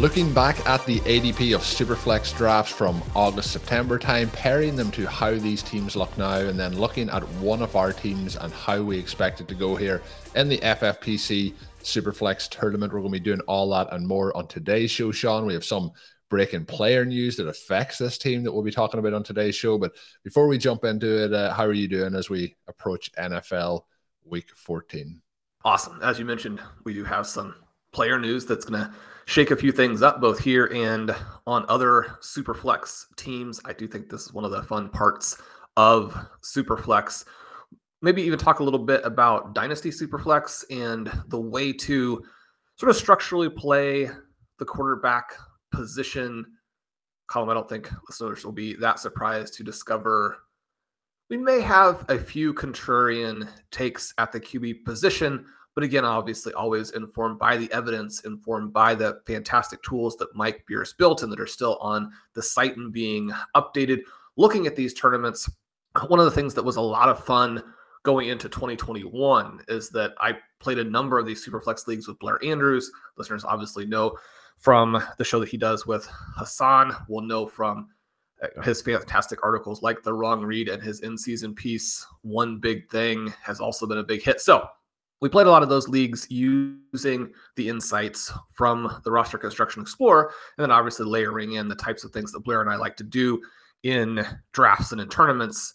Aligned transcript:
Looking 0.00 0.32
back 0.32 0.66
at 0.66 0.86
the 0.86 0.98
ADP 1.00 1.54
of 1.54 1.60
Superflex 1.60 2.34
drafts 2.34 2.72
from 2.72 3.02
August 3.14 3.52
September 3.52 3.98
time, 3.98 4.30
pairing 4.30 4.74
them 4.74 4.90
to 4.92 5.04
how 5.06 5.34
these 5.34 5.62
teams 5.62 5.94
look 5.94 6.16
now, 6.16 6.38
and 6.38 6.58
then 6.58 6.74
looking 6.74 7.10
at 7.10 7.22
one 7.34 7.60
of 7.60 7.76
our 7.76 7.92
teams 7.92 8.34
and 8.34 8.50
how 8.50 8.80
we 8.80 8.98
expect 8.98 9.42
it 9.42 9.48
to 9.48 9.54
go 9.54 9.76
here 9.76 10.00
in 10.34 10.48
the 10.48 10.56
FFPC 10.56 11.52
Superflex 11.82 12.48
tournament. 12.48 12.94
We're 12.94 13.00
going 13.00 13.12
to 13.12 13.20
be 13.20 13.22
doing 13.22 13.42
all 13.42 13.68
that 13.72 13.92
and 13.92 14.08
more 14.08 14.34
on 14.34 14.46
today's 14.46 14.90
show, 14.90 15.12
Shawn. 15.12 15.44
We 15.44 15.52
have 15.52 15.66
some 15.66 15.90
breaking 16.30 16.64
player 16.64 17.04
news 17.04 17.36
that 17.36 17.46
affects 17.46 17.98
this 17.98 18.16
team 18.16 18.42
that 18.44 18.52
we'll 18.52 18.62
be 18.62 18.70
talking 18.70 19.00
about 19.00 19.12
on 19.12 19.22
today's 19.22 19.54
show. 19.54 19.76
But 19.76 19.92
before 20.24 20.48
we 20.48 20.56
jump 20.56 20.84
into 20.84 21.24
it, 21.24 21.34
uh, 21.34 21.52
how 21.52 21.66
are 21.66 21.74
you 21.74 21.88
doing 21.88 22.14
as 22.14 22.30
we 22.30 22.56
approach 22.68 23.12
NFL 23.18 23.82
Week 24.24 24.48
14? 24.48 25.20
Awesome. 25.62 26.00
As 26.02 26.18
you 26.18 26.24
mentioned, 26.24 26.58
we 26.84 26.94
do 26.94 27.04
have 27.04 27.26
some 27.26 27.54
player 27.92 28.18
news 28.18 28.46
that's 28.46 28.64
going 28.64 28.80
to 28.80 28.90
shake 29.30 29.52
a 29.52 29.56
few 29.56 29.70
things 29.70 30.02
up 30.02 30.20
both 30.20 30.40
here 30.40 30.66
and 30.74 31.14
on 31.46 31.64
other 31.68 32.18
Superflex 32.20 33.04
teams. 33.16 33.60
I 33.64 33.72
do 33.72 33.86
think 33.86 34.08
this 34.08 34.22
is 34.22 34.32
one 34.32 34.44
of 34.44 34.50
the 34.50 34.64
fun 34.64 34.88
parts 34.88 35.40
of 35.76 36.16
Superflex. 36.42 37.24
Maybe 38.02 38.22
even 38.22 38.40
talk 38.40 38.58
a 38.58 38.64
little 38.64 38.84
bit 38.84 39.02
about 39.04 39.54
Dynasty 39.54 39.90
Superflex 39.90 40.64
and 40.68 41.12
the 41.28 41.40
way 41.40 41.72
to 41.74 42.24
sort 42.74 42.90
of 42.90 42.96
structurally 42.96 43.48
play 43.48 44.10
the 44.58 44.64
quarterback 44.64 45.34
position. 45.70 46.44
Colm, 47.30 47.48
I 47.48 47.54
don't 47.54 47.68
think 47.68 47.88
listeners 48.08 48.44
will 48.44 48.50
be 48.50 48.74
that 48.80 48.98
surprised 48.98 49.54
to 49.54 49.62
discover 49.62 50.38
we 51.28 51.36
may 51.36 51.60
have 51.60 52.04
a 52.08 52.18
few 52.18 52.52
contrarian 52.52 53.48
takes 53.70 54.12
at 54.18 54.32
the 54.32 54.40
QB 54.40 54.84
position, 54.84 55.46
but 55.80 55.86
again, 55.86 56.04
obviously, 56.04 56.52
always 56.52 56.90
informed 56.90 57.38
by 57.38 57.56
the 57.56 57.72
evidence, 57.72 58.20
informed 58.26 58.70
by 58.70 58.94
the 58.94 59.22
fantastic 59.26 59.82
tools 59.82 60.14
that 60.16 60.36
Mike 60.36 60.62
Beers 60.66 60.92
built 60.92 61.22
and 61.22 61.32
that 61.32 61.40
are 61.40 61.46
still 61.46 61.78
on 61.80 62.12
the 62.34 62.42
site 62.42 62.76
and 62.76 62.92
being 62.92 63.32
updated. 63.56 64.02
Looking 64.36 64.66
at 64.66 64.76
these 64.76 64.92
tournaments, 64.92 65.48
one 66.08 66.18
of 66.18 66.26
the 66.26 66.32
things 66.32 66.52
that 66.52 66.62
was 66.62 66.76
a 66.76 66.82
lot 66.82 67.08
of 67.08 67.24
fun 67.24 67.62
going 68.02 68.28
into 68.28 68.46
2021 68.50 69.62
is 69.68 69.88
that 69.88 70.12
I 70.18 70.36
played 70.58 70.78
a 70.78 70.84
number 70.84 71.18
of 71.18 71.24
these 71.24 71.42
Superflex 71.42 71.86
leagues 71.86 72.06
with 72.06 72.18
Blair 72.18 72.38
Andrews. 72.44 72.92
Listeners 73.16 73.46
obviously 73.46 73.86
know 73.86 74.18
from 74.58 75.02
the 75.16 75.24
show 75.24 75.40
that 75.40 75.48
he 75.48 75.56
does 75.56 75.86
with 75.86 76.06
Hassan, 76.36 76.94
will 77.08 77.22
know 77.22 77.46
from 77.46 77.88
uh, 78.42 78.60
his 78.60 78.82
fantastic 78.82 79.42
articles 79.42 79.80
like 79.80 80.02
the 80.02 80.12
wrong 80.12 80.42
read 80.42 80.68
and 80.68 80.82
his 80.82 81.00
in-season 81.00 81.54
piece 81.54 82.06
one 82.20 82.58
big 82.58 82.86
thing 82.90 83.32
has 83.42 83.60
also 83.60 83.86
been 83.86 83.96
a 83.96 84.02
big 84.02 84.22
hit 84.22 84.42
so 84.42 84.68
we 85.20 85.28
played 85.28 85.46
a 85.46 85.50
lot 85.50 85.62
of 85.62 85.68
those 85.68 85.88
leagues 85.88 86.26
using 86.30 87.32
the 87.56 87.68
insights 87.68 88.32
from 88.52 89.00
the 89.04 89.10
roster 89.10 89.38
construction 89.38 89.82
explorer 89.82 90.32
and 90.56 90.64
then 90.64 90.70
obviously 90.70 91.06
layering 91.06 91.52
in 91.52 91.68
the 91.68 91.74
types 91.74 92.04
of 92.04 92.10
things 92.12 92.32
that 92.32 92.40
blair 92.40 92.60
and 92.60 92.70
i 92.70 92.76
like 92.76 92.96
to 92.96 93.04
do 93.04 93.40
in 93.82 94.24
drafts 94.52 94.92
and 94.92 95.00
in 95.00 95.08
tournaments 95.08 95.74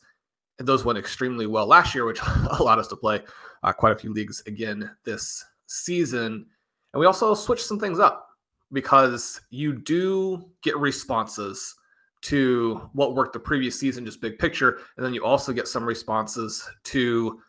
and 0.60 0.68
those 0.68 0.86
went 0.86 0.98
extremely 0.98 1.48
well 1.48 1.68
last 1.68 1.96
year 1.96 2.06
which 2.06 2.20
allowed 2.60 2.80
us 2.80 2.88
to 2.88 2.96
play 2.96 3.22
uh, 3.64 3.72
quite 3.72 3.94
a 3.94 4.00
few 4.00 4.14
leagues 4.14 4.42
again 4.48 4.90
this 5.04 5.44
season 5.68 6.46
and 6.94 7.00
we 7.00 7.06
also 7.06 7.34
switched 7.34 7.66
some 7.66 7.80
things 7.80 8.00
up 8.00 8.30
because 8.72 9.42
you 9.50 9.74
do 9.74 10.50
get 10.64 10.78
responses 10.78 11.76
to 12.22 12.90
what 12.94 13.16
worked 13.16 13.34
the 13.34 13.40
previous 13.40 13.80
season, 13.80 14.06
just 14.06 14.22
big 14.22 14.40
picture. 14.40 14.80
And 14.98 15.06
then 15.06 15.14
you 15.14 15.24
also 15.24 15.54
get 15.54 15.68
some 15.68 15.84
responses 15.84 16.68
to 16.86 17.40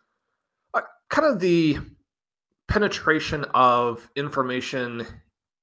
kind 1.10 1.26
of 1.26 1.40
the 1.40 1.78
penetration 2.68 3.44
of 3.54 4.08
information 4.16 5.06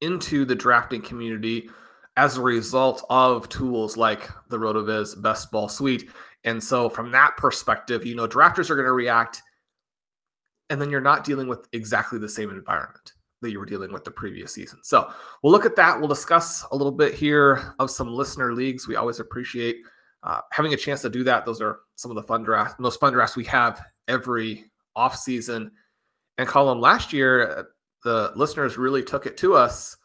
into 0.01 0.45
the 0.45 0.55
drafting 0.55 1.01
community 1.01 1.69
as 2.15 2.37
a 2.37 2.41
result 2.41 3.03
of 3.09 3.49
tools 3.49 3.97
like 3.97 4.29
the 4.49 4.57
RotoViz 4.57 5.21
Best 5.21 5.51
Ball 5.51 5.67
Suite. 5.67 6.09
And 6.43 6.63
so, 6.63 6.89
from 6.89 7.11
that 7.11 7.37
perspective, 7.37 8.05
you 8.05 8.15
know, 8.15 8.27
drafters 8.27 8.69
are 8.69 8.75
going 8.75 8.85
to 8.85 8.93
react, 8.93 9.41
and 10.69 10.81
then 10.81 10.89
you're 10.89 11.01
not 11.01 11.23
dealing 11.23 11.47
with 11.47 11.67
exactly 11.71 12.19
the 12.19 12.29
same 12.29 12.49
environment 12.49 13.13
that 13.43 13.51
you 13.51 13.59
were 13.59 13.65
dealing 13.65 13.93
with 13.93 14.03
the 14.03 14.11
previous 14.11 14.53
season. 14.53 14.79
So 14.83 15.11
we'll 15.41 15.51
look 15.51 15.65
at 15.65 15.75
that. 15.75 15.99
We'll 15.99 16.07
discuss 16.07 16.65
a 16.71 16.75
little 16.75 16.91
bit 16.91 17.13
here 17.13 17.73
of 17.77 17.91
some 17.91 18.11
listener 18.11 18.53
leagues. 18.53 18.87
We 18.87 18.95
always 18.95 19.19
appreciate 19.19 19.77
uh, 20.23 20.39
having 20.51 20.73
a 20.73 20.77
chance 20.77 21.01
to 21.01 21.09
do 21.09 21.23
that. 21.25 21.45
Those 21.45 21.61
are 21.61 21.81
some 21.95 22.09
of 22.09 22.15
the 22.15 22.23
fun 22.23 22.43
drafts, 22.43 22.75
most 22.79 22.99
fun 22.99 23.13
drafts 23.13 23.35
we 23.35 23.43
have 23.45 23.83
every 24.07 24.65
off 24.95 25.15
season. 25.15 25.71
And 26.37 26.47
Colm, 26.47 26.79
last 26.79 27.13
year 27.13 27.67
the 28.03 28.31
listeners 28.35 28.77
really 28.77 29.03
took 29.03 29.25
it 29.25 29.37
to 29.37 29.55
us, 29.55 29.95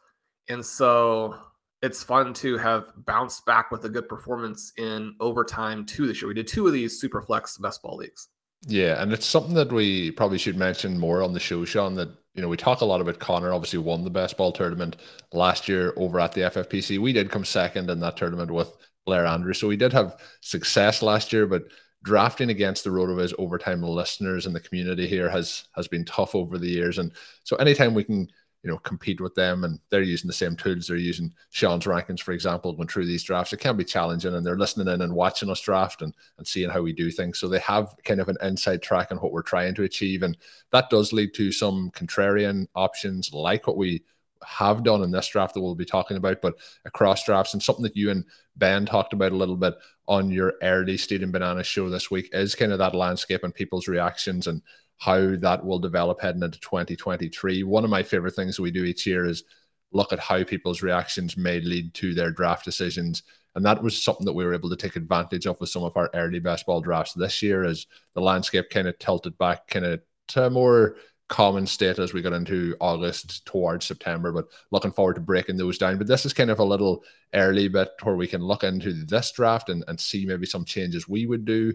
and 0.48 0.64
so 0.64 1.36
it's 1.82 2.02
fun 2.02 2.34
to 2.34 2.56
have 2.58 2.92
bounced 2.96 3.46
back 3.46 3.70
with 3.70 3.84
a 3.84 3.88
good 3.88 4.08
performance 4.08 4.72
in 4.78 5.14
overtime 5.20 5.86
too 5.86 6.06
this 6.06 6.20
year. 6.20 6.28
We 6.28 6.34
did 6.34 6.48
two 6.48 6.66
of 6.66 6.72
these 6.72 7.00
super 7.00 7.22
flex 7.22 7.56
best 7.58 7.82
ball 7.82 7.96
leagues. 7.96 8.28
Yeah, 8.66 9.00
and 9.00 9.12
it's 9.12 9.26
something 9.26 9.54
that 9.54 9.70
we 9.70 10.10
probably 10.10 10.38
should 10.38 10.56
mention 10.56 10.98
more 10.98 11.22
on 11.22 11.32
the 11.32 11.40
show, 11.40 11.64
Shawn. 11.64 11.94
That 11.94 12.08
you 12.34 12.42
know 12.42 12.48
we 12.48 12.56
talk 12.56 12.80
a 12.80 12.84
lot 12.84 13.00
about 13.00 13.20
Connor. 13.20 13.52
Obviously, 13.52 13.78
won 13.78 14.02
the 14.02 14.10
best 14.10 14.36
ball 14.36 14.52
tournament 14.52 14.96
last 15.32 15.68
year 15.68 15.92
over 15.96 16.18
at 16.18 16.32
the 16.32 16.42
FFPC. 16.42 16.98
We 16.98 17.12
did 17.12 17.30
come 17.30 17.44
second 17.44 17.88
in 17.88 18.00
that 18.00 18.16
tournament 18.16 18.50
with 18.50 18.72
Blair 19.06 19.26
Andrews, 19.26 19.60
so 19.60 19.68
we 19.68 19.76
did 19.76 19.92
have 19.92 20.20
success 20.40 21.02
last 21.02 21.32
year. 21.32 21.46
But 21.46 21.64
drafting 22.02 22.50
against 22.50 22.84
the 22.84 22.90
RotoViz 22.90 23.34
overtime 23.38 23.82
listeners 23.82 24.46
and 24.46 24.54
the 24.54 24.60
community 24.60 25.06
here 25.06 25.28
has 25.28 25.64
has 25.72 25.88
been 25.88 26.04
tough 26.04 26.34
over 26.34 26.58
the 26.58 26.68
years. 26.68 26.98
And 26.98 27.12
so 27.44 27.56
anytime 27.56 27.94
we 27.94 28.04
can 28.04 28.28
you 28.62 28.70
know 28.70 28.78
compete 28.78 29.20
with 29.20 29.34
them 29.34 29.64
and 29.64 29.78
they're 29.88 30.02
using 30.02 30.26
the 30.26 30.32
same 30.32 30.56
tools 30.56 30.88
they're 30.88 30.96
using 30.96 31.32
shawn's 31.50 31.84
rankings 31.84 32.20
for 32.20 32.32
example 32.32 32.72
going 32.72 32.88
through 32.88 33.06
these 33.06 33.22
drafts 33.22 33.52
it 33.52 33.60
can 33.60 33.76
be 33.76 33.84
challenging 33.84 34.34
and 34.34 34.44
they're 34.44 34.58
listening 34.58 34.92
in 34.92 35.02
and 35.02 35.14
watching 35.14 35.48
us 35.48 35.60
draft 35.60 36.02
and, 36.02 36.12
and 36.38 36.46
seeing 36.46 36.68
how 36.68 36.82
we 36.82 36.92
do 36.92 37.10
things 37.10 37.38
so 37.38 37.48
they 37.48 37.60
have 37.60 37.94
kind 38.04 38.20
of 38.20 38.28
an 38.28 38.36
inside 38.42 38.82
track 38.82 39.12
on 39.12 39.18
what 39.18 39.32
we're 39.32 39.42
trying 39.42 39.74
to 39.74 39.84
achieve 39.84 40.22
and 40.22 40.36
that 40.72 40.90
does 40.90 41.12
lead 41.12 41.32
to 41.34 41.52
some 41.52 41.90
contrarian 41.92 42.66
options 42.74 43.32
like 43.32 43.66
what 43.66 43.76
we 43.76 44.02
have 44.44 44.82
done 44.82 45.02
in 45.02 45.10
this 45.10 45.28
draft 45.28 45.54
that 45.54 45.60
we'll 45.60 45.74
be 45.74 45.84
talking 45.84 46.16
about 46.16 46.40
but 46.40 46.54
across 46.84 47.24
drafts 47.24 47.54
and 47.54 47.62
something 47.62 47.82
that 47.82 47.96
you 47.96 48.10
and 48.10 48.24
ben 48.56 48.86
talked 48.86 49.12
about 49.12 49.32
a 49.32 49.36
little 49.36 49.56
bit 49.56 49.74
on 50.08 50.30
your 50.30 50.54
early 50.62 50.96
Stealing 50.96 51.30
Banana 51.30 51.62
show 51.62 51.90
this 51.90 52.10
week 52.10 52.30
is 52.32 52.54
kind 52.54 52.72
of 52.72 52.78
that 52.78 52.94
landscape 52.94 53.44
and 53.44 53.54
people's 53.54 53.88
reactions 53.88 54.46
and 54.46 54.62
how 54.96 55.36
that 55.36 55.64
will 55.64 55.78
develop 55.78 56.20
heading 56.20 56.42
into 56.42 56.58
2023. 56.60 57.62
One 57.62 57.84
of 57.84 57.90
my 57.90 58.02
favorite 58.02 58.34
things 58.34 58.58
we 58.58 58.70
do 58.70 58.84
each 58.84 59.06
year 59.06 59.26
is 59.26 59.44
look 59.92 60.12
at 60.12 60.18
how 60.18 60.42
people's 60.44 60.82
reactions 60.82 61.36
may 61.36 61.60
lead 61.60 61.94
to 61.94 62.14
their 62.14 62.30
draft 62.30 62.64
decisions. 62.64 63.22
And 63.54 63.64
that 63.64 63.82
was 63.82 64.02
something 64.02 64.26
that 64.26 64.32
we 64.32 64.44
were 64.44 64.54
able 64.54 64.70
to 64.70 64.76
take 64.76 64.96
advantage 64.96 65.46
of 65.46 65.60
with 65.60 65.70
some 65.70 65.84
of 65.84 65.96
our 65.96 66.10
early 66.14 66.40
best 66.40 66.66
ball 66.66 66.80
drafts 66.80 67.14
this 67.14 67.42
year 67.42 67.64
as 67.64 67.86
the 68.14 68.20
landscape 68.20 68.70
kind 68.70 68.88
of 68.88 68.98
tilted 68.98 69.38
back 69.38 69.68
kind 69.68 69.84
of 69.84 70.00
to 70.28 70.50
more 70.50 70.96
common 71.28 71.66
state 71.66 71.98
as 71.98 72.12
we 72.12 72.22
got 72.22 72.32
into 72.32 72.74
August 72.80 73.44
towards 73.46 73.86
September. 73.86 74.32
But 74.32 74.46
looking 74.70 74.92
forward 74.92 75.14
to 75.14 75.20
breaking 75.20 75.56
those 75.56 75.78
down. 75.78 75.98
But 75.98 76.06
this 76.06 76.26
is 76.26 76.32
kind 76.32 76.50
of 76.50 76.58
a 76.58 76.64
little 76.64 77.04
early 77.34 77.68
bit 77.68 77.90
where 78.02 78.16
we 78.16 78.26
can 78.26 78.42
look 78.42 78.64
into 78.64 78.92
this 78.92 79.30
draft 79.32 79.68
and, 79.68 79.84
and 79.88 80.00
see 80.00 80.24
maybe 80.26 80.46
some 80.46 80.64
changes 80.64 81.08
we 81.08 81.26
would 81.26 81.44
do, 81.44 81.72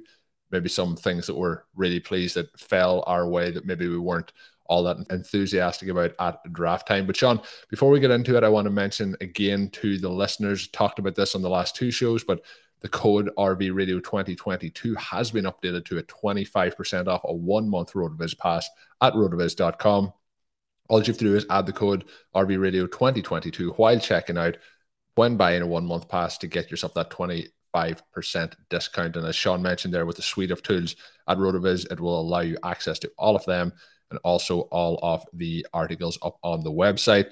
maybe 0.51 0.69
some 0.69 0.95
things 0.95 1.27
that 1.27 1.35
we're 1.35 1.61
really 1.75 1.99
pleased 1.99 2.35
that 2.35 2.59
fell 2.59 3.03
our 3.07 3.27
way 3.27 3.51
that 3.51 3.65
maybe 3.65 3.87
we 3.87 3.99
weren't 3.99 4.33
all 4.65 4.83
that 4.83 4.97
enthusiastic 5.09 5.89
about 5.89 6.13
at 6.19 6.53
draft 6.53 6.87
time. 6.87 7.05
But 7.05 7.17
Shawn, 7.17 7.41
before 7.69 7.89
we 7.89 7.99
get 7.99 8.11
into 8.11 8.37
it, 8.37 8.43
I 8.43 8.49
want 8.49 8.65
to 8.65 8.71
mention 8.71 9.15
again 9.21 9.69
to 9.71 9.97
the 9.97 10.09
listeners, 10.09 10.67
talked 10.69 10.99
about 10.99 11.15
this 11.15 11.35
on 11.35 11.41
the 11.41 11.49
last 11.49 11.75
two 11.75 11.91
shows, 11.91 12.23
but 12.23 12.41
the 12.83 12.89
code 12.89 13.29
RV 13.37 13.73
Radio 13.73 13.99
2022 13.99 14.93
has 14.95 15.31
been 15.31 15.45
updated 15.45 15.85
to 15.85 15.99
a 15.99 16.03
25% 16.03 17.07
off 17.07 17.21
a 17.23 17.33
one 17.33 17.69
month 17.69 17.93
RotoViz 17.93 18.37
pass 18.37 18.69
at 19.01 19.13
rotoviz.com. 19.13 20.13
All 20.89 20.99
you 20.99 21.05
have 21.05 21.17
to 21.17 21.23
do 21.23 21.35
is 21.35 21.45
add 21.49 21.65
the 21.65 21.71
code 21.71 22.05
RV 22.35 22.59
Radio 22.59 22.85
2022 22.85 23.71
while 23.71 23.99
checking 23.99 24.37
out 24.37 24.57
when 25.15 25.37
buying 25.37 25.61
a 25.61 25.67
one 25.67 25.85
month 25.85 26.09
pass 26.09 26.37
to 26.39 26.47
get 26.47 26.69
yourself 26.69 26.93
that 26.95 27.09
25% 27.09 27.47
discount. 28.69 29.15
And 29.15 29.25
as 29.25 29.35
Shawn 29.35 29.61
mentioned 29.61 29.93
there, 29.93 30.05
with 30.05 30.17
the 30.17 30.21
suite 30.21 30.51
of 30.51 30.61
tools 30.61 30.97
at 31.29 31.37
RotoViz, 31.37 31.89
it 31.89 32.01
will 32.01 32.19
allow 32.19 32.41
you 32.41 32.57
access 32.63 32.99
to 32.99 33.11
all 33.17 33.37
of 33.37 33.45
them 33.45 33.71
and 34.13 34.19
also 34.23 34.61
all 34.71 34.99
of 35.01 35.25
the 35.33 35.65
articles 35.73 36.19
up 36.21 36.37
on 36.43 36.63
the 36.63 36.71
website. 36.71 37.31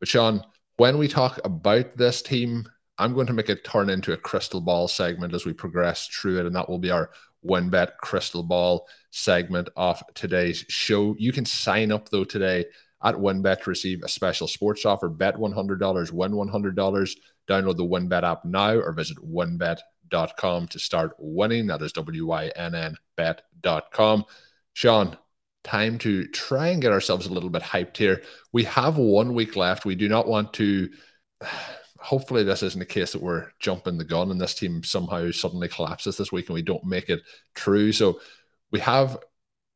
But 0.00 0.08
Shawn, 0.08 0.42
when 0.78 0.96
we 0.96 1.06
talk 1.06 1.38
about 1.44 1.96
this 1.96 2.22
team, 2.22 2.66
I'm 2.98 3.12
going 3.14 3.26
to 3.26 3.34
make 3.34 3.50
it 3.50 3.64
turn 3.64 3.90
into 3.90 4.14
a 4.14 4.16
crystal 4.16 4.60
ball 4.60 4.88
segment 4.88 5.34
as 5.34 5.44
we 5.44 5.52
progress 5.52 6.08
through 6.08 6.40
it, 6.40 6.46
and 6.46 6.56
that 6.56 6.68
will 6.68 6.78
be 6.78 6.90
our 6.90 7.10
WynnBET 7.44 7.98
crystal 7.98 8.42
ball 8.42 8.88
segment 9.10 9.68
of 9.76 10.02
today's 10.14 10.64
show. 10.68 11.14
You 11.18 11.32
can 11.32 11.44
sign 11.44 11.92
up 11.92 12.08
though 12.08 12.24
today 12.24 12.64
at 13.04 13.14
WynnBET 13.14 13.62
to 13.62 13.70
receive 13.70 14.02
a 14.02 14.08
special 14.08 14.48
sports 14.48 14.86
offer. 14.86 15.08
Bet 15.08 15.34
$100, 15.34 16.12
win 16.12 16.32
$100. 16.32 17.16
Download 17.48 17.76
the 17.76 17.84
WynnBET 17.84 18.22
app 18.22 18.44
now 18.44 18.74
or 18.74 18.92
visit 18.92 19.18
wynnbet.com 19.18 20.68
to 20.68 20.78
start 20.78 21.12
winning. 21.18 21.66
That 21.66 21.82
is 21.82 21.92
W 21.92 22.26
Y 22.26 22.52
N 22.56 22.74
N 22.74 22.96
bet.com. 23.16 24.24
Shawn, 24.74 25.16
time 25.64 25.98
to 25.98 26.26
try 26.28 26.68
and 26.68 26.82
get 26.82 26.92
ourselves 26.92 27.26
a 27.26 27.32
little 27.32 27.50
bit 27.50 27.62
hyped 27.62 27.96
here. 27.96 28.22
We 28.52 28.64
have 28.64 28.96
one 28.96 29.34
week 29.34 29.56
left. 29.56 29.84
We 29.84 29.94
do 29.94 30.08
not 30.08 30.26
want 30.26 30.52
to. 30.54 30.90
Hopefully, 31.98 32.42
this 32.42 32.64
isn't 32.64 32.80
the 32.80 32.84
case 32.84 33.12
that 33.12 33.22
we're 33.22 33.46
jumping 33.60 33.96
the 33.96 34.04
gun 34.04 34.32
and 34.32 34.40
this 34.40 34.56
team 34.56 34.82
somehow 34.82 35.30
suddenly 35.30 35.68
collapses 35.68 36.16
this 36.16 36.32
week 36.32 36.48
and 36.48 36.54
we 36.54 36.62
don't 36.62 36.84
make 36.84 37.08
it 37.08 37.22
true. 37.54 37.92
So, 37.92 38.18
we 38.72 38.80
have 38.80 39.18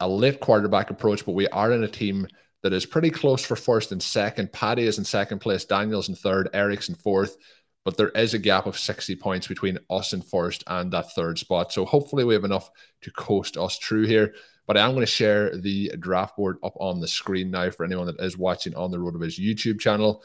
a 0.00 0.08
late 0.08 0.40
quarterback 0.40 0.90
approach, 0.90 1.24
but 1.24 1.36
we 1.36 1.46
are 1.48 1.70
in 1.70 1.84
a 1.84 1.88
team 1.88 2.26
that 2.62 2.72
is 2.72 2.84
pretty 2.84 3.10
close 3.10 3.44
for 3.44 3.54
first 3.54 3.92
and 3.92 4.02
second. 4.02 4.52
Paddy 4.52 4.86
is 4.86 4.98
in 4.98 5.04
second 5.04 5.38
place, 5.38 5.64
Daniels 5.64 6.08
in 6.08 6.16
third, 6.16 6.48
Eric's 6.52 6.88
in 6.88 6.96
fourth, 6.96 7.36
but 7.84 7.96
there 7.96 8.08
is 8.08 8.34
a 8.34 8.38
gap 8.38 8.66
of 8.66 8.76
60 8.78 9.14
points 9.16 9.46
between 9.46 9.78
us 9.88 10.12
in 10.12 10.20
first 10.20 10.64
and 10.66 10.92
that 10.92 11.12
third 11.12 11.38
spot. 11.38 11.72
So 11.72 11.84
hopefully 11.84 12.24
we 12.24 12.34
have 12.34 12.44
enough 12.44 12.68
to 13.02 13.12
coast 13.12 13.56
us 13.56 13.78
through 13.78 14.06
here. 14.06 14.34
But 14.66 14.76
I 14.76 14.80
am 14.80 14.92
going 14.92 15.00
to 15.00 15.06
share 15.06 15.56
the 15.56 15.92
draft 15.98 16.36
board 16.36 16.58
up 16.62 16.74
on 16.80 17.00
the 17.00 17.08
screen 17.08 17.50
now 17.50 17.70
for 17.70 17.84
anyone 17.84 18.06
that 18.06 18.20
is 18.20 18.36
watching 18.36 18.74
on 18.74 18.90
the 18.90 18.98
RotoViz 18.98 19.38
YouTube 19.38 19.80
channel. 19.80 20.22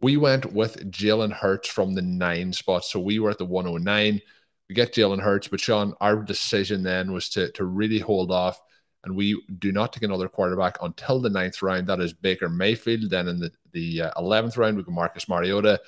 We 0.00 0.16
went 0.16 0.52
with 0.52 0.90
Jalen 0.90 1.32
Hurts 1.32 1.68
from 1.68 1.94
the 1.94 2.02
nine 2.02 2.52
spot. 2.52 2.84
So 2.84 3.00
we 3.00 3.18
were 3.18 3.30
at 3.30 3.38
the 3.38 3.44
109. 3.44 4.20
We 4.68 4.74
get 4.74 4.94
Jalen 4.94 5.20
Hurts, 5.20 5.48
but 5.48 5.60
Shawn, 5.60 5.94
our 6.00 6.16
decision 6.16 6.82
then 6.82 7.12
was 7.12 7.28
to, 7.30 7.52
to 7.52 7.64
really 7.64 7.98
hold 7.98 8.30
off 8.30 8.60
and 9.06 9.14
we 9.14 9.40
do 9.60 9.70
not 9.70 9.92
take 9.92 10.02
another 10.02 10.28
quarterback 10.28 10.78
until 10.82 11.20
the 11.20 11.30
ninth 11.30 11.62
round. 11.62 11.86
That 11.86 12.00
is 12.00 12.12
Baker 12.12 12.48
Mayfield. 12.48 13.08
Then 13.08 13.28
in 13.28 13.38
the, 13.38 13.52
the 13.70 14.02
uh, 14.02 14.20
11th 14.20 14.58
round, 14.58 14.76
we 14.76 14.82
go 14.82 14.90
Marcus 14.90 15.28
Mariota. 15.28 15.80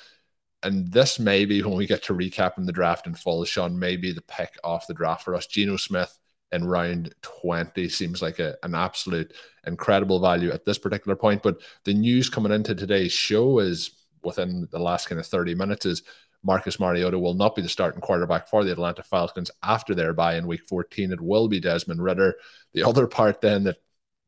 And 0.63 0.91
this 0.93 1.19
may 1.19 1.45
be 1.45 1.61
when 1.61 1.77
we 1.77 1.89
get 1.89 2.05
to 2.05 2.15
recap 2.15 2.59
in 2.59 2.65
the 2.65 2.73
draft 2.73 3.09
in 3.09 3.15
full, 3.15 3.45
Shawn, 3.45 3.77
may 3.77 3.97
be 3.97 4.13
the 4.13 4.23
pick 4.23 4.57
off 4.63 4.87
the 4.87 4.95
draft 4.95 5.25
for 5.25 5.35
us. 5.35 5.49
Geno 5.49 5.77
Smith 5.77 6.17
in 6.53 6.67
round 6.67 7.15
20 7.23 7.89
seems 7.89 8.23
like 8.23 8.39
a, 8.39 8.57
an 8.63 8.75
absolute 8.75 9.33
incredible 9.67 10.21
value 10.21 10.51
at 10.51 10.65
this 10.65 10.79
particular 10.79 11.17
point. 11.17 11.43
But 11.43 11.61
the 11.85 11.95
news 11.95 12.31
coming 12.31 12.53
into 12.53 12.75
today's 12.75 13.13
show 13.13 13.59
is 13.59 13.91
within 14.23 14.69
the 14.71 14.79
last 14.79 15.09
kind 15.09 15.21
of 15.21 15.27
30 15.27 15.55
minutes 15.55 15.87
is 15.87 16.03
Marcus 16.43 16.79
Mariota 16.79 17.19
will 17.19 17.35
not 17.35 17.55
be 17.55 17.63
the 17.63 17.69
starting 17.69 18.01
quarterback 18.01 18.49
for 18.49 18.65
the 18.65 18.73
Atlanta 18.73 19.03
Falcons 19.03 19.51
after 19.63 19.95
their 19.95 20.13
bye 20.13 20.37
in 20.37 20.47
week 20.47 20.65
14. 20.65 21.13
It 21.13 21.21
will 21.21 21.49
be 21.49 21.61
Desmond 21.61 22.03
Ridder. 22.03 22.37
The 22.73 22.85
other 22.85 23.07
part 23.07 23.41
then 23.41 23.65
that 23.65 23.79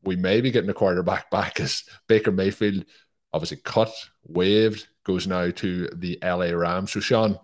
we 0.03 0.17
may 0.17 0.41
be 0.41 0.51
getting 0.51 0.71
a 0.71 0.75
quarterback 0.75 1.31
back 1.31 1.61
is 1.61 1.85
Baker 2.09 2.33
Mayfield, 2.33 2.85
obviously 3.33 3.59
cut, 3.59 3.93
waived, 4.25 4.89
goes 5.05 5.27
now 5.27 5.51
to 5.51 5.89
the 5.95 6.19
LA 6.23 6.51
Rams. 6.51 6.93
So, 6.93 7.01
Shawn, 7.01 7.39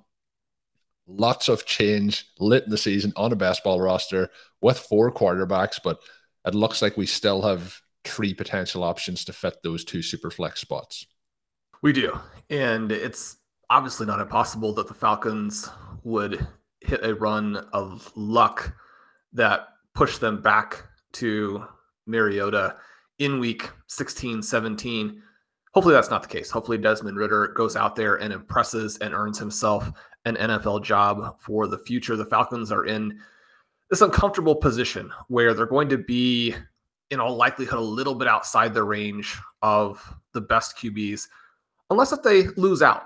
lots 1.06 1.48
of 1.48 1.64
change 1.66 2.26
lit 2.38 2.64
in 2.64 2.70
the 2.70 2.78
season 2.78 3.12
on 3.16 3.32
a 3.32 3.36
best 3.36 3.62
ball 3.64 3.80
roster 3.80 4.28
with 4.60 4.78
four 4.78 5.12
quarterbacks, 5.12 5.78
but 5.82 6.00
it 6.44 6.54
looks 6.54 6.82
like 6.82 6.96
we 6.96 7.06
still 7.06 7.42
have 7.42 7.80
three 8.04 8.34
potential 8.34 8.82
options 8.84 9.24
to 9.24 9.32
fit 9.32 9.56
those 9.62 9.84
two 9.84 10.02
super 10.02 10.30
flex 10.30 10.60
spots. 10.60 11.06
We 11.82 11.92
do. 11.92 12.18
And 12.50 12.90
it's 12.92 13.36
obviously 13.68 14.06
not 14.06 14.20
impossible 14.20 14.72
that 14.74 14.88
the 14.88 14.94
Falcons 14.94 15.68
would 16.04 16.46
hit 16.80 17.04
a 17.04 17.14
run 17.14 17.56
of 17.72 18.10
luck 18.16 18.74
that 19.32 19.68
pushed 19.94 20.20
them 20.20 20.40
back 20.40 20.84
to 21.12 21.64
Mariota 22.06 22.76
in 23.18 23.40
week 23.40 23.70
16, 23.88 24.42
17. 24.42 25.22
Hopefully, 25.76 25.94
that's 25.94 26.08
not 26.08 26.22
the 26.22 26.28
case. 26.28 26.50
Hopefully, 26.50 26.78
Desmond 26.78 27.18
Ridder 27.18 27.48
goes 27.48 27.76
out 27.76 27.96
there 27.96 28.14
and 28.14 28.32
impresses 28.32 28.96
and 28.96 29.12
earns 29.12 29.38
himself 29.38 29.92
an 30.24 30.34
NFL 30.36 30.82
job 30.82 31.38
for 31.38 31.66
the 31.66 31.76
future. 31.76 32.16
The 32.16 32.24
Falcons 32.24 32.72
are 32.72 32.86
in 32.86 33.20
this 33.90 34.00
uncomfortable 34.00 34.54
position 34.54 35.12
where 35.28 35.52
they're 35.52 35.66
going 35.66 35.90
to 35.90 35.98
be, 35.98 36.54
in 37.10 37.20
all 37.20 37.36
likelihood, 37.36 37.78
a 37.78 37.82
little 37.82 38.14
bit 38.14 38.26
outside 38.26 38.72
the 38.72 38.84
range 38.84 39.36
of 39.60 40.02
the 40.32 40.40
best 40.40 40.78
QBs, 40.78 41.28
unless 41.90 42.10
if 42.10 42.22
they 42.22 42.44
lose 42.56 42.80
out 42.80 43.02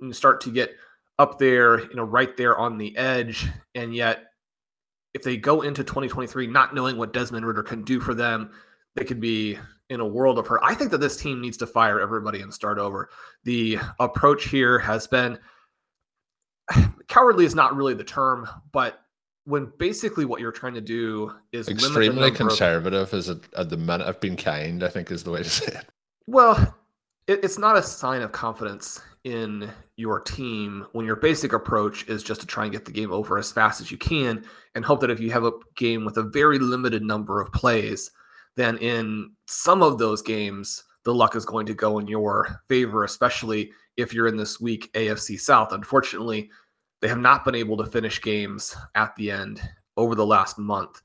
and 0.00 0.14
start 0.14 0.40
to 0.40 0.50
get 0.50 0.74
up 1.20 1.38
there, 1.38 1.78
you 1.78 1.94
know, 1.94 2.02
right 2.02 2.36
there 2.36 2.58
on 2.58 2.76
the 2.76 2.96
edge. 2.96 3.46
And 3.76 3.94
yet, 3.94 4.32
if 5.14 5.22
they 5.22 5.36
go 5.36 5.62
into 5.62 5.84
2023 5.84 6.48
not 6.48 6.74
knowing 6.74 6.96
what 6.96 7.12
Desmond 7.12 7.46
Ridder 7.46 7.62
can 7.62 7.84
do 7.84 8.00
for 8.00 8.14
them, 8.14 8.50
they 8.96 9.04
could 9.04 9.20
be 9.20 9.60
in 9.90 10.00
a 10.00 10.06
world 10.06 10.38
of 10.38 10.46
hurt. 10.46 10.60
I 10.62 10.72
think 10.72 10.90
that 10.92 10.98
this 10.98 11.16
team 11.16 11.40
needs 11.40 11.56
to 11.58 11.66
fire 11.66 12.00
everybody 12.00 12.40
and 12.40 12.54
start 12.54 12.78
over. 12.78 13.10
The 13.44 13.78
approach 13.98 14.48
here 14.48 14.78
has 14.78 15.06
been 15.06 15.38
cowardly 17.08 17.44
is 17.44 17.54
not 17.54 17.76
really 17.76 17.94
the 17.94 18.04
term, 18.04 18.48
but 18.72 19.00
when 19.44 19.72
basically 19.78 20.24
what 20.24 20.40
you're 20.40 20.52
trying 20.52 20.74
to 20.74 20.80
do 20.80 21.34
is 21.52 21.68
extremely 21.68 22.30
conservative 22.30 23.12
is 23.12 23.28
at 23.28 23.68
the 23.68 23.76
minute 23.76 24.06
of 24.06 24.20
being 24.20 24.36
kind, 24.36 24.84
I 24.84 24.88
think 24.88 25.10
is 25.10 25.24
the 25.24 25.32
way 25.32 25.42
to 25.42 25.50
say 25.50 25.72
it. 25.72 25.86
Well, 26.26 26.74
it, 27.26 27.40
it's 27.42 27.58
not 27.58 27.76
a 27.76 27.82
sign 27.82 28.22
of 28.22 28.30
confidence 28.30 29.00
in 29.24 29.68
your 29.96 30.20
team 30.20 30.86
when 30.92 31.04
your 31.04 31.16
basic 31.16 31.52
approach 31.52 32.08
is 32.08 32.22
just 32.22 32.40
to 32.42 32.46
try 32.46 32.64
and 32.64 32.72
get 32.72 32.84
the 32.84 32.92
game 32.92 33.12
over 33.12 33.38
as 33.38 33.50
fast 33.50 33.80
as 33.80 33.90
you 33.90 33.98
can 33.98 34.44
and 34.74 34.84
hope 34.84 35.00
that 35.00 35.10
if 35.10 35.20
you 35.20 35.30
have 35.32 35.44
a 35.44 35.52
game 35.74 36.04
with 36.04 36.16
a 36.16 36.22
very 36.22 36.58
limited 36.58 37.02
number 37.02 37.40
of 37.40 37.52
plays, 37.52 38.12
then 38.60 38.76
in 38.78 39.32
some 39.46 39.82
of 39.82 39.98
those 39.98 40.22
games, 40.22 40.84
the 41.04 41.14
luck 41.14 41.34
is 41.34 41.44
going 41.44 41.66
to 41.66 41.74
go 41.74 41.98
in 41.98 42.06
your 42.06 42.60
favor, 42.68 43.04
especially 43.04 43.70
if 43.96 44.12
you're 44.12 44.28
in 44.28 44.36
this 44.36 44.60
weak 44.60 44.92
AFC 44.92 45.40
South. 45.40 45.72
Unfortunately, 45.72 46.50
they 47.00 47.08
have 47.08 47.18
not 47.18 47.44
been 47.44 47.54
able 47.54 47.76
to 47.78 47.86
finish 47.86 48.20
games 48.20 48.76
at 48.94 49.16
the 49.16 49.30
end 49.30 49.62
over 49.96 50.14
the 50.14 50.26
last 50.26 50.58
month. 50.58 51.00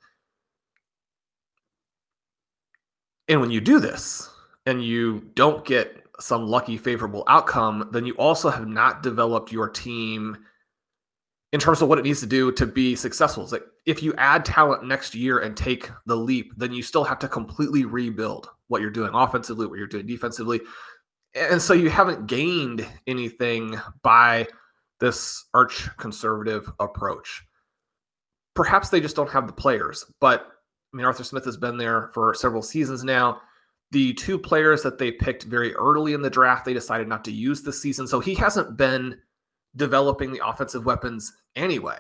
And 3.28 3.42
when 3.42 3.52
you 3.52 3.62
do 3.62 3.80
this 3.80 4.30
and 4.66 4.84
you 4.84 5.32
don't 5.36 5.66
get 5.66 6.04
some 6.20 6.48
lucky 6.48 6.78
favorable 6.78 7.24
outcome, 7.28 7.90
then 7.92 8.06
you 8.06 8.14
also 8.16 8.50
have 8.50 8.68
not 8.68 9.02
developed 9.02 9.52
your 9.52 9.70
team 9.70 10.38
in 11.56 11.62
terms 11.62 11.82
of 11.82 11.88
what 11.88 11.98
it 11.98 12.04
needs 12.04 12.20
to 12.20 12.26
do 12.26 12.52
to 12.52 12.66
be 12.66 12.98
successful. 12.98 13.42
It's 13.42 13.54
like 13.54 13.64
if 13.86 14.04
you 14.04 14.14
add 14.18 14.44
talent 14.44 14.84
next 14.84 15.16
year 15.16 15.40
and 15.40 15.56
take 15.56 15.90
the 16.06 16.18
leap, 16.18 16.52
then 16.58 16.74
you 16.74 16.84
still 16.84 17.06
have 17.06 17.18
to 17.20 17.30
completely 17.30 17.86
rebuild 17.86 18.50
what 18.68 18.82
you're 18.82 18.90
doing 18.90 19.12
offensively, 19.14 19.66
what 19.66 19.78
you're 19.78 19.88
doing 19.88 20.06
defensively. 20.06 20.60
And 21.34 21.62
so 21.62 21.74
you 21.74 21.90
haven't 21.90 22.28
gained 22.28 22.86
anything 23.08 23.80
by 24.02 24.48
this 25.00 25.46
arch 25.54 25.88
conservative 25.96 26.70
approach. 26.82 27.46
Perhaps 28.54 28.90
they 28.90 29.00
just 29.00 29.16
don't 29.16 29.32
have 29.32 29.48
the 29.48 29.54
players, 29.54 30.04
but 30.20 30.42
I 30.94 30.98
mean, 30.98 31.06
Arthur 31.06 31.24
Smith 31.24 31.46
has 31.46 31.56
been 31.56 31.78
there 31.78 32.10
for 32.14 32.34
several 32.34 32.64
seasons 32.64 33.06
now 33.06 33.40
The 33.92 34.14
two 34.16 34.38
players 34.38 34.84
that 34.84 34.98
they 34.98 35.12
picked 35.12 35.44
very 35.44 35.74
early 35.76 36.14
in 36.14 36.22
the 36.22 36.30
draft, 36.30 36.66
they 36.66 36.74
decided 36.74 37.08
not 37.08 37.24
to 37.26 37.32
use 37.32 37.62
this 37.62 37.82
season. 37.82 38.08
So 38.08 38.20
he 38.20 38.34
hasn't 38.34 38.76
been 38.76 39.18
developing 39.76 40.32
the 40.32 40.46
offensive 40.46 40.86
weapons 40.86 41.34
anyway. 41.56 42.00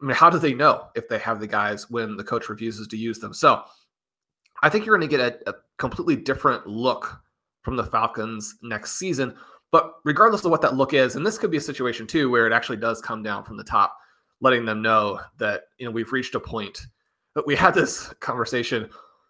I 0.00 0.04
mean, 0.04 0.16
how 0.16 0.30
do 0.30 0.38
they 0.38 0.54
know 0.54 0.88
if 0.94 1.08
they 1.08 1.18
have 1.18 1.40
the 1.40 1.46
guys 1.46 1.90
when 1.90 2.16
the 2.16 2.24
coach 2.24 2.48
refuses 2.48 2.86
to 2.88 2.96
use 2.96 3.18
them? 3.18 3.34
So 3.34 3.62
I 4.62 4.68
think 4.68 4.86
you're 4.86 4.96
going 4.96 5.08
to 5.08 5.16
get 5.16 5.42
a, 5.46 5.50
a 5.50 5.54
completely 5.78 6.16
different 6.16 6.66
look 6.66 7.20
from 7.62 7.76
the 7.76 7.84
Falcons 7.84 8.56
next 8.62 8.98
season. 8.98 9.34
But 9.70 9.94
regardless 10.04 10.44
of 10.44 10.50
what 10.50 10.62
that 10.62 10.76
look 10.76 10.94
is, 10.94 11.16
and 11.16 11.26
this 11.26 11.36
could 11.36 11.50
be 11.50 11.56
a 11.58 11.60
situation 11.60 12.06
too 12.06 12.30
where 12.30 12.46
it 12.46 12.52
actually 12.52 12.78
does 12.78 13.02
come 13.02 13.22
down 13.22 13.44
from 13.44 13.56
the 13.56 13.64
top, 13.64 13.96
letting 14.40 14.64
them 14.64 14.80
know 14.80 15.20
that 15.38 15.64
you 15.78 15.86
know 15.86 15.90
we've 15.90 16.12
reached 16.12 16.34
a 16.34 16.40
point. 16.40 16.86
But 17.34 17.46
we 17.46 17.54
had 17.54 17.74
this 17.74 18.08
conversation 18.20 18.88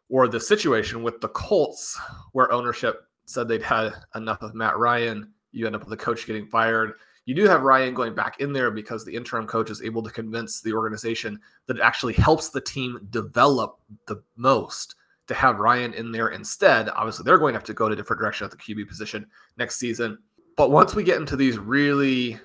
or 0.09 0.29
the 0.29 0.41
situation 0.41 1.03
with 1.03 1.21
the 1.21 1.29
Colts 1.29 1.99
where 2.33 2.53
ownership 2.53 3.03
said 3.27 3.49
they'd 3.49 3.63
had 3.63 3.93
enough 4.15 4.43
of 4.43 4.55
Matt 4.55 4.79
Ryan. 4.79 5.33
You 5.53 5.67
end 5.67 5.75
up 5.75 5.83
with 5.83 5.91
the 5.91 6.05
coach 6.05 6.27
getting 6.27 6.47
fired. 6.47 6.93
You 7.29 7.35
do 7.35 7.45
have 7.45 7.61
Ryan 7.61 7.93
going 7.93 8.15
back 8.15 8.41
in 8.41 8.55
there 8.55 8.71
because 8.71 9.05
the 9.05 9.15
interim 9.15 9.47
coach 9.47 9.69
is 9.69 9.83
able 9.83 10.03
to 10.03 10.11
convince 10.11 10.63
the 10.63 10.73
organization 10.73 11.39
that 11.67 11.77
it 11.77 11.83
actually 11.83 12.15
helps 12.15 12.49
the 12.49 12.61
team 12.63 13.07
develop 13.11 13.79
the 14.07 14.23
most 14.37 14.95
to 15.27 15.35
have 15.35 15.59
Ryan 15.59 15.93
in 15.93 16.11
there 16.11 16.29
instead. 16.29 16.89
Obviously, 16.89 17.25
they're 17.25 17.37
going 17.37 17.53
to 17.53 17.59
have 17.59 17.67
to 17.67 17.75
go 17.75 17.87
to 17.87 17.93
a 17.93 17.97
different 17.97 18.19
direction 18.19 18.47
at 18.47 18.51
the 18.51 18.57
QB 18.57 18.89
position 18.89 19.27
next 19.59 19.77
season. 19.77 20.17
But 20.57 20.71
once 20.71 20.95
we 20.95 21.05
get 21.05 21.19
into 21.19 21.37
these 21.37 21.59
really 21.59 22.41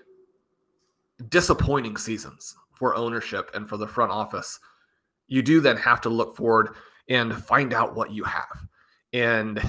disappointing 1.29 1.95
seasons 1.95 2.53
for 2.73 2.93
ownership 2.93 3.51
and 3.53 3.69
for 3.69 3.77
the 3.77 3.87
front 3.87 4.11
office, 4.11 4.59
you 5.29 5.41
do 5.41 5.61
then 5.61 5.77
have 5.77 6.01
to 6.01 6.09
look 6.09 6.35
forward 6.35 6.75
and 7.07 7.33
find 7.33 7.73
out 7.73 7.95
what 7.95 8.11
you 8.11 8.25
have. 8.25 8.67
And 9.13 9.61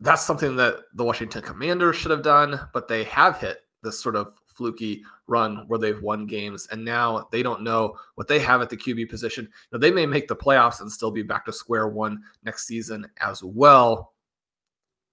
that's 0.00 0.22
something 0.22 0.56
that 0.56 0.76
the 0.94 1.04
Washington 1.04 1.42
Commanders 1.42 1.96
should 1.96 2.10
have 2.10 2.22
done, 2.22 2.58
but 2.72 2.88
they 2.88 3.04
have 3.04 3.38
hit 3.38 3.58
this 3.82 4.02
sort 4.02 4.16
of 4.16 4.38
fluky 4.46 5.02
run 5.26 5.64
where 5.68 5.78
they've 5.78 6.02
won 6.02 6.26
games 6.26 6.68
and 6.70 6.84
now 6.84 7.26
they 7.32 7.42
don't 7.42 7.62
know 7.62 7.96
what 8.16 8.28
they 8.28 8.38
have 8.38 8.60
at 8.60 8.68
the 8.68 8.76
QB 8.76 9.08
position. 9.08 9.48
Now, 9.72 9.78
they 9.78 9.90
may 9.90 10.06
make 10.06 10.28
the 10.28 10.36
playoffs 10.36 10.80
and 10.80 10.90
still 10.90 11.10
be 11.10 11.22
back 11.22 11.46
to 11.46 11.52
square 11.52 11.88
one 11.88 12.22
next 12.44 12.66
season 12.66 13.06
as 13.20 13.42
well. 13.42 14.12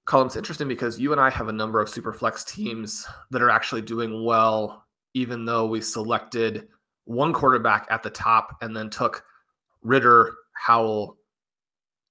Colm's 0.06 0.38
interesting 0.38 0.68
because 0.68 1.00
you 1.00 1.12
and 1.12 1.20
I 1.20 1.30
have 1.30 1.50
a 1.50 1.54
number 1.54 1.82
of 1.82 1.90
super 1.90 2.14
flex 2.14 2.44
teams 2.46 3.06
that 3.30 3.42
are 3.42 3.50
actually 3.50 3.82
doing 3.82 4.24
well, 4.24 4.86
even 5.14 5.46
though 5.46 5.66
we 5.66 5.82
selected 5.82 6.68
one 7.06 7.34
quarterback 7.34 7.88
at 7.90 8.04
the 8.04 8.10
top 8.10 8.58
and 8.62 8.76
then 8.76 8.90
took 8.90 9.24
Ridder, 9.82 10.34
Howell, 10.54 11.18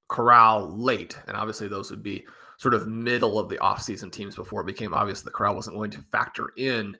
Corral 0.09 0.79
late. 0.79 1.19
And 1.27 1.37
obviously, 1.37 1.69
those 1.69 1.91
would 1.91 2.03
be 2.03 2.25
sort 2.59 2.75
of 2.75 2.89
middle 2.89 3.39
of 3.39 3.49
the 3.49 3.59
offseason 3.59 4.11
teams 4.11 4.37
before 4.37 4.63
it 4.63 4.67
became 4.67 4.95
obvious 4.95 5.23
that 5.23 5.33
Corral 5.33 5.55
wasn't 5.55 5.77
going 5.77 5.91
to 5.91 6.03
factor 6.03 6.51
in. 6.57 6.97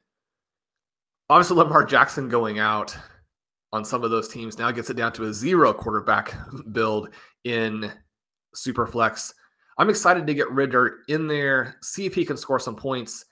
Obviously, 1.29 1.57
Lamar 1.57 1.85
Jackson 1.85 2.29
going 2.29 2.59
out 2.59 2.97
on 3.73 3.85
some 3.85 4.05
of 4.05 4.11
those 4.11 4.29
teams 4.29 4.59
now 4.59 4.71
gets 4.71 4.91
it 4.91 4.97
down 4.97 5.13
to 5.13 5.25
a 5.25 5.33
zero 5.33 5.73
quarterback 5.73 6.35
build 6.73 7.11
in 7.45 7.93
Superflex. 8.55 9.33
I'm 9.79 9.91
excited 9.91 10.27
to 10.27 10.35
get 10.35 10.51
Ridder 10.51 11.01
in 11.09 11.27
there, 11.27 11.77
see 11.83 12.07
if 12.07 12.15
he 12.15 12.25
can 12.25 12.37
score 12.37 12.61
some 12.61 12.77
points. 12.77 13.25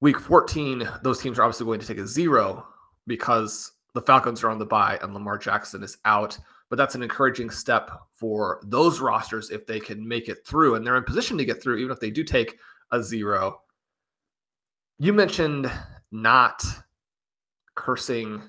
Week 0.00 0.18
14, 0.18 0.88
those 1.02 1.20
teams 1.20 1.38
are 1.38 1.42
obviously 1.42 1.66
going 1.66 1.80
to 1.80 1.86
take 1.86 1.98
a 1.98 2.06
zero 2.06 2.66
because 3.06 3.72
the 3.94 4.02
Falcons 4.02 4.42
are 4.42 4.50
on 4.50 4.58
the 4.58 4.66
bye 4.66 4.98
and 5.02 5.14
Lamar 5.14 5.38
Jackson 5.38 5.82
is 5.82 5.98
out 6.04 6.38
but 6.72 6.78
that's 6.78 6.94
an 6.94 7.02
encouraging 7.02 7.50
step 7.50 7.90
for 8.14 8.58
those 8.64 8.98
rosters 8.98 9.50
if 9.50 9.66
they 9.66 9.78
can 9.78 10.08
make 10.08 10.30
it 10.30 10.38
through 10.46 10.74
and 10.74 10.86
they're 10.86 10.96
in 10.96 11.04
position 11.04 11.36
to 11.36 11.44
get 11.44 11.62
through, 11.62 11.76
even 11.76 11.92
if 11.92 12.00
they 12.00 12.10
do 12.10 12.24
take 12.24 12.56
a 12.92 13.02
zero. 13.02 13.60
You 14.98 15.12
mentioned 15.12 15.70
not 16.12 16.64
cursing 17.74 18.42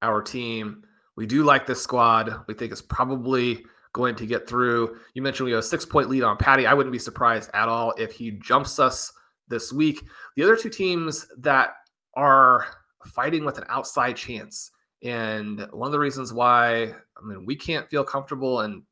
our 0.00 0.22
team. 0.22 0.84
We 1.16 1.26
do 1.26 1.42
like 1.42 1.66
this 1.66 1.82
squad. 1.82 2.32
We 2.46 2.54
think 2.54 2.70
it's 2.70 2.82
probably 2.82 3.64
going 3.94 4.14
to 4.14 4.26
get 4.26 4.48
through. 4.48 4.98
You 5.14 5.22
mentioned 5.22 5.46
we 5.46 5.50
have 5.50 5.58
a 5.58 5.62
six 5.64 5.84
point 5.84 6.08
lead 6.08 6.22
on 6.22 6.36
Patty. 6.36 6.68
I 6.68 6.74
wouldn't 6.74 6.92
be 6.92 7.00
surprised 7.00 7.50
at 7.52 7.68
all 7.68 7.94
if 7.98 8.12
he 8.12 8.30
jumps 8.30 8.78
us 8.78 9.12
this 9.48 9.72
week. 9.72 10.04
The 10.36 10.44
other 10.44 10.54
two 10.54 10.70
teams 10.70 11.26
that 11.38 11.70
are 12.14 12.64
fighting 13.06 13.44
with 13.44 13.58
an 13.58 13.64
outside 13.68 14.16
chance 14.16 14.70
and 15.02 15.66
one 15.72 15.88
of 15.88 15.92
the 15.92 15.98
reasons 15.98 16.32
why, 16.32 16.94
I 17.16 17.26
mean, 17.26 17.46
we 17.46 17.56
can't 17.56 17.88
feel 17.88 18.04
comfortable 18.04 18.60
and 18.60 18.82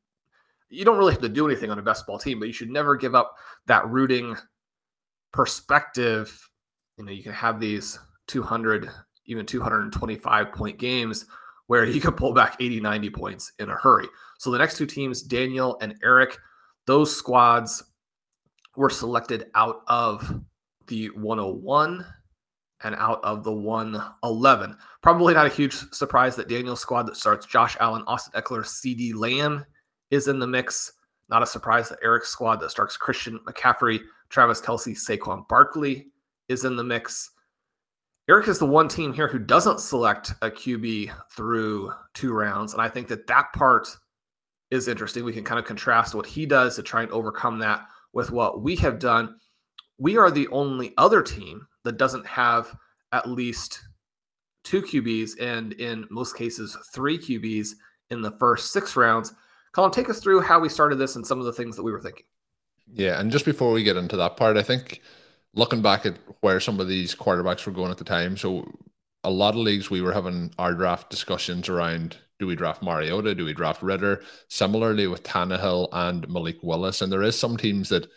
you 0.69 0.85
don't 0.85 0.99
really 0.99 1.13
have 1.13 1.23
to 1.23 1.29
do 1.29 1.47
anything 1.47 1.71
on 1.71 1.79
a 1.79 1.83
best 1.83 2.07
ball 2.07 2.19
team, 2.19 2.39
but 2.39 2.49
you 2.49 2.55
should 2.55 2.71
never 2.71 2.97
give 2.97 3.15
up 3.15 3.37
that 3.67 3.87
rooting 3.89 4.37
perspective. 5.33 6.49
You 6.97 7.05
know, 7.05 7.13
you 7.13 7.23
can 7.23 7.33
have 7.33 7.61
these 7.61 7.99
200, 8.29 8.91
even 9.27 9.47
225 9.47 10.53
point 10.53 10.79
games 10.79 11.27
where 11.67 11.85
you 11.85 12.01
can 12.01 12.13
pull 12.13 12.33
back 12.33 12.57
80, 12.61 12.81
90 12.81 13.11
points 13.11 13.53
in 13.59 13.71
a 13.71 13.75
hurry. 13.75 14.07
So 14.39 14.51
the 14.51 14.59
next 14.59 14.77
two 14.77 14.87
teams, 14.87 15.23
Daniel 15.23 15.79
and 15.81 15.95
Eric, 16.03 16.37
those 16.87 17.15
squads 17.15 17.85
were 18.77 18.91
selected 18.91 19.47
out 19.55 19.83
of 19.87 20.41
the 20.89 21.07
101 21.11 22.05
and 22.85 22.95
out 22.97 23.21
of 23.25 23.43
the 23.45 23.53
111. 23.53 24.77
Probably 25.03 25.35
not 25.35 25.47
a 25.47 25.51
huge 25.51 25.75
surprise 25.93 26.37
that 26.37 26.49
Daniel's 26.49 26.81
squad 26.81 27.05
that 27.05 27.17
starts 27.17 27.47
Josh 27.47 27.77
Allen, 27.81 28.05
Austin 28.07 28.41
Ekeler, 28.41 28.65
CeeDee 28.65 29.15
Lamb 29.15 29.65
is 30.11 30.29
in 30.29 30.39
the 30.39 30.47
mix. 30.47 30.93
Not 31.29 31.43
a 31.43 31.47
surprise 31.47 31.89
that 31.89 31.99
Eric's 32.03 32.29
squad 32.29 32.57
that 32.61 32.71
starts 32.71 32.97
Christian 32.97 33.39
McCaffrey, 33.47 34.01
Travis 34.29 34.61
Kelce, 34.61 34.97
Saquon 34.97 35.49
Barkley 35.49 36.09
is 36.49 36.65
in 36.65 36.77
the 36.77 36.85
mix. 36.85 37.31
Eric 38.29 38.49
is 38.49 38.59
the 38.59 38.67
one 38.67 38.89
team 38.89 39.13
here 39.13 39.29
who 39.29 39.39
doesn't 39.39 39.81
select 39.81 40.33
a 40.43 40.51
QB 40.51 41.11
through 41.31 41.93
two 42.15 42.33
rounds. 42.33 42.73
And 42.73 42.81
I 42.81 42.89
think 42.89 43.09
that 43.09 43.27
that 43.27 43.53
part 43.53 43.89
is 44.71 44.89
interesting. 44.89 45.25
We 45.25 45.33
can 45.33 45.45
kind 45.45 45.59
of 45.59 45.67
contrast 45.67 46.15
what 46.15 46.27
he 46.27 46.47
does 46.47 46.77
to 46.77 46.83
try 46.83 47.03
and 47.03 47.11
overcome 47.13 47.59
that 47.61 47.87
with 48.13 48.31
what 48.31 48.63
we 48.63 48.77
have 48.77 48.99
done. 48.99 49.37
We 49.99 50.17
are 50.17 50.31
the 50.31 50.49
only 50.49 50.95
other 50.97 51.23
team 51.23 51.67
that 51.85 51.99
doesn't 51.99 52.27
have 52.27 52.75
at 53.13 53.29
least 53.29 53.81
two 54.65 54.83
QBs 54.83 55.41
and 55.41 55.73
in 55.75 56.07
most 56.11 56.37
cases 56.37 56.77
three 56.93 57.19
QBs 57.19 57.71
in 58.11 58.23
the 58.23 58.33
first 58.33 58.73
six 58.73 58.97
rounds. 58.97 59.33
Colm, 59.75 59.93
take 59.93 60.09
us 60.09 60.21
through 60.21 60.41
how 60.41 60.59
we 60.59 60.69
started 60.69 60.97
this 60.97 61.17
and 61.17 61.27
some 61.27 61.39
of 61.39 61.45
the 61.45 61.53
things 61.53 61.77
that 61.77 61.83
we 61.83 61.93
were 61.93 62.01
thinking. 62.01 62.25
Yeah, 62.93 63.21
and 63.21 63.31
just 63.31 63.45
before 63.45 63.73
we 63.73 63.83
get 63.83 63.97
into 63.97 64.17
that 64.17 64.37
part, 64.37 64.57
I 64.57 64.63
think 64.63 65.01
looking 65.55 65.83
back 65.83 66.07
at 66.07 66.17
where 66.41 66.61
some 66.61 66.81
of 66.81 66.89
these 66.89 67.15
quarterbacks 67.15 67.67
were 67.67 67.73
going 67.73 67.91
at 67.91 67.99
the 67.99 68.05
time, 68.05 68.37
so 68.37 68.71
a 69.23 69.31
lot 69.31 69.55
of 69.55 69.61
leagues 69.61 69.91
we 69.91 70.03
were 70.03 70.13
having 70.13 70.53
our 70.59 70.75
draft 70.75 71.11
discussions 71.11 71.69
around 71.69 72.19
do 72.39 72.47
we 72.47 72.57
draft 72.57 72.83
Mariota, 72.83 73.35
do 73.35 73.45
we 73.45 73.53
draft 73.53 73.83
Ridder? 73.83 74.23
Similarly 74.49 75.07
with 75.07 75.23
Tannehill 75.23 75.89
and 75.93 76.29
Malik 76.29 76.59
Willis, 76.63 77.01
and 77.01 77.13
there 77.13 77.23
is 77.23 77.39
some 77.39 77.57
teams 77.57 77.89
that 77.91 78.09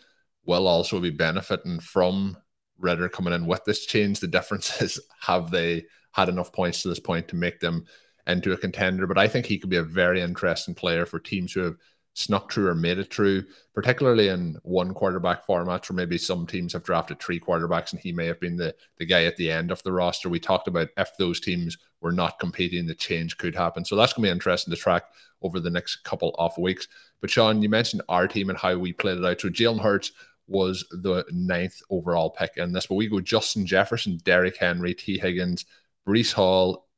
will 0.44 0.66
also 0.66 1.00
be 1.00 1.10
benefiting 1.10 1.78
from 1.78 2.36
Ridder 2.78 3.08
coming 3.08 3.32
in 3.32 3.46
with 3.46 3.64
this 3.64 3.86
change. 3.86 4.20
The 4.20 4.26
difference 4.26 4.80
is 4.82 5.00
have 5.20 5.50
they 5.50 5.84
had 6.12 6.28
enough 6.28 6.52
points 6.52 6.82
to 6.82 6.88
this 6.88 7.00
point 7.00 7.28
to 7.28 7.36
make 7.36 7.60
them 7.60 7.86
into 8.26 8.52
a 8.52 8.56
contender? 8.56 9.06
But 9.06 9.18
I 9.18 9.28
think 9.28 9.46
he 9.46 9.58
could 9.58 9.70
be 9.70 9.76
a 9.76 9.82
very 9.82 10.20
interesting 10.20 10.74
player 10.74 11.06
for 11.06 11.18
teams 11.18 11.52
who 11.52 11.60
have 11.60 11.76
snuck 12.18 12.50
through 12.50 12.66
or 12.66 12.74
made 12.74 12.98
it 12.98 13.14
through, 13.14 13.44
particularly 13.74 14.26
in 14.28 14.58
one 14.64 14.92
quarterback 14.92 15.46
formats 15.46 15.88
where 15.88 15.96
maybe 15.96 16.18
some 16.18 16.46
teams 16.46 16.72
have 16.72 16.82
drafted 16.82 17.20
three 17.20 17.38
quarterbacks 17.38 17.92
and 17.92 18.00
he 18.00 18.12
may 18.12 18.26
have 18.26 18.40
been 18.40 18.56
the, 18.56 18.74
the 18.98 19.06
guy 19.06 19.24
at 19.24 19.36
the 19.36 19.48
end 19.48 19.70
of 19.70 19.80
the 19.84 19.92
roster. 19.92 20.28
We 20.28 20.40
talked 20.40 20.66
about 20.66 20.88
if 20.96 21.10
those 21.16 21.38
teams 21.38 21.78
were 22.00 22.10
not 22.10 22.40
competing, 22.40 22.86
the 22.86 22.94
change 22.94 23.38
could 23.38 23.54
happen. 23.54 23.84
So 23.84 23.94
that's 23.94 24.12
going 24.12 24.24
to 24.24 24.28
be 24.28 24.32
interesting 24.32 24.72
to 24.74 24.80
track 24.80 25.04
over 25.42 25.60
the 25.60 25.70
next 25.70 26.02
couple 26.02 26.34
of 26.38 26.58
weeks. 26.58 26.88
But 27.20 27.30
Shawn, 27.30 27.62
you 27.62 27.68
mentioned 27.68 28.02
our 28.08 28.26
team 28.26 28.50
and 28.50 28.58
how 28.58 28.76
we 28.76 28.92
played 28.92 29.18
it 29.18 29.24
out. 29.24 29.40
So 29.40 29.48
Jalen 29.48 29.80
Hurts 29.80 30.10
was 30.48 30.86
the 30.90 31.24
ninth 31.30 31.80
overall 31.90 32.30
pick 32.30 32.56
in 32.56 32.72
this. 32.72 32.86
But 32.86 32.96
we 32.96 33.08
go 33.08 33.20
Justin 33.20 33.66
Jefferson, 33.66 34.18
Derrick 34.24 34.56
Henry, 34.56 34.94
Tee 34.94 35.18
Higgins, 35.18 35.64
Breece 36.06 36.32
Hall, 36.32 36.88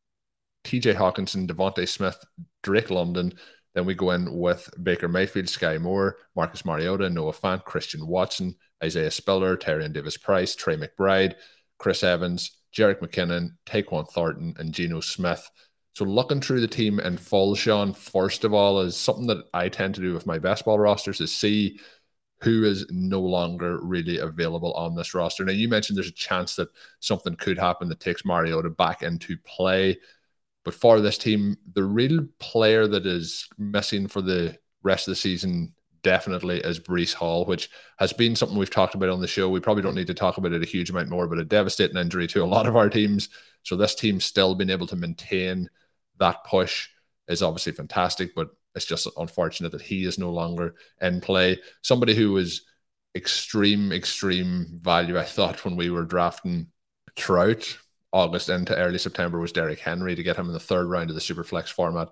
TJ 0.65 0.95
Hockenson, 0.95 1.49
DeVonta 1.49 1.89
Smith, 1.89 2.23
Drake 2.63 2.91
London. 2.91 3.33
Then 3.75 3.87
we 3.87 3.95
go 3.95 4.11
in 4.11 4.33
with 4.33 4.69
Baker 4.83 5.09
Mayfield, 5.09 5.47
Skyy 5.47 5.81
Moore, 5.81 6.17
Marcus 6.35 6.65
Mariota, 6.65 7.09
Noah 7.09 7.33
Fant, 7.33 7.65
Christian 7.65 8.07
Watson, 8.07 8.55
Isaiah 8.83 9.11
Spiller, 9.11 9.57
Tyrion 9.57 9.93
Davis 9.93 10.17
Price, 10.17 10.55
Trey 10.55 10.77
McBride, 10.77 11.35
Chris 11.79 12.03
Evans, 12.03 12.59
Jerick 12.77 13.01
McKinnon, 13.01 13.51
Tyquan 13.67 14.11
Thornton, 14.11 14.55
and 14.59 14.73
Geno 14.73 15.01
Smith. 15.01 15.49
So 15.95 16.05
looking 16.05 16.41
through 16.41 16.61
the 16.61 16.69
team 16.69 16.99
and 16.99 17.19
full, 17.19 17.55
Shawn, 17.55 17.93
first 17.93 18.45
of 18.45 18.55
all, 18.55 18.81
is 18.81 18.97
something 18.97 19.27
that 19.27 19.45
I 19.53 19.69
tend 19.69 19.95
to 19.97 20.01
do 20.01 20.15
with 20.15 20.27
my 20.27 20.39
best 20.39 20.65
ball 20.65 20.79
rosters 20.79 21.21
is 21.21 21.35
see 21.35 21.81
who 22.43 22.65
is 22.65 22.87
no 22.91 23.21
longer 23.21 23.81
really 23.83 24.19
available 24.19 24.73
on 24.73 24.95
this 24.95 25.15
roster. 25.15 25.45
Now, 25.45 25.53
you 25.53 25.69
mentioned 25.69 25.97
there's 25.97 26.09
a 26.09 26.13
chance 26.13 26.57
that 26.57 26.69
something 27.01 27.37
could 27.37 27.59
happen 27.59 27.89
that 27.89 28.01
takes 28.01 28.25
Mariota 28.25 28.71
back 28.71 29.03
into 29.03 29.37
play. 29.45 29.99
But 30.65 30.75
for 30.75 31.01
this 31.01 31.19
team, 31.19 31.57
the 31.75 31.85
real 31.85 32.27
player 32.39 32.87
that 32.87 33.07
is 33.07 33.49
missing 33.59 34.09
for 34.09 34.23
the 34.23 34.59
rest 34.83 35.07
of 35.07 35.13
the 35.13 35.17
season, 35.17 35.75
definitely 36.03 36.61
is 36.61 36.81
Breece 36.81 37.13
Hall, 37.13 37.45
which 37.45 37.69
has 37.99 38.13
been 38.13 38.35
something 38.35 38.57
we've 38.57 38.71
talked 38.71 38.95
about 38.95 39.11
on 39.11 39.21
the 39.21 39.27
show. 39.27 39.49
We 39.49 39.61
probably 39.61 39.83
don't 39.83 39.95
need 39.95 40.07
to 40.07 40.15
talk 40.15 40.39
about 40.39 40.53
it 40.53 40.63
a 40.63 40.67
huge 40.67 40.91
amount 40.91 41.11
more, 41.11 41.27
but 41.27 41.39
a 41.39 41.45
devastating 41.45 41.99
injury 41.99 42.27
to 42.29 42.43
a 42.43 42.47
lot 42.47 42.67
of 42.67 42.77
our 42.77 42.89
teams. 42.89 43.29
So 43.63 43.77
this 43.77 43.95
team 43.95 44.21
still 44.21 44.55
being 44.55 44.71
able 44.71 44.87
to 44.87 44.97
maintain 44.97 45.69
that 46.19 46.45
push 46.45 46.89
is 47.29 47.43
obviously 47.43 47.73
fantastic, 47.73 48.35
but 48.35 48.51
it's 48.75 48.85
just 48.85 49.09
unfortunate 49.17 49.73
that 49.73 49.83
he 49.83 50.05
is 50.05 50.19
no 50.19 50.31
longer 50.31 50.75
in 51.01 51.21
play. 51.21 51.59
Somebody 51.83 52.15
who 52.15 52.33
was 52.33 52.63
extreme, 53.15 53.93
extreme 53.93 54.79
value, 54.81 55.19
I 55.19 55.25
thought, 55.25 55.65
when 55.65 55.77
we 55.77 55.91
were 55.91 56.05
drafting 56.05 56.69
throughout 57.17 57.77
August 58.13 58.49
into 58.49 58.77
early 58.77 58.99
September 58.99 59.39
was 59.39 59.53
Derrick 59.53 59.81
Henry 59.81 60.15
to 60.15 60.23
get 60.23 60.37
him 60.37 60.47
in 60.47 60.53
the 60.53 60.61
third 60.61 60.87
round 60.87 61.11
of 61.11 61.15
the 61.15 61.21
Superflex 61.21 61.69
format. 61.69 62.09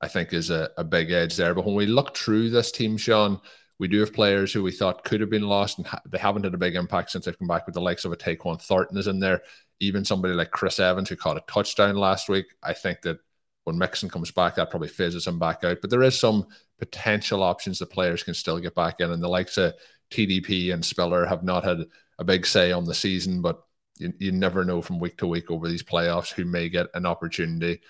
I 0.00 0.08
think 0.08 0.32
is 0.32 0.50
a, 0.50 0.70
a 0.76 0.84
big 0.84 1.10
edge 1.10 1.36
there. 1.36 1.54
But 1.54 1.64
when 1.64 1.74
we 1.74 1.86
look 1.86 2.14
through 2.14 2.50
this 2.50 2.70
team, 2.70 2.98
Shawn, 2.98 3.40
we 3.78 3.88
do 3.88 4.00
have 4.00 4.12
players 4.12 4.52
who 4.52 4.62
we 4.62 4.70
thought 4.70 5.04
could 5.04 5.20
have 5.20 5.30
been 5.30 5.48
lost 5.48 5.78
and 5.78 5.86
ha- 5.86 6.02
they 6.06 6.18
haven't 6.18 6.44
had 6.44 6.52
a 6.52 6.58
big 6.58 6.74
impact 6.74 7.10
since 7.10 7.24
they've 7.24 7.38
come 7.38 7.48
back 7.48 7.64
with 7.64 7.74
the 7.74 7.80
likes 7.80 8.04
of 8.04 8.12
a 8.12 8.16
Tyquan 8.16 8.60
Thornton 8.60 8.98
is 8.98 9.06
in 9.06 9.18
there. 9.18 9.42
Even 9.80 10.04
somebody 10.04 10.34
like 10.34 10.50
Chris 10.50 10.78
Evans 10.78 11.08
who 11.08 11.16
caught 11.16 11.38
a 11.38 11.44
touchdown 11.48 11.96
last 11.96 12.28
week. 12.28 12.46
I 12.62 12.74
think 12.74 13.00
that 13.02 13.18
when 13.64 13.78
Mixon 13.78 14.08
comes 14.08 14.30
back, 14.30 14.54
that 14.54 14.70
probably 14.70 14.88
phases 14.88 15.26
him 15.26 15.38
back 15.38 15.64
out. 15.64 15.78
But 15.80 15.90
there 15.90 16.02
is 16.02 16.18
some 16.18 16.46
potential 16.78 17.42
options 17.42 17.78
the 17.78 17.86
players 17.86 18.22
can 18.22 18.34
still 18.34 18.58
get 18.58 18.74
back 18.74 19.00
in. 19.00 19.10
And 19.10 19.22
the 19.22 19.28
likes 19.28 19.56
of 19.58 19.74
TDP 20.10 20.72
and 20.72 20.84
Spiller 20.84 21.26
have 21.26 21.42
not 21.42 21.64
had 21.64 21.84
a 22.18 22.24
big 22.24 22.46
say 22.46 22.72
on 22.72 22.84
the 22.84 22.94
season, 22.94 23.42
but 23.42 23.64
you, 23.98 24.12
you 24.18 24.32
never 24.32 24.64
know 24.64 24.82
from 24.82 25.00
week 25.00 25.16
to 25.18 25.26
week 25.26 25.50
over 25.50 25.68
these 25.68 25.82
playoffs 25.82 26.32
who 26.32 26.44
may 26.44 26.68
get 26.68 26.88
an 26.94 27.06
opportunity 27.06 27.80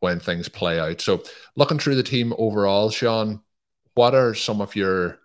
when 0.00 0.18
things 0.18 0.48
play 0.48 0.80
out. 0.80 1.00
So, 1.00 1.22
looking 1.56 1.78
through 1.78 1.96
the 1.96 2.02
team 2.02 2.34
overall, 2.38 2.90
Shawn, 2.90 3.40
what 3.94 4.14
are 4.14 4.34
some 4.34 4.60
of 4.60 4.74
your 4.74 5.18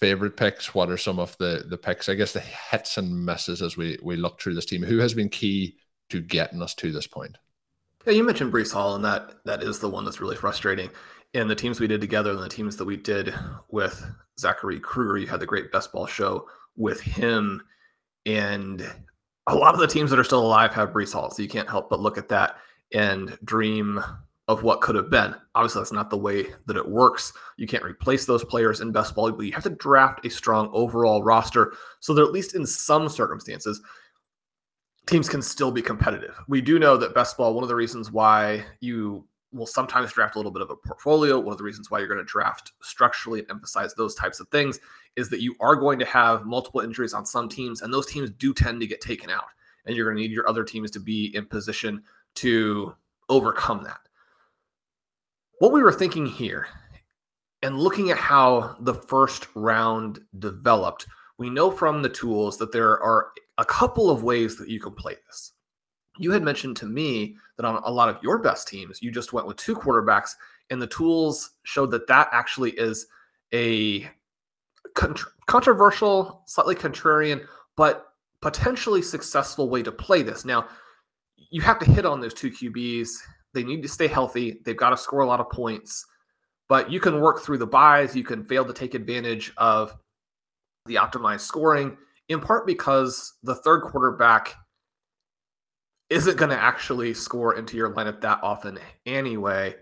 favorite 0.00 0.36
picks? 0.36 0.74
What 0.74 0.90
are 0.90 0.96
some 0.96 1.18
of 1.18 1.36
the 1.38 1.64
the 1.68 1.78
picks? 1.78 2.08
I 2.08 2.14
guess 2.14 2.32
the 2.32 2.40
hits 2.40 2.98
and 2.98 3.24
misses 3.24 3.62
as 3.62 3.76
we 3.76 3.98
we 4.02 4.16
look 4.16 4.40
through 4.40 4.54
this 4.54 4.66
team. 4.66 4.82
Who 4.82 4.98
has 4.98 5.14
been 5.14 5.28
key 5.28 5.76
to 6.10 6.20
getting 6.20 6.62
us 6.62 6.74
to 6.76 6.92
this 6.92 7.06
point? 7.06 7.38
Yeah, 8.06 8.12
you 8.12 8.24
mentioned 8.24 8.52
Breece 8.52 8.72
Hall, 8.72 8.94
and 8.94 9.04
that 9.04 9.44
that 9.44 9.62
is 9.62 9.78
the 9.78 9.88
one 9.88 10.04
that's 10.04 10.20
really 10.20 10.36
frustrating. 10.36 10.90
And 11.34 11.50
the 11.50 11.54
teams 11.54 11.78
we 11.78 11.86
did 11.86 12.00
together, 12.00 12.30
and 12.30 12.42
the 12.42 12.48
teams 12.48 12.76
that 12.76 12.84
we 12.84 12.96
did 12.96 13.34
with 13.68 14.04
Zachary 14.38 14.80
Kruger, 14.80 15.18
you 15.18 15.26
had 15.26 15.40
the 15.40 15.46
great 15.46 15.70
best 15.72 15.92
ball 15.92 16.06
show 16.06 16.48
with 16.76 17.00
him, 17.00 17.62
and 18.24 18.88
a 19.46 19.54
lot 19.54 19.74
of 19.74 19.80
the 19.80 19.86
teams 19.86 20.10
that 20.10 20.18
are 20.18 20.24
still 20.24 20.42
alive 20.46 20.72
have 20.74 20.90
Breece 20.90 21.12
Hall, 21.12 21.30
so 21.30 21.42
you 21.42 21.48
can't 21.48 21.68
help 21.68 21.90
but 21.90 22.00
look 22.00 22.18
at 22.18 22.28
that 22.28 22.56
and 22.94 23.36
dream 23.44 24.02
of 24.46 24.62
what 24.62 24.80
could 24.80 24.94
have 24.94 25.10
been. 25.10 25.34
Obviously, 25.54 25.80
that's 25.80 25.92
not 25.92 26.08
the 26.08 26.16
way 26.16 26.46
that 26.66 26.76
it 26.76 26.88
works. 26.88 27.34
You 27.58 27.66
can't 27.66 27.84
replace 27.84 28.24
those 28.24 28.44
players 28.44 28.80
in 28.80 28.92
best 28.92 29.14
ball, 29.14 29.30
but 29.30 29.44
you 29.44 29.52
have 29.52 29.62
to 29.64 29.70
draft 29.70 30.24
a 30.24 30.30
strong 30.30 30.70
overall 30.72 31.22
roster 31.22 31.74
so 32.00 32.14
that 32.14 32.22
at 32.22 32.32
least 32.32 32.54
in 32.54 32.64
some 32.64 33.10
circumstances, 33.10 33.82
teams 35.08 35.28
can 35.28 35.42
still 35.42 35.70
be 35.70 35.82
competitive. 35.82 36.38
We 36.46 36.60
do 36.60 36.78
know 36.78 36.96
that 36.96 37.14
best 37.14 37.36
ball, 37.36 37.54
one 37.54 37.64
of 37.64 37.68
the 37.68 37.74
reasons 37.74 38.12
why 38.12 38.64
you 38.80 39.26
will 39.52 39.66
sometimes 39.66 40.12
draft 40.12 40.34
a 40.34 40.38
little 40.38 40.52
bit 40.52 40.62
of 40.62 40.70
a 40.70 40.76
portfolio, 40.76 41.38
one 41.38 41.52
of 41.52 41.58
the 41.58 41.64
reasons 41.64 41.90
why 41.90 41.98
you're 41.98 42.08
going 42.08 42.18
to 42.18 42.24
draft 42.24 42.72
structurally 42.82 43.40
and 43.40 43.50
emphasize 43.50 43.94
those 43.94 44.14
types 44.14 44.40
of 44.40 44.48
things 44.48 44.78
is 45.16 45.30
that 45.30 45.40
you 45.40 45.54
are 45.60 45.74
going 45.74 45.98
to 45.98 46.04
have 46.04 46.44
multiple 46.44 46.80
injuries 46.80 47.14
on 47.14 47.24
some 47.24 47.48
teams, 47.48 47.80
and 47.80 47.92
those 47.92 48.06
teams 48.06 48.30
do 48.30 48.52
tend 48.52 48.80
to 48.80 48.86
get 48.86 49.00
taken 49.00 49.30
out. 49.30 49.46
And 49.86 49.96
you're 49.96 50.06
going 50.06 50.16
to 50.18 50.22
need 50.22 50.32
your 50.32 50.48
other 50.48 50.64
teams 50.64 50.90
to 50.92 51.00
be 51.00 51.34
in 51.34 51.46
position 51.46 52.02
to 52.36 52.94
overcome 53.30 53.84
that. 53.84 54.00
What 55.60 55.72
we 55.72 55.82
were 55.82 55.92
thinking 55.92 56.26
here 56.26 56.68
and 57.62 57.78
looking 57.78 58.10
at 58.10 58.18
how 58.18 58.76
the 58.80 58.94
first 58.94 59.48
round 59.54 60.20
developed, 60.38 61.06
we 61.38 61.48
know 61.48 61.70
from 61.70 62.02
the 62.02 62.08
tools 62.08 62.58
that 62.58 62.72
there 62.72 63.00
are 63.00 63.28
a 63.58 63.64
couple 63.64 64.10
of 64.10 64.22
ways 64.22 64.56
that 64.56 64.68
you 64.68 64.80
can 64.80 64.92
play 64.92 65.14
this. 65.26 65.52
You 66.18 66.32
had 66.32 66.42
mentioned 66.42 66.76
to 66.78 66.86
me 66.86 67.36
that 67.56 67.64
on 67.64 67.80
a 67.84 67.90
lot 67.90 68.08
of 68.08 68.22
your 68.22 68.38
best 68.38 68.66
teams, 68.66 69.00
you 69.00 69.10
just 69.10 69.32
went 69.32 69.46
with 69.46 69.56
two 69.56 69.76
quarterbacks, 69.76 70.30
and 70.70 70.82
the 70.82 70.86
tools 70.88 71.50
showed 71.62 71.92
that 71.92 72.08
that 72.08 72.28
actually 72.32 72.72
is 72.72 73.06
a 73.54 74.10
controversial, 75.46 76.42
slightly 76.46 76.74
contrarian, 76.74 77.46
but 77.76 78.06
potentially 78.42 79.00
successful 79.00 79.70
way 79.70 79.82
to 79.82 79.92
play 79.92 80.22
this. 80.22 80.44
Now, 80.44 80.66
you 81.36 81.62
have 81.62 81.78
to 81.78 81.90
hit 81.90 82.04
on 82.04 82.20
those 82.20 82.34
two 82.34 82.50
QBs. 82.50 83.08
They 83.54 83.62
need 83.62 83.82
to 83.82 83.88
stay 83.88 84.08
healthy. 84.08 84.60
They've 84.64 84.76
got 84.76 84.90
to 84.90 84.96
score 84.96 85.20
a 85.20 85.26
lot 85.26 85.40
of 85.40 85.50
points, 85.50 86.04
but 86.68 86.90
you 86.90 87.00
can 87.00 87.20
work 87.20 87.42
through 87.42 87.58
the 87.58 87.66
byes. 87.66 88.16
You 88.16 88.24
can 88.24 88.44
fail 88.44 88.64
to 88.64 88.72
take 88.72 88.94
advantage 88.94 89.52
of 89.56 89.96
the 90.88 90.96
optimized 90.96 91.40
scoring, 91.40 91.96
in 92.28 92.40
part 92.40 92.66
because 92.66 93.34
the 93.42 93.54
third 93.54 93.82
quarterback 93.82 94.54
isn't 96.10 96.36
going 96.36 96.50
to 96.50 96.58
actually 96.58 97.14
score 97.14 97.56
into 97.56 97.76
your 97.76 97.92
lineup 97.92 98.20
that 98.20 98.40
often 98.42 98.78
anyway, 99.06 99.74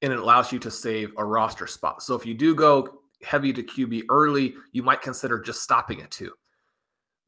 and 0.00 0.12
it 0.12 0.18
allows 0.18 0.52
you 0.52 0.58
to 0.60 0.70
save 0.70 1.12
a 1.18 1.24
roster 1.24 1.66
spot. 1.66 2.02
So 2.02 2.14
if 2.14 2.24
you 2.24 2.34
do 2.34 2.54
go 2.54 3.00
heavy 3.22 3.52
to 3.52 3.62
QB 3.62 4.04
early, 4.10 4.54
you 4.72 4.82
might 4.82 5.02
consider 5.02 5.40
just 5.40 5.62
stopping 5.62 6.02
at 6.02 6.10
two. 6.10 6.32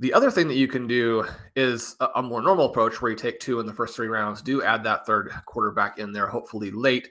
The 0.01 0.13
other 0.13 0.31
thing 0.31 0.49
that 0.49 0.57
you 0.57 0.67
can 0.67 0.87
do 0.87 1.25
is 1.55 1.97
a, 2.01 2.09
a, 2.17 2.23
more 2.23 2.43
normal 2.43 2.67
approach 2.67 3.01
where 3.01 3.13
you 3.13 3.17
take 3.17 3.39
two 3.39 3.61
in 3.61 3.67
the 3.67 3.73
first 3.73 3.95
three 3.95 4.09
rounds, 4.09 4.43
do 4.43 4.63
add 4.63 4.83
that 4.85 5.07
third 5.07 5.33
quarterback 5.47 5.99
in 5.99 6.13
there, 6.13 6.27
hopefully 6.27 6.73
late. 6.73 7.11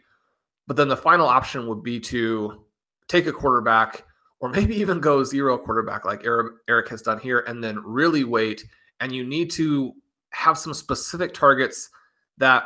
But 0.67 0.75
then 0.75 0.89
the 0.89 0.97
final 0.97 1.27
option 1.27 1.67
would 1.67 1.81
be 1.81 1.99
to 2.01 2.65
take 3.07 3.25
a 3.25 3.31
quarterback 3.31 4.03
or 4.43 4.49
maybe 4.49 4.75
even 4.75 4.99
go 4.99 5.23
zero 5.23 5.57
quarterback 5.57 6.03
like 6.03 6.25
Eric, 6.25 6.89
has 6.89 7.01
done 7.01 7.17
here 7.17 7.45
and 7.47 7.63
then 7.63 7.79
really 7.81 8.25
wait. 8.25 8.65
And 8.99 9.09
you 9.09 9.23
need 9.23 9.49
to 9.51 9.93
have 10.31 10.57
some 10.57 10.73
specific 10.73 11.33
targets 11.33 11.89
that 12.39 12.65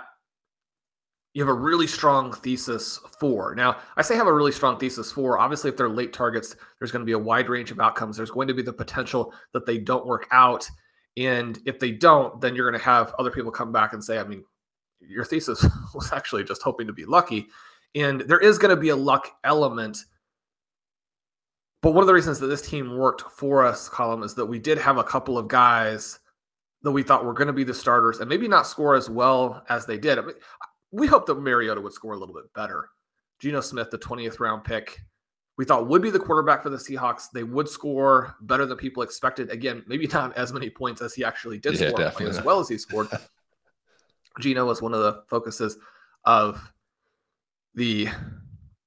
you 1.35 1.43
have 1.43 1.55
a 1.55 1.59
really 1.59 1.85
strong 1.85 2.33
thesis 2.33 2.99
for. 3.19 3.53
Now, 3.53 3.77
I 3.95 4.01
say 4.01 4.15
have 4.15 4.25
a 4.25 4.33
really 4.33 4.51
strong 4.51 4.79
thesis 4.79 5.11
for. 5.11 5.37
Obviously, 5.37 5.69
if 5.69 5.77
they're 5.77 5.87
late 5.87 6.13
targets, 6.13 6.55
there's 6.79 6.91
going 6.91 7.01
to 7.01 7.05
be 7.05 7.11
a 7.11 7.19
wide 7.19 7.47
range 7.47 7.69
of 7.69 7.79
outcomes. 7.79 8.17
There's 8.17 8.31
going 8.31 8.47
to 8.47 8.55
be 8.55 8.63
the 8.63 8.73
potential 8.73 9.31
that 9.53 9.67
they 9.67 9.77
don't 9.77 10.07
work 10.07 10.27
out. 10.31 10.67
And 11.15 11.59
if 11.67 11.77
they 11.77 11.91
don't, 11.91 12.41
then 12.41 12.55
you're 12.55 12.67
going 12.67 12.79
to 12.79 12.83
have 12.83 13.13
other 13.19 13.29
people 13.29 13.51
come 13.51 13.71
back 13.71 13.93
and 13.93 14.03
say, 14.03 14.17
I 14.17 14.23
mean, 14.23 14.43
your 14.99 15.25
thesis 15.25 15.63
was 15.93 16.11
actually 16.11 16.43
just 16.43 16.63
hoping 16.63 16.87
to 16.87 16.93
be 16.93 17.05
lucky. 17.05 17.49
And 17.93 18.21
there 18.21 18.39
is 18.39 18.57
going 18.57 18.75
to 18.75 18.81
be 18.81 18.89
a 18.89 18.95
luck 18.95 19.29
element. 19.43 19.99
But 21.81 21.91
one 21.91 22.01
of 22.01 22.07
the 22.07 22.13
reasons 22.13 22.39
that 22.39 22.47
this 22.47 22.67
team 22.67 22.97
worked 22.97 23.21
for 23.31 23.63
us, 23.65 23.87
Colm, 23.87 24.23
is 24.23 24.33
that 24.35 24.45
we 24.45 24.59
did 24.59 24.77
have 24.77 24.97
a 24.97 25.03
couple 25.03 25.37
of 25.37 25.47
guys 25.47 26.19
that 26.81 26.91
we 26.91 27.03
thought 27.03 27.25
were 27.25 27.33
going 27.33 27.47
to 27.47 27.53
be 27.53 27.63
the 27.63 27.73
starters 27.73 28.19
and 28.19 28.29
maybe 28.29 28.47
not 28.47 28.67
score 28.67 28.95
as 28.95 29.09
well 29.09 29.63
as 29.69 29.85
they 29.85 29.97
did. 29.97 30.17
I 30.17 30.21
mean, 30.21 30.35
we 30.91 31.07
hoped 31.07 31.27
that 31.27 31.39
Mariota 31.39 31.81
would 31.81 31.93
score 31.93 32.13
a 32.13 32.17
little 32.17 32.35
bit 32.35 32.51
better. 32.53 32.89
Geno 33.39 33.61
Smith, 33.61 33.91
the 33.91 33.97
20th 33.97 34.39
round 34.39 34.63
pick, 34.63 34.99
we 35.57 35.65
thought 35.65 35.87
would 35.87 36.01
be 36.01 36.11
the 36.11 36.19
quarterback 36.19 36.61
for 36.61 36.69
the 36.69 36.77
Seahawks. 36.77 37.31
They 37.31 37.43
would 37.43 37.67
score 37.67 38.35
better 38.41 38.65
than 38.65 38.77
people 38.77 39.03
expected. 39.03 39.49
Again, 39.49 39.83
maybe 39.87 40.07
not 40.07 40.35
as 40.37 40.53
many 40.53 40.69
points 40.69 41.01
as 41.01 41.13
he 41.13 41.23
actually 41.23 41.57
did 41.57 41.79
yeah, 41.79 41.89
score, 41.89 42.27
as 42.27 42.41
well 42.43 42.59
as 42.59 42.69
he 42.69 42.77
scored. 42.77 43.07
Geno 44.39 44.65
was 44.65 44.81
one 44.81 44.93
of 44.93 44.99
the 45.01 45.23
focuses 45.27 45.77
of 46.25 46.71
the 47.73 48.07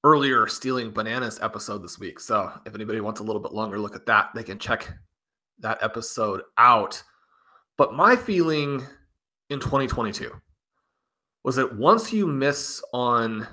earlier 0.03 0.47
stealing 0.47 0.91
bananas 0.91 1.39
episode 1.41 1.83
this 1.83 1.99
week. 1.99 2.19
So 2.19 2.51
if 2.65 2.73
anybody 2.73 3.01
wants 3.01 3.19
a 3.19 3.23
little 3.23 3.41
bit 3.41 3.53
longer 3.53 3.79
look 3.79 3.95
at 3.95 4.05
that, 4.07 4.29
they 4.33 4.43
can 4.43 4.57
check 4.57 4.91
that 5.59 5.77
episode 5.81 6.41
out. 6.57 7.01
But 7.77 7.93
my 7.93 8.15
feeling 8.15 8.83
in 9.49 9.59
2022 9.59 10.31
was 11.43 11.55
that 11.55 11.75
once 11.75 12.11
you 12.11 12.27
miss 12.27 12.81
on 12.93 13.47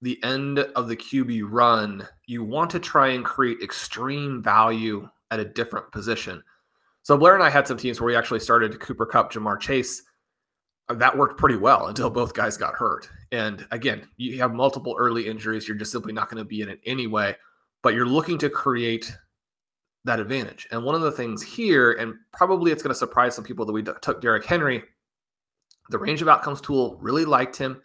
the 0.00 0.22
end 0.22 0.60
of 0.60 0.88
the 0.88 0.96
QB 0.96 1.42
run, 1.48 2.06
you 2.26 2.44
want 2.44 2.70
to 2.70 2.78
try 2.78 3.08
and 3.08 3.24
create 3.24 3.62
extreme 3.62 4.42
value 4.42 5.08
at 5.30 5.40
a 5.40 5.44
different 5.44 5.90
position. 5.92 6.42
So 7.02 7.16
Blair 7.16 7.34
and 7.34 7.42
I 7.42 7.50
had 7.50 7.66
some 7.66 7.76
teams 7.76 8.00
where 8.00 8.06
we 8.06 8.16
actually 8.16 8.40
started 8.40 8.78
Cooper 8.80 9.06
Kupp, 9.06 9.32
Ja'Marr 9.32 9.58
Chase. 9.60 10.02
That 10.88 11.16
worked 11.16 11.38
pretty 11.38 11.56
well 11.56 11.86
until 11.86 12.10
both 12.10 12.34
guys 12.34 12.56
got 12.56 12.74
hurt. 12.74 13.08
And 13.32 13.66
again, 13.70 14.08
you 14.16 14.38
have 14.40 14.54
multiple 14.54 14.96
early 14.98 15.26
injuries. 15.26 15.68
You're 15.68 15.76
just 15.76 15.92
simply 15.92 16.12
not 16.12 16.30
going 16.30 16.42
to 16.42 16.48
be 16.48 16.62
in 16.62 16.68
it 16.68 16.80
anyway, 16.86 17.36
but 17.82 17.94
you're 17.94 18.06
looking 18.06 18.38
to 18.38 18.50
create 18.50 19.14
that 20.04 20.20
advantage. 20.20 20.66
And 20.70 20.84
one 20.84 20.94
of 20.94 21.02
the 21.02 21.12
things 21.12 21.42
here, 21.42 21.92
and 21.92 22.14
probably 22.32 22.72
it's 22.72 22.82
going 22.82 22.92
to 22.92 22.98
surprise 22.98 23.34
some 23.34 23.44
people 23.44 23.66
that 23.66 23.72
we 23.72 23.82
took 23.82 24.20
Derrick 24.20 24.44
Henry 24.44 24.82
the 25.88 25.98
range 25.98 26.22
of 26.22 26.28
outcomes 26.28 26.60
tool 26.60 26.96
really 27.00 27.24
liked 27.24 27.56
him. 27.56 27.80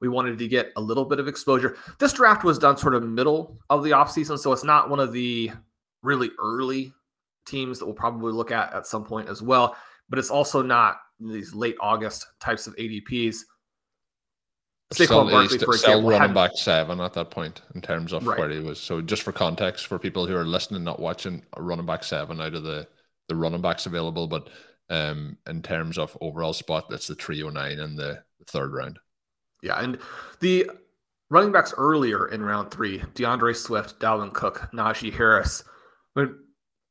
We 0.00 0.08
wanted 0.08 0.38
to 0.38 0.48
get 0.48 0.72
a 0.76 0.80
little 0.80 1.04
bit 1.04 1.20
of 1.20 1.28
exposure. 1.28 1.76
This 1.98 2.12
draft 2.12 2.44
was 2.44 2.58
done 2.58 2.76
sort 2.76 2.94
of 2.94 3.04
middle 3.04 3.58
of 3.70 3.84
the 3.84 3.92
offseason, 3.92 4.38
so 4.38 4.52
it's 4.52 4.64
not 4.64 4.90
one 4.90 5.00
of 5.00 5.12
the 5.12 5.50
really 6.02 6.30
early 6.38 6.92
teams 7.46 7.78
that 7.78 7.86
we'll 7.86 7.94
probably 7.94 8.32
look 8.32 8.50
at 8.50 8.72
at 8.74 8.86
some 8.86 9.04
point 9.04 9.28
as 9.28 9.40
well. 9.40 9.76
But 10.08 10.18
it's 10.18 10.30
also 10.30 10.62
not 10.62 10.96
these 11.20 11.54
late 11.54 11.76
August 11.80 12.26
types 12.40 12.66
of 12.66 12.76
ADPs. 12.76 13.36
Saquon 14.94 15.30
Barkley, 15.30 15.58
for 15.58 15.74
example, 15.74 16.10
running 16.10 16.28
had, 16.28 16.34
back 16.34 16.50
seven 16.54 17.00
at 17.00 17.12
that 17.14 17.30
point 17.30 17.62
in 17.74 17.80
terms 17.80 18.12
of 18.12 18.26
Right. 18.26 18.38
where 18.38 18.50
he 18.50 18.60
was. 18.60 18.80
So 18.80 19.00
just 19.00 19.22
for 19.22 19.32
context, 19.32 19.86
for 19.86 19.98
people 19.98 20.26
who 20.26 20.36
are 20.36 20.44
listening, 20.44 20.84
not 20.84 21.00
watching, 21.00 21.42
a 21.54 21.62
running 21.62 21.86
back 21.86 22.04
seven 22.04 22.40
out 22.40 22.54
of 22.54 22.62
the 22.62 22.86
the 23.28 23.36
running 23.36 23.62
backs 23.62 23.86
available, 23.86 24.26
but 24.26 24.50
um, 24.90 25.38
in 25.46 25.62
terms 25.62 25.98
of 25.98 26.16
overall 26.20 26.52
spot, 26.52 26.88
that's 26.90 27.06
the 27.06 27.14
three 27.14 27.42
oh 27.42 27.48
nine 27.50 27.78
in 27.78 27.96
the, 27.96 28.22
third 28.46 28.74
round. 28.74 28.98
Yeah, 29.62 29.80
and 29.80 29.98
the 30.40 30.70
running 31.30 31.52
backs 31.52 31.72
earlier 31.78 32.28
in 32.28 32.42
round 32.42 32.70
three, 32.70 33.02
D'Andre 33.14 33.54
Swift, 33.54 33.98
Dalvin 33.98 34.34
Cook, 34.34 34.68
Najee 34.74 35.12
Harris. 35.14 35.64
I, 36.14 36.20
mean, 36.20 36.34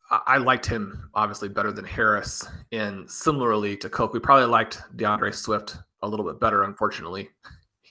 I 0.09 0.21
I 0.25 0.37
liked 0.37 0.65
him 0.65 1.11
obviously 1.13 1.49
better 1.49 1.71
than 1.71 1.85
Harris, 1.85 2.47
and 2.71 3.09
similarly 3.09 3.77
to 3.77 3.89
Cook, 3.89 4.13
we 4.13 4.19
probably 4.19 4.47
liked 4.47 4.81
D'Andre 4.95 5.31
Swift 5.31 5.77
a 6.01 6.07
little 6.07 6.25
bit 6.25 6.39
better. 6.39 6.63
Unfortunately, 6.63 7.29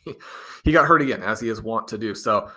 he, 0.64 0.72
got 0.72 0.86
hurt 0.86 1.02
again, 1.02 1.22
as 1.22 1.40
he 1.40 1.48
is 1.48 1.62
wont 1.62 1.88
to 1.88 1.98
do. 1.98 2.14
So 2.14 2.50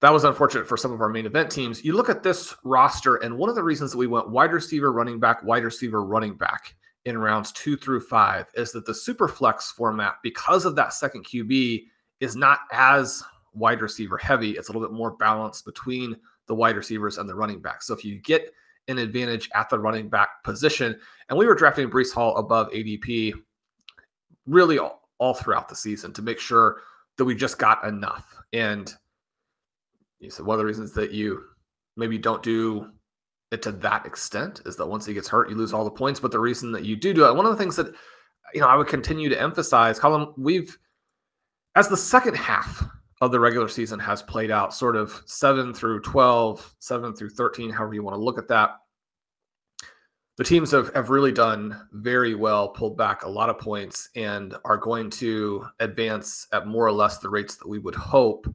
that 0.00 0.12
was 0.12 0.24
unfortunate 0.24 0.66
for 0.66 0.76
some 0.76 0.92
of 0.92 1.00
our 1.00 1.08
main 1.08 1.26
event 1.26 1.50
teams. 1.50 1.84
You 1.84 1.94
look 1.94 2.08
at 2.08 2.22
this 2.22 2.54
roster, 2.64 3.16
and 3.16 3.36
one 3.36 3.48
of 3.48 3.54
the 3.54 3.62
reasons 3.62 3.92
that 3.92 3.98
we 3.98 4.06
went 4.06 4.30
wide 4.30 4.52
receiver, 4.52 4.92
running 4.92 5.20
back, 5.20 5.42
wide 5.42 5.64
receiver, 5.64 6.02
running 6.04 6.36
back 6.36 6.74
in 7.04 7.16
rounds 7.18 7.52
two 7.52 7.76
through 7.76 8.00
five 8.00 8.46
is 8.54 8.72
that 8.72 8.86
the 8.86 8.94
super 8.94 9.28
flex 9.28 9.70
format, 9.70 10.16
because 10.22 10.64
of 10.64 10.76
that 10.76 10.92
second 10.92 11.24
QB, 11.24 11.84
is 12.20 12.36
not 12.36 12.60
as 12.72 13.22
wide 13.52 13.80
receiver 13.80 14.18
heavy. 14.18 14.52
It's 14.52 14.68
a 14.68 14.72
little 14.72 14.86
bit 14.86 14.94
more 14.94 15.12
balanced 15.12 15.64
between 15.64 16.16
the 16.46 16.54
wide 16.54 16.76
receivers 16.76 17.18
and 17.18 17.28
the 17.28 17.34
running 17.34 17.60
backs. 17.60 17.86
So 17.86 17.94
if 17.94 18.04
you 18.04 18.20
get 18.20 18.52
an 18.88 18.98
advantage 18.98 19.48
at 19.54 19.68
the 19.70 19.78
running 19.78 20.08
back 20.08 20.42
position, 20.44 20.98
and 21.28 21.38
we 21.38 21.46
were 21.46 21.54
drafting 21.54 21.90
Breece 21.90 22.12
Hall 22.12 22.36
above 22.36 22.70
ADP 22.70 23.34
really 24.46 24.78
all, 24.78 24.99
all 25.20 25.34
throughout 25.34 25.68
the 25.68 25.76
season 25.76 26.12
to 26.14 26.22
make 26.22 26.40
sure 26.40 26.78
that 27.16 27.24
we 27.24 27.34
just 27.34 27.58
got 27.58 27.84
enough. 27.84 28.34
And 28.52 28.92
you 30.18 30.30
said 30.30 30.44
one 30.44 30.54
of 30.54 30.58
the 30.58 30.66
reasons 30.66 30.92
that 30.94 31.12
you 31.12 31.44
maybe 31.96 32.18
don't 32.18 32.42
do 32.42 32.90
it 33.52 33.62
to 33.62 33.72
that 33.72 34.06
extent 34.06 34.62
is 34.64 34.76
that 34.76 34.86
once 34.86 35.06
he 35.06 35.14
gets 35.14 35.28
hurt, 35.28 35.50
you 35.50 35.56
lose 35.56 35.72
all 35.72 35.84
the 35.84 35.90
points. 35.90 36.18
But 36.18 36.32
the 36.32 36.40
reason 36.40 36.72
that 36.72 36.84
you 36.84 36.96
do 36.96 37.14
do 37.14 37.26
it, 37.26 37.36
one 37.36 37.46
of 37.46 37.52
the 37.52 37.58
things 37.58 37.76
that 37.76 37.94
you 38.54 38.60
know 38.60 38.66
I 38.66 38.76
would 38.76 38.88
continue 38.88 39.28
to 39.28 39.40
emphasize, 39.40 40.00
Colm, 40.00 40.32
we've 40.36 40.76
as 41.76 41.88
the 41.88 41.96
second 41.96 42.36
half 42.36 42.84
of 43.20 43.30
the 43.30 43.40
regular 43.40 43.68
season 43.68 43.98
has 44.00 44.22
played 44.22 44.50
out, 44.50 44.72
sort 44.72 44.96
of 44.96 45.22
seven 45.26 45.74
through 45.74 46.00
12, 46.00 46.74
seven 46.78 47.14
through 47.14 47.28
13, 47.28 47.70
however 47.70 47.94
you 47.94 48.02
want 48.02 48.16
to 48.16 48.22
look 48.22 48.38
at 48.38 48.48
that. 48.48 48.70
The 50.40 50.44
teams 50.44 50.70
have, 50.70 50.90
have 50.94 51.10
really 51.10 51.32
done 51.32 51.86
very 51.92 52.34
well, 52.34 52.70
pulled 52.70 52.96
back 52.96 53.24
a 53.24 53.28
lot 53.28 53.50
of 53.50 53.58
points, 53.58 54.08
and 54.16 54.56
are 54.64 54.78
going 54.78 55.10
to 55.10 55.66
advance 55.80 56.46
at 56.50 56.66
more 56.66 56.86
or 56.86 56.92
less 56.92 57.18
the 57.18 57.28
rates 57.28 57.56
that 57.56 57.68
we 57.68 57.78
would 57.78 57.94
hope. 57.94 58.46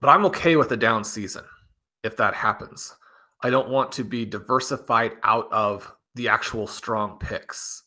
But 0.00 0.08
I'm 0.08 0.26
okay 0.26 0.56
with 0.56 0.72
a 0.72 0.76
down 0.76 1.04
season 1.04 1.44
if 2.02 2.16
that 2.16 2.34
happens. 2.34 2.96
I 3.42 3.50
don't 3.50 3.68
want 3.68 3.92
to 3.92 4.02
be 4.02 4.24
diversified 4.24 5.12
out 5.22 5.46
of 5.52 5.94
the 6.16 6.26
actual 6.26 6.66
strong 6.66 7.20
picks. 7.20 7.84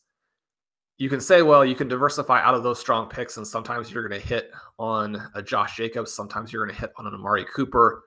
You 0.96 1.10
can 1.10 1.20
say, 1.20 1.42
well, 1.42 1.66
you 1.66 1.74
can 1.74 1.86
diversify 1.86 2.40
out 2.40 2.54
of 2.54 2.62
those 2.62 2.80
strong 2.80 3.10
picks, 3.10 3.36
and 3.36 3.46
sometimes 3.46 3.90
you're 3.90 4.08
going 4.08 4.18
to 4.18 4.26
hit 4.26 4.52
on 4.78 5.22
a 5.34 5.42
Josh 5.42 5.76
Jacobs, 5.76 6.14
sometimes 6.14 6.50
you're 6.50 6.64
going 6.64 6.74
to 6.74 6.80
hit 6.80 6.92
on 6.96 7.06
an 7.06 7.12
Amari 7.12 7.44
Cooper. 7.54 8.04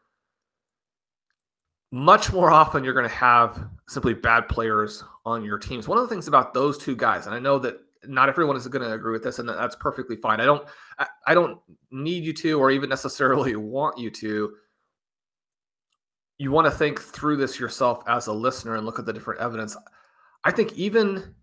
Much 1.92 2.32
more 2.32 2.52
often, 2.52 2.84
you're 2.84 2.94
going 2.94 3.08
to 3.08 3.16
have 3.16 3.68
simply 3.88 4.14
bad 4.14 4.48
players 4.48 5.04
on 5.26 5.44
your 5.44 5.58
teams. 5.58 5.88
One 5.88 5.98
of 5.98 6.04
the 6.04 6.08
things 6.08 6.28
about 6.28 6.54
those 6.54 6.78
two 6.78 6.96
guys, 6.96 7.26
and 7.26 7.34
I 7.34 7.40
know 7.40 7.58
that 7.60 7.80
not 8.06 8.30
everyone 8.30 8.56
is 8.56 8.68
going 8.68 8.88
to 8.88 8.94
agree 8.94 9.12
with 9.12 9.24
this, 9.24 9.40
and 9.40 9.50
that's 9.50 9.76
perfectly 9.76 10.16
fine. 10.16 10.40
I 10.40 10.46
don't, 10.46 10.66
I, 11.00 11.08
I 11.28 11.34
don't 11.34 11.60
need 11.92 12.24
you 12.24 12.34
to, 12.34 12.60
or 12.60 12.72
even 12.72 12.90
necessarily 12.90 13.56
want 13.56 13.98
you 13.98 14.12
to 14.12 14.54
you 16.40 16.52
want 16.52 16.66
to 16.66 16.72
think 16.72 17.02
through 17.02 17.36
this 17.36 17.60
yourself 17.60 18.02
as 18.08 18.28
a 18.28 18.34
listener 18.34 18.76
and 18.76 18.86
look 18.86 18.98
at 18.98 19.06
the 19.06 19.14
different 19.14 19.42
evidence. 19.42 19.76
I 20.46 20.52
think 20.52 20.74
even 20.74 21.36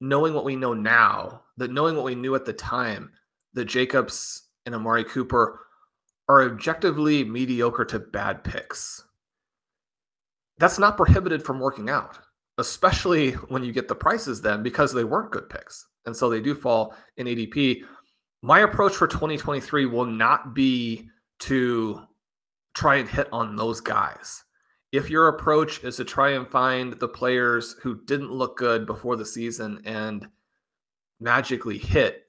knowing 0.00 0.32
what 0.32 0.44
we 0.44 0.56
know 0.56 0.72
now, 0.72 1.42
that 1.58 1.70
knowing 1.70 1.96
what 1.96 2.06
we 2.06 2.14
knew 2.14 2.34
at 2.34 2.46
the 2.46 2.52
time, 2.54 3.12
that 3.52 3.66
Jacobs 3.66 4.44
and 4.64 4.74
Amari 4.74 5.04
Cooper 5.04 5.60
are 6.28 6.44
objectively 6.44 7.24
mediocre 7.24 7.84
to 7.84 7.98
bad 7.98 8.42
picks. 8.42 9.04
That's 10.58 10.78
not 10.78 10.96
prohibited 10.96 11.42
from 11.42 11.60
working 11.60 11.88
out, 11.88 12.18
especially 12.58 13.32
when 13.32 13.62
you 13.62 13.72
get 13.72 13.88
the 13.88 13.94
prices 13.94 14.40
then 14.40 14.62
because 14.62 14.92
they 14.92 15.04
weren't 15.04 15.30
good 15.30 15.48
picks. 15.48 15.86
And 16.06 16.16
so 16.16 16.28
they 16.28 16.40
do 16.40 16.54
fall 16.54 16.94
in 17.16 17.26
ADP. 17.26 17.82
My 18.42 18.60
approach 18.60 18.94
for 18.94 19.06
2023 19.06 19.86
will 19.86 20.06
not 20.06 20.54
be 20.54 21.08
to 21.40 22.02
try 22.74 22.96
and 22.96 23.08
hit 23.08 23.28
on 23.32 23.56
those 23.56 23.80
guys. 23.80 24.44
If 24.90 25.10
your 25.10 25.28
approach 25.28 25.84
is 25.84 25.96
to 25.96 26.04
try 26.04 26.30
and 26.30 26.48
find 26.48 26.94
the 26.94 27.08
players 27.08 27.76
who 27.82 28.00
didn't 28.06 28.32
look 28.32 28.56
good 28.56 28.86
before 28.86 29.16
the 29.16 29.26
season 29.26 29.82
and 29.84 30.26
magically 31.20 31.78
hit, 31.78 32.24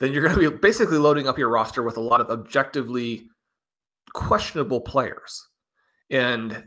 then 0.00 0.12
you're 0.12 0.22
going 0.22 0.34
to 0.34 0.50
be 0.50 0.56
basically 0.56 0.98
loading 0.98 1.28
up 1.28 1.38
your 1.38 1.50
roster 1.50 1.82
with 1.82 1.98
a 1.98 2.00
lot 2.00 2.20
of 2.20 2.30
objectively 2.30 3.28
questionable 4.12 4.80
players. 4.80 5.46
And 6.10 6.64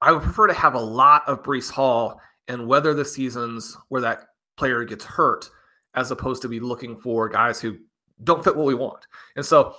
I 0.00 0.12
would 0.12 0.22
prefer 0.22 0.46
to 0.46 0.54
have 0.54 0.74
a 0.74 0.80
lot 0.80 1.22
of 1.26 1.42
Breece 1.42 1.70
Hall 1.70 2.20
and 2.48 2.66
weather 2.66 2.94
the 2.94 3.04
seasons 3.04 3.76
where 3.88 4.02
that 4.02 4.26
player 4.56 4.84
gets 4.84 5.04
hurt 5.04 5.48
as 5.94 6.10
opposed 6.10 6.42
to 6.42 6.48
be 6.48 6.60
looking 6.60 6.96
for 6.96 7.28
guys 7.28 7.60
who 7.60 7.76
don't 8.22 8.44
fit 8.44 8.56
what 8.56 8.66
we 8.66 8.74
want. 8.74 9.06
And 9.36 9.44
so 9.44 9.74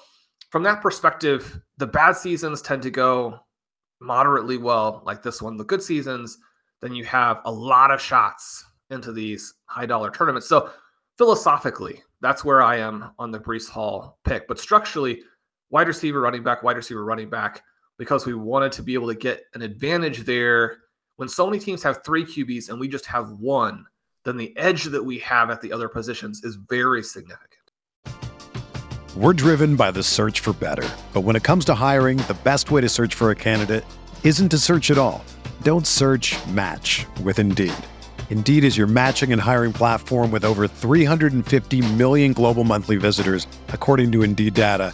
from 0.49 0.63
that 0.63 0.81
perspective, 0.81 1.59
the 1.77 1.87
bad 1.87 2.15
seasons 2.15 2.61
tend 2.61 2.81
to 2.83 2.91
go 2.91 3.39
moderately 3.99 4.57
well, 4.57 5.01
like 5.05 5.21
this 5.21 5.41
one. 5.41 5.57
The 5.57 5.63
good 5.63 5.83
seasons, 5.83 6.37
then 6.81 6.95
you 6.95 7.03
have 7.05 7.41
a 7.45 7.51
lot 7.51 7.91
of 7.91 8.01
shots 8.01 8.63
into 8.89 9.11
these 9.11 9.53
high 9.65 9.85
dollar 9.85 10.11
tournaments. 10.11 10.47
So 10.47 10.69
philosophically, 11.17 12.01
that's 12.21 12.43
where 12.43 12.61
I 12.61 12.77
am 12.77 13.11
on 13.19 13.31
the 13.31 13.39
Breece 13.39 13.69
Hall 13.69 14.19
pick. 14.23 14.47
But 14.47 14.59
structurally, 14.59 15.21
wide 15.69 15.87
receiver, 15.87 16.21
running 16.21 16.43
back, 16.43 16.63
wide 16.63 16.77
receiver, 16.77 17.03
running 17.03 17.29
back, 17.29 17.63
because 17.97 18.25
we 18.25 18.33
wanted 18.33 18.71
to 18.73 18.83
be 18.83 18.93
able 18.93 19.07
to 19.07 19.15
get 19.15 19.43
an 19.53 19.61
advantage 19.61 20.25
there. 20.25 20.77
When 21.15 21.29
so 21.29 21.45
many 21.45 21.59
teams 21.59 21.81
have 21.83 22.03
three 22.05 22.25
QBs 22.25 22.69
and 22.69 22.79
we 22.79 22.87
just 22.87 23.05
have 23.05 23.31
one, 23.31 23.85
then 24.25 24.37
the 24.37 24.55
edge 24.57 24.85
that 24.85 25.03
we 25.03 25.19
have 25.19 25.49
at 25.49 25.61
the 25.61 25.71
other 25.71 25.87
positions 25.87 26.43
is 26.43 26.55
very 26.55 27.03
significant. 27.03 27.51
We're 29.15 29.33
driven 29.33 29.77
by 29.77 29.91
the 29.91 30.03
search 30.03 30.41
for 30.41 30.51
better. 30.51 30.87
But 31.13 31.21
when 31.21 31.37
it 31.37 31.43
comes 31.43 31.63
to 31.65 31.73
hiring, 31.73 32.17
the 32.17 32.37
best 32.43 32.69
way 32.69 32.81
to 32.81 32.89
search 32.89 33.15
for 33.15 33.31
a 33.31 33.35
candidate 33.35 33.85
isn't 34.25 34.49
to 34.49 34.57
search 34.57 34.91
at 34.91 34.97
all. 34.97 35.23
Don't 35.61 35.87
search 35.87 36.35
match 36.47 37.05
with 37.23 37.39
Indeed. 37.39 37.73
Indeed 38.29 38.65
is 38.65 38.77
your 38.77 38.87
matching 38.87 39.31
and 39.31 39.41
hiring 39.41 39.71
platform 39.71 40.31
with 40.31 40.43
over 40.43 40.67
350 40.67 41.93
million 41.93 42.33
global 42.33 42.65
monthly 42.65 42.97
visitors, 42.97 43.47
according 43.69 44.11
to 44.11 44.23
Indeed 44.23 44.53
data, 44.53 44.93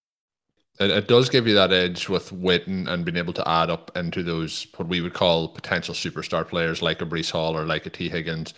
It, 0.79 0.89
it 0.89 1.07
does 1.07 1.29
give 1.29 1.47
you 1.47 1.55
that 1.55 1.73
edge 1.73 2.09
with 2.09 2.29
Witten 2.31 2.87
and 2.87 3.05
being 3.05 3.17
able 3.17 3.33
to 3.33 3.47
add 3.47 3.69
up 3.69 3.95
into 3.95 4.23
those 4.23 4.67
what 4.77 4.87
we 4.87 5.01
would 5.01 5.13
call 5.13 5.49
potential 5.49 5.93
superstar 5.93 6.47
players 6.47 6.81
like 6.81 7.01
a 7.01 7.05
Breece 7.05 7.31
Hall 7.31 7.57
or 7.57 7.65
like 7.65 7.85
a 7.85 7.89
Tee 7.89 8.09
Higgins, 8.09 8.53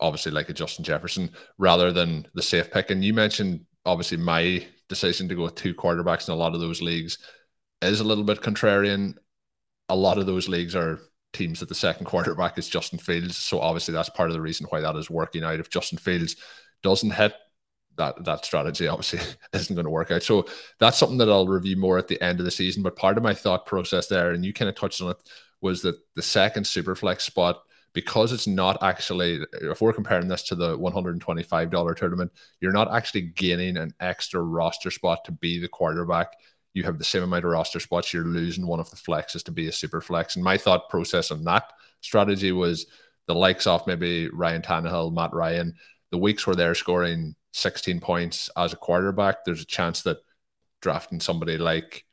obviously 0.00 0.32
like 0.32 0.48
a 0.48 0.54
Justin 0.54 0.84
Jefferson, 0.84 1.30
rather 1.58 1.92
than 1.92 2.26
the 2.34 2.42
safe 2.42 2.70
pick. 2.70 2.90
And 2.90 3.04
you 3.04 3.14
mentioned 3.14 3.64
obviously 3.84 4.18
my 4.18 4.66
decision 4.88 5.28
to 5.28 5.34
go 5.34 5.44
with 5.44 5.54
two 5.54 5.74
quarterbacks 5.74 6.28
in 6.28 6.34
a 6.34 6.36
lot 6.36 6.54
of 6.54 6.60
those 6.60 6.82
leagues 6.82 7.18
is 7.82 8.00
a 8.00 8.04
little 8.04 8.24
bit 8.24 8.40
contrarian. 8.40 9.14
A 9.88 9.96
lot 9.96 10.18
of 10.18 10.26
those 10.26 10.48
leagues 10.48 10.74
are 10.74 11.00
teams 11.32 11.60
that 11.60 11.68
the 11.68 11.74
second 11.74 12.06
quarterback 12.06 12.58
is 12.58 12.68
Justin 12.68 12.98
Fields. 12.98 13.36
So 13.36 13.60
obviously 13.60 13.94
that's 13.94 14.08
part 14.08 14.30
of 14.30 14.34
the 14.34 14.40
reason 14.40 14.66
why 14.70 14.80
that 14.80 14.96
is 14.96 15.10
working 15.10 15.44
out. 15.44 15.60
If 15.60 15.70
Justin 15.70 15.98
Fields 15.98 16.36
doesn't 16.82 17.10
hit, 17.10 17.34
that 17.96 18.24
that 18.24 18.44
strategy 18.44 18.88
obviously 18.88 19.20
isn't 19.52 19.74
going 19.74 19.84
to 19.84 19.90
work 19.90 20.10
out. 20.10 20.22
So 20.22 20.46
that's 20.78 20.98
something 20.98 21.18
that 21.18 21.28
I'll 21.28 21.48
review 21.48 21.76
more 21.76 21.98
at 21.98 22.08
the 22.08 22.20
end 22.22 22.38
of 22.38 22.44
the 22.44 22.50
season. 22.50 22.82
But 22.82 22.96
part 22.96 23.16
of 23.16 23.22
my 23.22 23.34
thought 23.34 23.66
process 23.66 24.06
there, 24.06 24.30
and 24.30 24.44
you 24.44 24.52
kind 24.52 24.68
of 24.68 24.74
touched 24.74 25.00
on 25.02 25.10
it, 25.10 25.16
was 25.60 25.82
that 25.82 25.96
the 26.14 26.22
second 26.22 26.64
superflex 26.64 27.22
spot, 27.22 27.62
because 27.92 28.32
it's 28.32 28.46
not 28.46 28.82
actually, 28.82 29.40
if 29.62 29.80
we're 29.80 29.92
comparing 29.92 30.28
this 30.28 30.42
to 30.44 30.54
the 30.54 30.78
$125 30.78 31.96
tournament, 31.96 32.30
you're 32.60 32.72
not 32.72 32.94
actually 32.94 33.22
gaining 33.22 33.78
an 33.78 33.94
extra 34.00 34.42
roster 34.42 34.90
spot 34.90 35.24
to 35.24 35.32
be 35.32 35.58
the 35.58 35.68
quarterback. 35.68 36.32
You 36.74 36.82
have 36.82 36.98
the 36.98 37.04
same 37.04 37.22
amount 37.22 37.46
of 37.46 37.52
roster 37.52 37.80
spots. 37.80 38.12
You're 38.12 38.24
losing 38.24 38.66
one 38.66 38.80
of 38.80 38.90
the 38.90 38.96
flexes 38.96 39.42
to 39.44 39.50
be 39.50 39.68
a 39.68 39.72
super 39.72 40.02
flex. 40.02 40.36
And 40.36 40.44
my 40.44 40.58
thought 40.58 40.90
process 40.90 41.30
on 41.30 41.42
that 41.44 41.72
strategy 42.02 42.52
was 42.52 42.86
the 43.26 43.34
likes 43.34 43.66
of 43.66 43.86
maybe 43.86 44.28
Ryan 44.28 44.60
Tannehill, 44.60 45.14
Matt 45.14 45.32
Ryan, 45.32 45.74
the 46.10 46.18
weeks 46.18 46.46
where 46.46 46.54
they're 46.56 46.74
scoring 46.74 47.34
16 47.56 48.00
points 48.00 48.50
as 48.56 48.74
a 48.74 48.76
quarterback, 48.76 49.44
there's 49.44 49.62
a 49.62 49.66
chance 49.66 50.02
that 50.02 50.18
drafting 50.82 51.20
somebody 51.20 51.56
like 51.56 52.04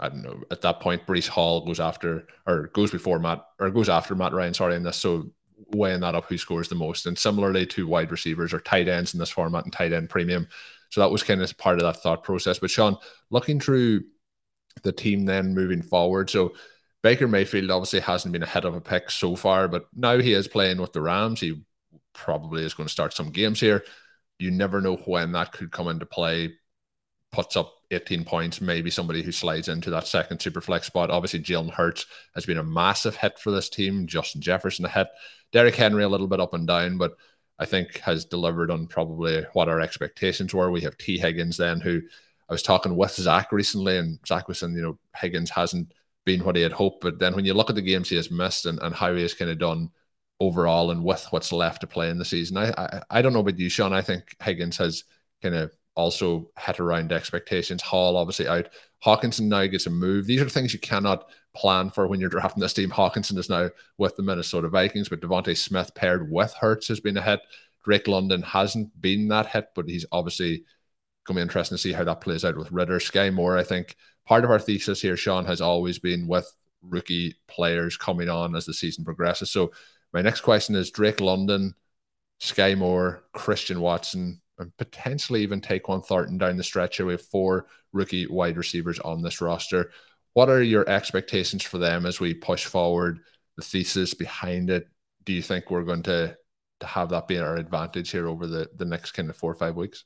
I 0.00 0.08
don't 0.08 0.22
know 0.22 0.42
at 0.50 0.62
that 0.62 0.80
point 0.80 1.06
Breece 1.06 1.28
Hall 1.28 1.66
goes 1.66 1.80
after 1.80 2.26
or 2.46 2.68
goes 2.68 2.90
before 2.90 3.18
Matt 3.18 3.44
or 3.58 3.70
goes 3.70 3.88
after 3.88 4.14
Matt 4.14 4.32
Ryan. 4.32 4.54
Sorry, 4.54 4.76
in 4.76 4.82
this 4.82 4.96
so 4.96 5.30
weighing 5.74 6.00
that 6.00 6.14
up, 6.14 6.24
who 6.26 6.38
scores 6.38 6.68
the 6.68 6.74
most, 6.74 7.04
and 7.04 7.18
similarly 7.18 7.66
to 7.66 7.86
wide 7.86 8.10
receivers 8.10 8.54
or 8.54 8.60
tight 8.60 8.88
ends 8.88 9.12
in 9.12 9.20
this 9.20 9.30
format 9.30 9.64
and 9.64 9.72
tight 9.72 9.92
end 9.92 10.08
premium. 10.08 10.48
So 10.90 11.00
that 11.00 11.10
was 11.10 11.22
kind 11.22 11.42
of 11.42 11.58
part 11.58 11.76
of 11.76 11.82
that 11.82 12.00
thought 12.00 12.22
process. 12.24 12.58
But 12.58 12.70
Sean, 12.70 12.96
looking 13.30 13.60
through 13.60 14.04
the 14.84 14.92
team 14.92 15.26
then 15.26 15.52
moving 15.54 15.82
forward, 15.82 16.30
so 16.30 16.54
Baker 17.02 17.28
Mayfield 17.28 17.70
obviously 17.70 18.00
hasn't 18.00 18.32
been 18.32 18.42
ahead 18.42 18.64
of 18.64 18.74
a 18.74 18.80
pick 18.80 19.10
so 19.10 19.36
far, 19.36 19.68
but 19.68 19.86
now 19.94 20.18
he 20.18 20.32
is 20.32 20.48
playing 20.48 20.80
with 20.80 20.92
the 20.92 21.02
Rams. 21.02 21.40
He 21.40 21.60
probably 22.14 22.64
is 22.64 22.74
going 22.74 22.86
to 22.86 22.92
start 22.92 23.12
some 23.12 23.30
games 23.30 23.60
here 23.60 23.84
you 24.38 24.50
never 24.50 24.80
know 24.80 24.96
when 24.96 25.32
that 25.32 25.52
could 25.52 25.72
come 25.72 25.88
into 25.88 26.06
play. 26.06 26.54
Puts 27.30 27.56
up 27.56 27.74
18 27.90 28.24
points, 28.24 28.60
maybe 28.60 28.90
somebody 28.90 29.22
who 29.22 29.32
slides 29.32 29.68
into 29.68 29.90
that 29.90 30.06
second 30.06 30.40
super 30.40 30.60
flex 30.60 30.86
spot. 30.86 31.10
Obviously, 31.10 31.40
Jalen 31.40 31.70
Hurts 31.70 32.06
has 32.34 32.46
been 32.46 32.58
a 32.58 32.64
massive 32.64 33.16
hit 33.16 33.38
for 33.38 33.50
this 33.50 33.68
team. 33.68 34.06
Justin 34.06 34.40
Jefferson 34.40 34.84
a 34.84 34.88
hit. 34.88 35.08
Derrick 35.52 35.74
Henry 35.74 36.04
a 36.04 36.08
little 36.08 36.26
bit 36.26 36.40
up 36.40 36.54
and 36.54 36.66
down, 36.66 36.98
but 36.98 37.16
I 37.58 37.66
think 37.66 37.98
has 37.98 38.24
delivered 38.24 38.70
on 38.70 38.86
probably 38.86 39.44
what 39.52 39.68
our 39.68 39.80
expectations 39.80 40.54
were. 40.54 40.70
We 40.70 40.82
have 40.82 40.96
Tee 40.96 41.18
Higgins 41.18 41.56
then, 41.56 41.80
who 41.80 42.00
I 42.48 42.52
was 42.52 42.62
talking 42.62 42.96
with 42.96 43.14
Zach 43.14 43.52
recently, 43.52 43.98
and 43.98 44.18
Zach 44.26 44.48
was 44.48 44.58
saying, 44.58 44.74
you 44.74 44.82
know, 44.82 44.98
Higgins 45.16 45.50
hasn't 45.50 45.92
been 46.24 46.44
what 46.44 46.56
he 46.56 46.62
had 46.62 46.72
hoped. 46.72 47.00
But 47.00 47.18
then 47.18 47.34
when 47.34 47.44
you 47.44 47.54
look 47.54 47.70
at 47.70 47.76
the 47.76 47.82
games 47.82 48.08
he 48.08 48.16
has 48.16 48.30
missed 48.30 48.66
and, 48.66 48.78
and 48.80 48.94
how 48.94 49.14
he 49.14 49.22
has 49.22 49.34
kind 49.34 49.50
of 49.50 49.58
done 49.58 49.90
overall 50.40 50.90
and 50.90 51.04
with 51.04 51.26
what's 51.30 51.52
left 51.52 51.80
to 51.80 51.86
play 51.86 52.10
in 52.10 52.18
the 52.18 52.24
season. 52.24 52.56
I, 52.56 52.70
I, 52.76 53.02
I 53.10 53.22
don't 53.22 53.32
know 53.32 53.40
about 53.40 53.58
you, 53.58 53.68
Shawn. 53.68 53.92
I 53.92 54.02
think 54.02 54.36
Higgins 54.42 54.76
has 54.76 55.04
kind 55.42 55.54
of 55.54 55.72
also 55.94 56.50
hit 56.58 56.78
around 56.78 57.10
expectations. 57.10 57.82
Hall 57.82 58.16
obviously 58.16 58.46
out. 58.46 58.68
Hockenson 59.04 59.42
now 59.42 59.66
gets 59.66 59.86
a 59.86 59.90
move. 59.90 60.26
These 60.26 60.40
are 60.40 60.48
things 60.48 60.72
you 60.72 60.78
cannot 60.78 61.28
plan 61.54 61.90
for 61.90 62.06
when 62.06 62.20
you're 62.20 62.28
drafting 62.28 62.60
this 62.60 62.72
team. 62.72 62.90
Hockenson 62.90 63.36
is 63.36 63.50
now 63.50 63.70
with 63.96 64.14
the 64.16 64.22
Minnesota 64.22 64.68
Vikings, 64.68 65.08
but 65.08 65.20
DeVonta 65.20 65.56
Smith 65.56 65.92
paired 65.94 66.30
with 66.30 66.52
Hurts 66.54 66.88
has 66.88 67.00
been 67.00 67.16
a 67.16 67.22
hit. 67.22 67.40
Drake 67.84 68.06
London 68.06 68.42
hasn't 68.42 69.00
been 69.00 69.28
that 69.28 69.46
hit, 69.46 69.68
but 69.74 69.88
he's 69.88 70.06
obviously 70.12 70.64
going 71.24 71.34
to 71.34 71.40
be 71.40 71.42
interesting 71.42 71.76
to 71.76 71.82
see 71.82 71.92
how 71.92 72.04
that 72.04 72.20
plays 72.20 72.44
out 72.44 72.56
with 72.56 72.70
Ridder. 72.70 72.98
Skyy 72.98 73.32
Moore, 73.32 73.58
I 73.58 73.64
think 73.64 73.96
part 74.24 74.44
of 74.44 74.50
our 74.50 74.58
thesis 74.58 75.02
here, 75.02 75.16
Shawn, 75.16 75.46
has 75.46 75.60
always 75.60 75.98
been 75.98 76.28
with 76.28 76.52
rookie 76.82 77.36
players 77.48 77.96
coming 77.96 78.28
on 78.28 78.54
as 78.54 78.66
the 78.66 78.74
season 78.74 79.04
progresses. 79.04 79.50
So 79.50 79.72
my 80.12 80.22
next 80.22 80.40
question 80.40 80.74
is 80.74 80.90
Drake 80.90 81.20
London, 81.20 81.74
Skyy 82.40 82.76
Moore, 82.76 83.24
Christian 83.32 83.80
Watson, 83.80 84.40
and 84.58 84.76
potentially 84.76 85.42
even 85.42 85.60
Tyquan 85.60 86.04
Thornton 86.04 86.38
down 86.38 86.56
the 86.56 86.64
stretch 86.64 86.96
here. 86.96 87.06
We 87.06 87.12
have 87.12 87.22
four 87.22 87.66
rookie 87.92 88.26
wide 88.26 88.56
receivers 88.56 88.98
on 89.00 89.22
this 89.22 89.40
roster. 89.40 89.90
What 90.34 90.48
are 90.48 90.62
your 90.62 90.88
expectations 90.88 91.62
for 91.62 91.78
them 91.78 92.06
as 92.06 92.20
we 92.20 92.34
push 92.34 92.64
forward 92.64 93.20
the 93.56 93.62
thesis 93.62 94.14
behind 94.14 94.70
it? 94.70 94.88
Do 95.24 95.32
you 95.32 95.42
think 95.42 95.70
we're 95.70 95.84
going 95.84 96.02
to 96.04 96.36
to 96.80 96.86
have 96.86 97.08
that 97.08 97.26
be 97.26 97.38
our 97.38 97.56
advantage 97.56 98.12
here 98.12 98.28
over 98.28 98.46
the, 98.46 98.68
the 98.76 98.84
next 98.84 99.10
kind 99.10 99.28
of 99.28 99.36
four 99.36 99.50
or 99.50 99.56
five 99.56 99.74
weeks? 99.74 100.04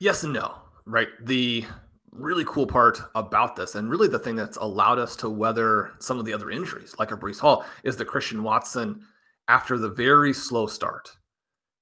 Yes 0.00 0.22
and 0.22 0.32
no, 0.32 0.54
right? 0.84 1.08
The 1.24 1.64
really 2.12 2.44
cool 2.46 2.68
part 2.68 3.00
about 3.16 3.56
this, 3.56 3.74
and 3.74 3.90
really 3.90 4.06
the 4.06 4.18
thing 4.18 4.36
that's 4.36 4.56
allowed 4.58 5.00
us 5.00 5.16
to 5.16 5.28
weather 5.28 5.90
some 5.98 6.20
of 6.20 6.24
the 6.24 6.32
other 6.32 6.52
injuries, 6.52 6.94
like 7.00 7.10
a 7.10 7.16
Breece 7.16 7.40
Hall, 7.40 7.66
is 7.82 7.96
the 7.96 8.04
Christian 8.04 8.42
Watson– 8.42 9.04
after 9.48 9.78
the 9.78 9.88
very 9.88 10.32
slow 10.32 10.66
start, 10.66 11.10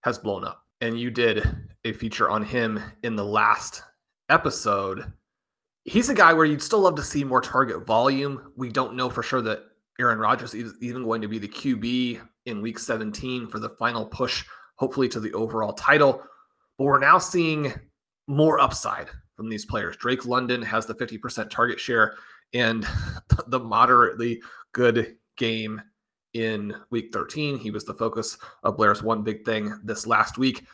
has 0.03 0.19
blown 0.19 0.45
up. 0.45 0.63
And 0.81 0.99
you 0.99 1.11
did 1.11 1.45
a 1.85 1.93
feature 1.93 2.31
on 2.31 2.43
him 2.43 2.81
in 3.03 3.17
the 3.17 3.25
last 3.25 3.83
episode. 4.29 5.13
He's 5.85 6.09
a 6.09 6.15
guy 6.15 6.33
where 6.33 6.45
you'd 6.45 6.63
still 6.63 6.81
love 6.81 6.97
to 6.97 7.03
see 7.03 7.25
more 7.25 7.41
target 7.41 7.87
volume. 7.87 8.53
We 8.57 8.71
don't 8.71 8.95
know 8.95 9.11
for 9.11 9.23
sure 9.23 9.43
that 9.43 9.65
Aaron 9.99 10.19
Rodgers 10.19 10.55
is 10.55 10.75
even 10.81 11.05
going 11.05 11.23
to 11.23 11.29
be 11.29 11.39
the 11.39 11.49
QB 11.49 12.21
in 12.47 12.63
week 12.63 12.79
17 12.79 13.49
for 13.49 13.59
the 13.59 13.71
final 13.71 14.07
push, 14.07 14.45
hopefully 14.77 15.09
to 15.09 15.21
the 15.21 15.33
overall 15.33 15.73
title. 15.73 16.23
But 16.79 16.85
we're 16.85 16.99
now 16.99 17.19
seeing 17.19 17.73
more 18.29 18.61
upside 18.61 19.09
from 19.37 19.49
these 19.49 19.65
players. 19.65 19.97
Drake 19.97 20.27
London 20.27 20.63
has 20.63 20.87
the 20.87 20.95
50% 20.95 21.51
target 21.51 21.81
share 21.81 22.15
and 22.53 22.87
the 23.49 23.61
moderately 23.61 24.41
good 24.73 25.17
game 25.37 25.81
in 26.37 26.75
week 26.91 27.13
13. 27.13 27.59
He 27.59 27.71
was 27.71 27.85
the 27.85 27.95
focus 27.95 28.37
of 28.63 28.77
Blair's 28.77 29.03
one 29.03 29.23
big 29.23 29.45
thing 29.45 29.73
this 29.83 30.07
last 30.07 30.39
week. 30.39 30.67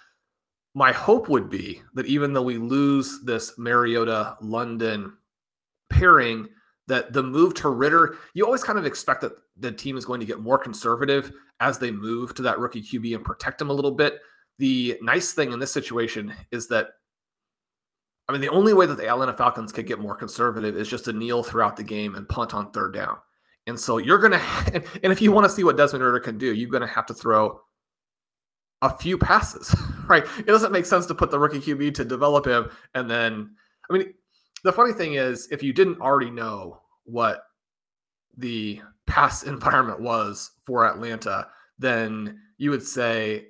My 0.75 0.91
hope 0.93 1.29
would 1.29 1.49
be 1.49 1.83
that 1.95 2.07
even 2.07 2.33
though 2.33 2.43
we 2.43 2.59
lose 2.59 3.21
this 3.25 3.57
Mariota 3.59 4.37
London 4.41 5.17
pairing, 5.91 6.49
that 6.89 7.13
the 7.13 7.23
move 7.23 7.55
to 7.55 7.69
Ridder, 7.69 8.17
you 8.35 8.45
always 8.45 8.65
kind 8.65 8.79
of 8.79 8.87
expect 8.87 9.21
that 9.21 9.33
the 9.57 9.71
team 9.71 9.97
is 9.97 10.05
going 10.05 10.21
to 10.21 10.27
get 10.27 10.41
more 10.41 10.59
conservative 10.59 11.31
as 11.61 11.79
they 11.79 11.91
move 11.91 12.35
to 12.35 12.43
that 12.43 12.59
rookie 12.59 12.83
QB 12.83 13.15
and 13.15 13.25
protect 13.25 13.61
him 13.61 13.71
a 13.71 13.75
little 13.75 13.93
bit. 13.93 14.19
The 14.59 14.99
nice 15.01 15.33
thing 15.33 15.53
in 15.53 15.59
this 15.59 15.73
situation 15.73 16.35
is 16.51 16.69
that 16.69 16.89
I 18.29 18.33
mean, 18.33 18.41
the 18.41 18.49
only 18.49 18.73
way 18.73 18.87
that 18.87 18.97
the 18.97 19.09
Atlanta 19.09 19.35
Falcons 19.35 19.73
could 19.73 19.87
get 19.87 19.99
more 19.99 20.15
conservative 20.15 20.77
is 20.77 20.89
just 20.89 21.05
to 21.05 21.13
kneel 21.13 21.43
throughout 21.43 21.77
the 21.77 21.83
game 21.83 22.15
and 22.15 22.29
punt 22.29 22.55
on 22.55 22.71
third 22.71 22.95
down. 22.95 23.19
And 23.67 23.79
so 23.79 23.99
you're 23.99 24.19
going 24.19 24.33
to, 24.41 24.83
and 25.03 25.13
if 25.13 25.21
you 25.21 25.33
want 25.33 25.45
to 25.45 25.51
see 25.51 25.65
what 25.65 25.77
Desmond 25.77 26.05
Ridder 26.05 26.21
can 26.21 26.39
do, 26.39 26.53
you're 26.53 26.71
going 26.71 26.83
to 26.83 26.87
have 26.87 27.07
to 27.07 27.15
throw 27.15 27.61
a 28.83 28.91
few 28.97 29.17
passes, 29.17 29.75
right? 30.09 30.25
It 30.39 30.47
doesn't 30.47 30.73
make 30.73 30.87
sense 30.87 31.07
to 31.07 31.15
put 31.15 31.31
the 31.31 31.39
rookie 31.39 31.61
QB 31.61 31.95
to 31.95 32.05
develop 32.05 32.47
him. 32.47 32.71
And 32.95 33.11
then, 33.11 33.55
I 33.89 33.95
mean, 33.95 34.15
the 34.65 34.73
funny 34.73 34.93
thing 34.93 35.15
is, 35.15 35.49
if 35.51 35.63
you 35.63 35.73
didn't 35.73 36.01
already 36.01 36.31
know 36.31 36.81
what 37.05 37.43
the 38.37 38.81
pass 39.07 39.43
environment 39.45 40.01
was 40.01 40.51
for 40.65 40.87
Atlanta, 40.87 41.49
then 41.79 42.41
you 42.59 42.71
would 42.71 42.83
say 42.83 43.47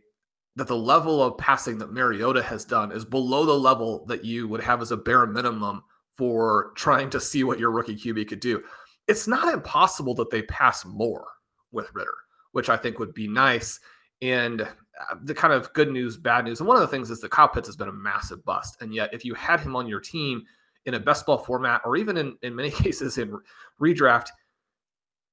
that 0.57 0.69
the 0.69 0.77
level 0.77 1.23
of 1.23 1.39
passing 1.39 1.79
that 1.79 1.93
Mariota 1.93 2.43
has 2.43 2.67
done 2.67 2.93
is 2.93 3.07
below 3.07 3.47
the 3.47 3.53
level 3.55 4.05
that 4.07 4.23
you 4.25 4.47
would 4.49 4.63
have 4.63 4.83
as 4.83 4.91
a 4.91 4.97
bare 4.99 5.27
minimum 5.27 5.83
for 6.15 6.73
trying 6.77 7.09
to 7.09 7.19
see 7.19 7.43
what 7.43 7.59
your 7.59 7.71
rookie 7.71 7.97
QB 7.97 8.29
could 8.29 8.41
do 8.41 8.63
it's 9.09 9.27
not 9.27 9.53
impossible 9.53 10.15
that 10.15 10.31
they 10.31 10.43
pass 10.43 10.85
more 10.85 11.27
with 11.73 11.93
Ridder, 11.95 12.15
which 12.53 12.69
I 12.69 12.77
think 12.77 12.99
would 12.99 13.15
be 13.15 13.29
nice. 13.29 13.81
And 14.21 14.63
uh, 14.63 15.17
the 15.25 15.35
kind 15.35 15.53
of 15.53 15.73
good 15.73 15.91
news, 15.91 16.17
bad 16.17 16.45
news, 16.45 16.61
and 16.61 16.69
one 16.69 16.77
of 16.77 16.83
the 16.83 16.89
things 16.89 17.11
is 17.11 17.21
that 17.21 17.31
Kyle 17.31 17.49
Pitts 17.49 17.69
has 17.69 17.77
been 17.77 17.89
a 17.89 17.93
massive 17.93 18.45
bust. 18.45 18.77
And 18.81 18.95
yet, 18.95 19.13
if 19.13 19.25
you 19.25 19.35
had 19.35 19.61
him 19.61 19.75
on 19.75 19.89
your 19.89 20.01
team, 20.01 20.45
in 20.87 20.95
a 20.95 21.01
best 21.01 21.27
ball 21.27 21.39
format, 21.39 21.81
or 21.85 21.97
even 21.97 22.17
in, 22.17 22.37
in 22.43 22.55
many 22.55 22.71
cases 22.83 23.19
in 23.19 23.39
redraft, 23.81 24.29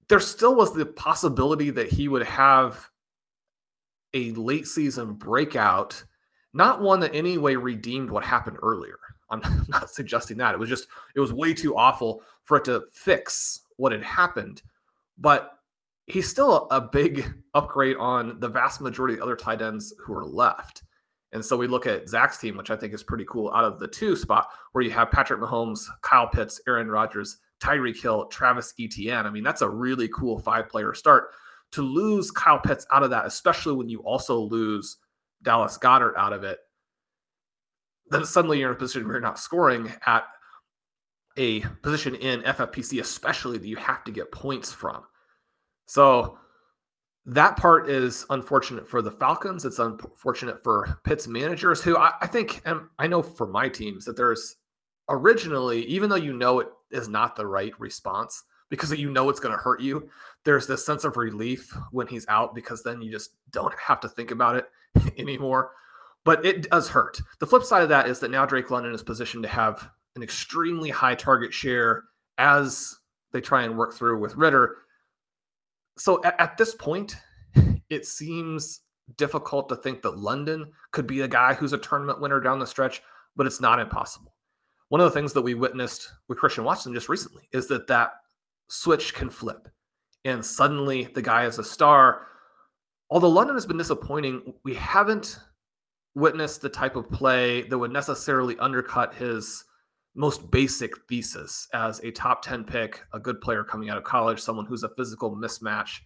there 0.08 0.20
still 0.20 0.56
was 0.56 0.74
the 0.74 0.86
possibility 0.86 1.70
that 1.70 1.90
he 1.90 2.08
would 2.08 2.24
have 2.24 2.90
a 4.14 4.32
late 4.32 4.68
season 4.68 5.14
breakout, 5.14 6.04
not 6.54 6.82
one 6.82 7.00
that 7.00 7.14
any 7.14 7.38
way 7.38 7.56
redeemed 7.56 8.10
what 8.10 8.24
happened 8.24 8.58
earlier. 8.62 8.98
I'm 9.32 9.42
not 9.68 9.90
suggesting 9.90 10.38
that. 10.38 10.54
It 10.54 10.60
was 10.60 10.70
just, 10.70 10.88
it 11.16 11.20
was 11.20 11.34
way 11.34 11.54
too 11.54 11.76
awful 11.76 12.24
for 12.44 12.58
it 12.58 12.66
to 12.66 12.84
fix 12.92 13.62
what 13.78 13.92
had 13.92 14.04
happened. 14.04 14.62
But 15.18 15.52
he's 16.08 16.30
still 16.30 16.68
a 16.72 16.82
big 16.82 17.32
upgrade 17.54 17.98
on 17.98 18.40
the 18.40 18.50
vast 18.50 18.82
majority 18.82 19.16
of 19.16 19.22
other 19.22 19.36
tight 19.36 19.62
ends 19.62 19.94
who 20.04 20.14
are 20.14 20.26
left. 20.26 20.84
And 21.32 21.46
so 21.46 21.56
we 21.56 21.68
look 21.68 21.86
at 21.86 22.10
Zach's 22.10 22.40
team, 22.40 22.58
which 22.58 22.72
I 22.72 22.76
think 22.76 22.94
is 22.94 23.04
pretty 23.04 23.26
cool 23.30 23.52
out 23.54 23.64
of 23.64 23.80
the 23.80 23.88
two 23.88 24.16
spot 24.16 24.48
where 24.72 24.84
you 24.84 24.90
have 24.92 25.12
Patrick 25.12 25.40
Mahomes, 25.40 25.86
Kyle 26.02 26.28
Pitts, 26.28 26.60
Aaron 26.68 26.90
Rodgers, 26.90 27.38
Tyreek 27.60 28.02
Hill, 28.02 28.26
Travis 28.26 28.74
Etienne. 28.80 29.28
I 29.28 29.30
mean, 29.30 29.44
that's 29.44 29.62
a 29.62 29.70
really 29.70 30.08
cool 30.10 30.40
five 30.40 30.70
player 30.70 30.94
start. 30.94 31.30
To 31.74 31.84
lose 31.84 32.32
Kyle 32.32 32.60
Pitts 32.60 32.88
out 32.92 33.04
of 33.04 33.12
that, 33.12 33.28
especially 33.28 33.74
when 33.74 33.90
you 33.90 34.00
also 34.00 34.40
lose 34.40 34.98
Dallas 35.44 35.78
Goedert 35.78 36.18
out 36.18 36.34
of 36.34 36.44
it, 36.44 36.58
then 38.12 38.26
suddenly 38.26 38.60
you're 38.60 38.70
in 38.70 38.76
a 38.76 38.80
position 38.80 39.04
where 39.06 39.16
you're 39.16 39.22
not 39.22 39.40
scoring 39.40 39.92
at 40.06 40.26
a 41.38 41.62
position 41.82 42.16
in 42.16 42.42
FFPC, 42.42 43.00
especially 43.00 43.58
that 43.58 43.68
you 43.68 43.78
have 43.78 44.04
to 44.04 44.12
get 44.12 44.32
points 44.32 44.72
from. 44.72 45.04
So 45.86 46.38
that 47.26 47.58
part 47.58 47.90
is 47.90 48.26
unfortunate 48.30 48.88
for 48.88 49.02
the 49.02 49.12
Falcons. 49.12 49.66
It's 49.66 49.80
unfortunate 49.80 50.64
for 50.64 51.00
Pitts' 51.04 51.28
managers, 51.28 51.82
who 51.82 51.98
I, 51.98 52.12
I 52.22 52.28
think, 52.28 52.62
and 52.66 52.82
I 52.98 53.08
know 53.08 53.22
for 53.22 53.48
my 53.48 53.70
teams 53.70 54.06
that 54.06 54.18
there's 54.18 54.56
originally, 55.10 55.86
even 55.86 56.10
though 56.10 56.16
you 56.16 56.34
know 56.34 56.60
it 56.60 56.70
is 56.92 57.08
not 57.08 57.36
the 57.36 57.46
right 57.46 57.74
response 57.80 58.44
because 58.70 58.98
you 58.98 59.12
know 59.12 59.30
it's 59.30 59.40
going 59.40 59.56
to 59.56 59.62
hurt 59.62 59.82
you, 59.82 60.10
there's 60.46 60.68
this 60.68 60.86
sense 60.86 61.04
of 61.04 61.18
relief 61.18 61.76
when 61.92 62.08
he's 62.08 62.28
out 62.28 62.54
because 62.54 62.84
then 62.84 63.02
you 63.02 63.12
just 63.12 63.32
don't 63.52 63.74
have 63.80 64.00
to 64.00 64.10
think 64.10 64.32
about 64.32 64.56
it 64.56 64.66
anymore. 65.18 65.72
But 66.26 66.46
it 66.46 66.70
does 66.70 66.90
hurt. 66.90 67.20
The 67.40 67.48
flip 67.48 67.64
side 67.64 67.84
of 67.84 67.90
that 67.90 68.08
is 68.08 68.20
that 68.20 68.32
now 68.32 68.46
Drake 68.46 68.72
London 68.72 68.94
is 68.94 69.04
positioned 69.04 69.44
to 69.44 69.50
have 69.50 69.90
an 70.16 70.24
extremely 70.24 70.90
high 70.90 71.16
target 71.16 71.54
share 71.54 72.04
as 72.38 72.96
they 73.32 73.42
try 73.42 73.64
and 73.64 73.78
work 73.78 73.94
through 73.94 74.20
with 74.20 74.36
Ridder. 74.36 74.78
so 75.98 76.24
at, 76.24 76.40
at 76.40 76.58
this 76.58 76.76
point, 76.76 77.16
it 77.90 78.06
seems 78.06 78.82
difficult 79.18 79.70
to 79.70 79.76
think 79.76 80.02
that 80.02 80.18
London 80.18 80.72
could 80.92 81.08
be 81.08 81.22
a 81.22 81.28
guy 81.28 81.54
who's 81.54 81.74
a 81.74 81.78
tournament 81.78 82.22
winner 82.22 82.40
down 82.40 82.60
the 82.60 82.68
stretch, 82.68 83.02
but 83.36 83.48
it's 83.48 83.62
not 83.62 83.80
impossible. 83.80 84.34
One 84.90 85.02
of 85.02 85.06
the 85.06 85.12
things 85.20 85.34
that 85.34 85.42
we 85.42 85.54
witnessed 85.54 86.12
with 86.28 86.40
Christian 86.40 86.64
Watson 86.64 86.94
just 86.94 87.10
recently 87.10 87.48
is 87.52 87.68
that 87.68 87.88
that 87.88 88.14
switch 88.68 89.14
can 89.14 89.30
flip, 89.30 89.68
and 90.26 90.44
suddenly 90.44 91.06
the 91.14 91.22
guy 91.22 91.46
is 91.46 91.60
a 91.60 91.64
star. 91.64 92.28
Although 93.10 93.30
London 93.30 93.56
has 93.56 93.66
been 93.66 93.78
disappointing, 93.78 94.54
we 94.64 94.74
haven't 94.76 95.40
witnessed 96.16 96.62
the 96.62 96.70
type 96.70 96.96
of 96.96 97.10
play 97.12 97.64
that 97.64 97.78
would 97.78 97.92
necessarily 97.92 98.58
undercut 98.60 99.14
his 99.16 99.64
most 100.16 100.50
basic 100.52 100.92
thesis 101.08 101.68
as 101.74 102.00
a 102.00 102.12
top 102.12 102.42
10 102.42 102.64
pick, 102.64 103.02
a 103.14 103.20
good 103.20 103.40
player 103.42 103.64
coming 103.64 103.90
out 103.90 103.98
of 103.98 104.04
college, 104.04 104.40
someone 104.40 104.66
who's 104.66 104.84
a 104.84 104.90
physical 104.98 105.36
mismatch. 105.36 106.00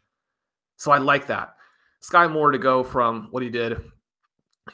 So 0.77 0.91
I 0.91 0.97
like 0.97 1.27
that. 1.27 1.55
Skyy 2.03 2.31
Moore 2.31 2.51
to 2.51 2.57
go 2.57 2.83
from 2.83 3.29
what 3.31 3.43
he 3.43 3.49
did 3.49 3.81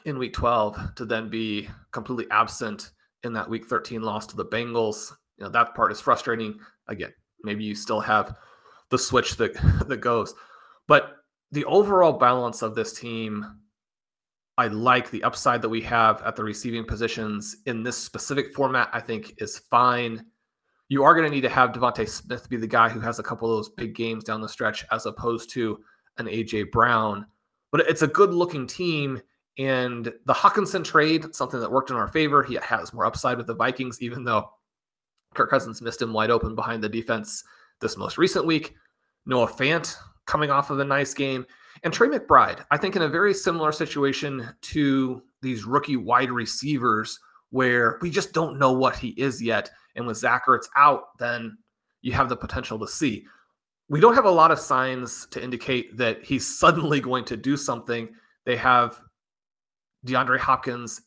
in 0.04 0.18
week 0.18 0.32
12 0.34 0.94
to 0.96 1.04
then 1.04 1.28
be 1.28 1.68
completely 1.92 2.26
absent 2.30 2.90
in 3.22 3.32
that 3.32 3.48
week 3.48 3.66
13 3.66 4.02
loss 4.02 4.26
to 4.26 4.36
the 4.36 4.44
Bengals. 4.44 5.12
You 5.38 5.44
know, 5.44 5.50
that 5.50 5.74
part 5.74 5.92
is 5.92 6.00
frustrating. 6.00 6.58
Again, 6.88 7.12
maybe 7.42 7.64
you 7.64 7.74
still 7.74 8.00
have 8.00 8.34
the 8.90 8.98
switch 8.98 9.36
that 9.36 9.54
that 9.88 9.98
goes. 9.98 10.34
But 10.88 11.16
the 11.52 11.64
overall 11.64 12.12
balance 12.12 12.62
of 12.62 12.74
this 12.74 12.92
team 12.92 13.60
I 14.60 14.66
like 14.66 15.10
the 15.10 15.24
upside 15.24 15.62
that 15.62 15.70
we 15.70 15.80
have 15.80 16.20
at 16.20 16.36
the 16.36 16.44
receiving 16.44 16.84
positions 16.84 17.56
in 17.64 17.82
this 17.82 17.96
specific 17.96 18.52
format. 18.52 18.90
I 18.92 19.00
think 19.00 19.32
is 19.38 19.58
fine. 19.58 20.26
You 20.90 21.02
are 21.02 21.14
going 21.14 21.26
to 21.26 21.34
need 21.34 21.40
to 21.40 21.48
have 21.48 21.72
DeVonta 21.72 22.06
Smith 22.06 22.46
be 22.50 22.58
the 22.58 22.66
guy 22.66 22.90
who 22.90 23.00
has 23.00 23.18
a 23.18 23.22
couple 23.22 23.50
of 23.50 23.56
those 23.56 23.70
big 23.70 23.94
games 23.94 24.22
down 24.22 24.42
the 24.42 24.48
stretch, 24.50 24.84
as 24.92 25.06
opposed 25.06 25.48
to 25.52 25.82
an 26.18 26.26
AJ 26.26 26.72
Brown. 26.72 27.24
But 27.72 27.88
it's 27.88 28.02
a 28.02 28.06
good 28.06 28.34
looking 28.34 28.66
team. 28.66 29.22
And 29.56 30.12
the 30.26 30.34
Hockenson 30.34 30.84
trade, 30.84 31.34
something 31.34 31.58
that 31.58 31.72
worked 31.72 31.88
in 31.88 31.96
our 31.96 32.08
favor. 32.08 32.42
He 32.42 32.58
has 32.62 32.92
more 32.92 33.06
upside 33.06 33.38
with 33.38 33.46
the 33.46 33.54
Vikings, 33.54 34.02
even 34.02 34.24
though 34.24 34.50
Kirk 35.34 35.48
Cousins 35.48 35.80
missed 35.80 36.02
him 36.02 36.12
wide 36.12 36.30
open 36.30 36.54
behind 36.54 36.84
the 36.84 36.88
defense 36.90 37.44
this 37.80 37.96
most 37.96 38.18
recent 38.18 38.44
week. 38.44 38.74
Noah 39.24 39.48
Fant 39.48 39.96
coming 40.26 40.50
off 40.50 40.68
of 40.68 40.80
a 40.80 40.84
nice 40.84 41.14
game. 41.14 41.46
And 41.82 41.92
Trey 41.92 42.08
McBride, 42.08 42.64
I 42.70 42.76
think, 42.76 42.96
in 42.96 43.02
a 43.02 43.08
very 43.08 43.32
similar 43.32 43.72
situation 43.72 44.48
to 44.62 45.22
these 45.40 45.64
rookie 45.64 45.96
wide 45.96 46.30
receivers 46.30 47.18
where 47.50 47.98
we 48.02 48.10
just 48.10 48.32
don't 48.32 48.58
know 48.58 48.72
what 48.72 48.96
he 48.96 49.08
is 49.10 49.42
yet. 49.42 49.70
And 49.96 50.06
with 50.06 50.18
Zach 50.18 50.46
Ertz 50.46 50.66
out, 50.76 51.18
then 51.18 51.56
you 52.02 52.12
have 52.12 52.28
the 52.28 52.36
potential 52.36 52.78
to 52.78 52.88
see. 52.88 53.24
We 53.88 54.00
don't 54.00 54.14
have 54.14 54.24
a 54.24 54.30
lot 54.30 54.50
of 54.50 54.58
signs 54.58 55.26
to 55.30 55.42
indicate 55.42 55.96
that 55.96 56.24
he's 56.24 56.58
suddenly 56.58 57.00
going 57.00 57.24
to 57.26 57.36
do 57.36 57.56
something. 57.56 58.08
They 58.44 58.56
have 58.56 59.00
DeAndre 60.06 60.38
Hopkins, 60.38 61.02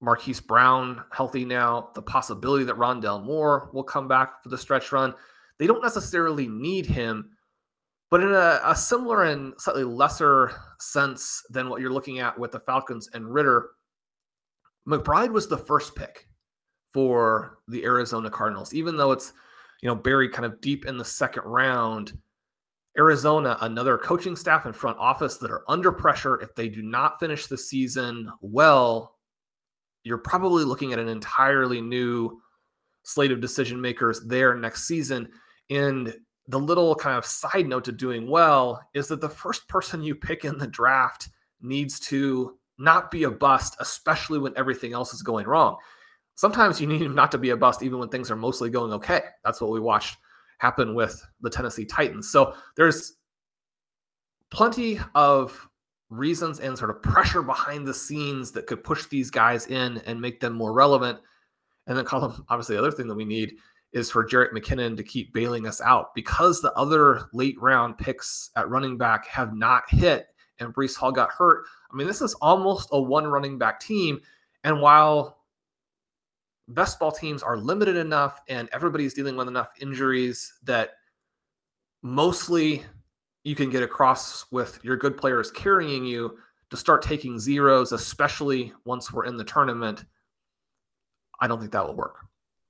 Marquise 0.00 0.40
Brown 0.40 1.04
healthy 1.12 1.44
now, 1.44 1.90
the 1.94 2.02
possibility 2.02 2.64
that 2.64 2.76
Rondale 2.76 3.24
Moore 3.24 3.70
will 3.72 3.84
come 3.84 4.08
back 4.08 4.42
for 4.42 4.48
the 4.48 4.58
stretch 4.58 4.90
run. 4.90 5.14
They 5.58 5.66
don't 5.66 5.82
necessarily 5.82 6.48
need 6.48 6.86
him, 6.86 7.30
but 8.12 8.22
in 8.22 8.34
a, 8.34 8.60
a, 8.62 8.76
similar 8.76 9.22
and 9.22 9.54
slightly 9.58 9.84
lesser 9.84 10.52
sense 10.78 11.42
than 11.48 11.70
what 11.70 11.80
you're 11.80 11.90
looking 11.90 12.18
at 12.18 12.38
with 12.38 12.52
the 12.52 12.60
Falcons 12.60 13.08
and 13.14 13.32
Ridder, 13.32 13.70
McBride 14.86 15.32
was 15.32 15.48
the 15.48 15.56
first 15.56 15.96
pick 15.96 16.28
for 16.92 17.60
the 17.68 17.82
Arizona 17.84 18.28
Cardinals, 18.28 18.74
even 18.74 18.98
though 18.98 19.12
it's 19.12 19.32
you 19.80 19.88
know 19.88 19.94
buried 19.94 20.34
kind 20.34 20.44
of 20.44 20.60
deep 20.60 20.84
in 20.84 20.98
the 20.98 21.04
second 21.06 21.44
round. 21.44 22.12
Arizona, 22.98 23.56
another 23.62 23.96
coaching 23.96 24.36
staff 24.36 24.66
and 24.66 24.76
front 24.76 24.98
office 24.98 25.38
that 25.38 25.50
are 25.50 25.64
under 25.66 25.90
pressure. 25.90 26.38
If 26.42 26.54
they 26.54 26.68
do 26.68 26.82
not 26.82 27.18
finish 27.18 27.46
the 27.46 27.56
season 27.56 28.30
well, 28.42 29.16
you're 30.04 30.18
probably 30.18 30.64
looking 30.64 30.92
at 30.92 30.98
an 30.98 31.08
entirely 31.08 31.80
new 31.80 32.42
slate 33.04 33.32
of 33.32 33.40
decision 33.40 33.80
makers 33.80 34.20
there 34.26 34.54
next 34.54 34.84
season. 34.86 35.30
And 35.70 36.14
the 36.48 36.58
little 36.58 36.94
kind 36.94 37.16
of 37.16 37.24
side 37.24 37.68
note 37.68 37.84
to 37.84 37.92
doing 37.92 38.28
well 38.28 38.82
is 38.94 39.08
that 39.08 39.20
the 39.20 39.28
first 39.28 39.68
person 39.68 40.02
you 40.02 40.14
pick 40.14 40.44
in 40.44 40.58
the 40.58 40.66
draft 40.66 41.28
needs 41.60 42.00
to 42.00 42.58
not 42.78 43.10
be 43.10 43.24
a 43.24 43.30
bust, 43.30 43.76
especially 43.80 44.38
when 44.38 44.56
everything 44.56 44.92
else 44.92 45.14
is 45.14 45.22
going 45.22 45.46
wrong. 45.46 45.76
Sometimes 46.34 46.80
you 46.80 46.86
need 46.86 47.08
not 47.14 47.30
to 47.32 47.38
be 47.38 47.50
a 47.50 47.56
bust, 47.56 47.82
even 47.82 47.98
when 47.98 48.08
things 48.08 48.30
are 48.30 48.36
mostly 48.36 48.70
going 48.70 48.92
okay. 48.92 49.22
That's 49.44 49.60
what 49.60 49.70
we 49.70 49.80
watched 49.80 50.18
happen 50.58 50.94
with 50.94 51.24
the 51.40 51.50
Tennessee 51.50 51.84
Titans. 51.84 52.30
So 52.30 52.54
there's 52.76 53.14
plenty 54.50 55.00
of 55.14 55.68
reasons 56.08 56.60
and 56.60 56.76
sort 56.76 56.90
of 56.90 57.02
pressure 57.02 57.42
behind 57.42 57.86
the 57.86 57.94
scenes 57.94 58.52
that 58.52 58.66
could 58.66 58.84
push 58.84 59.06
these 59.06 59.30
guys 59.30 59.66
in 59.66 59.98
and 60.06 60.20
make 60.20 60.40
them 60.40 60.52
more 60.52 60.72
relevant. 60.72 61.18
And 61.86 61.96
then, 61.96 62.04
Colm, 62.04 62.44
obviously, 62.48 62.76
the 62.76 62.82
other 62.82 62.92
thing 62.92 63.08
that 63.08 63.14
we 63.14 63.24
need 63.24 63.54
is 63.92 64.10
for 64.10 64.26
Jerick 64.26 64.52
McKinnon 64.52 64.96
to 64.96 65.02
keep 65.02 65.32
bailing 65.32 65.66
us 65.66 65.80
out 65.80 66.14
because 66.14 66.60
the 66.60 66.72
other 66.74 67.28
late 67.32 67.60
round 67.60 67.98
picks 67.98 68.50
at 68.56 68.68
running 68.68 68.96
back 68.96 69.26
have 69.26 69.54
not 69.54 69.88
hit 69.88 70.28
and 70.58 70.74
Breece 70.74 70.96
Hall 70.96 71.12
got 71.12 71.30
hurt. 71.30 71.64
I 71.90 71.96
mean, 71.96 72.06
this 72.06 72.22
is 72.22 72.34
almost 72.34 72.88
a 72.92 73.00
one 73.00 73.26
running 73.26 73.58
back 73.58 73.80
team. 73.80 74.20
And 74.64 74.80
while 74.80 75.38
best 76.68 76.98
ball 76.98 77.12
teams 77.12 77.42
are 77.42 77.56
limited 77.56 77.96
enough 77.96 78.40
and 78.48 78.68
everybody's 78.72 79.14
dealing 79.14 79.36
with 79.36 79.48
enough 79.48 79.72
injuries 79.80 80.54
that 80.62 80.92
mostly 82.02 82.82
you 83.44 83.54
can 83.54 83.70
get 83.70 83.82
across 83.82 84.50
with 84.52 84.78
your 84.82 84.96
good 84.96 85.16
players 85.16 85.50
carrying 85.50 86.04
you 86.04 86.38
to 86.70 86.76
start 86.76 87.02
taking 87.02 87.38
zeros, 87.38 87.92
especially 87.92 88.72
once 88.84 89.12
we're 89.12 89.26
in 89.26 89.36
the 89.36 89.44
tournament. 89.44 90.04
I 91.40 91.48
don't 91.48 91.58
think 91.58 91.72
that 91.72 91.86
will 91.86 91.96
work. 91.96 92.16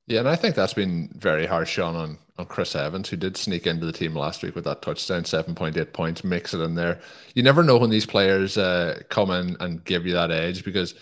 Yeah, 0.06 0.20
and 0.20 0.28
I 0.28 0.36
think 0.36 0.54
that's 0.56 0.74
been 0.74 1.10
very 1.14 1.46
harsh 1.46 1.78
on 1.78 1.94
on, 1.94 2.18
on 2.36 2.46
Chris 2.46 2.74
Evans, 2.74 3.08
who 3.08 3.16
did 3.16 3.36
sneak 3.36 3.66
into 3.66 3.86
the 3.86 3.92
team 3.92 4.14
last 4.16 4.42
week 4.42 4.54
with 4.54 4.64
that 4.64 4.82
touchdown, 4.82 5.24
seven 5.24 5.54
point 5.54 5.76
eight 5.76 5.92
points, 5.92 6.24
mix 6.24 6.54
it 6.54 6.60
in 6.60 6.74
there. 6.74 7.00
You 7.34 7.42
never 7.42 7.62
know 7.62 7.78
when 7.78 7.90
these 7.90 8.06
players 8.06 8.58
uh, 8.58 9.00
come 9.10 9.30
in 9.30 9.56
and 9.60 9.84
give 9.84 10.04
you 10.06 10.12
that 10.14 10.30
edge 10.32 10.64
because 10.64 10.94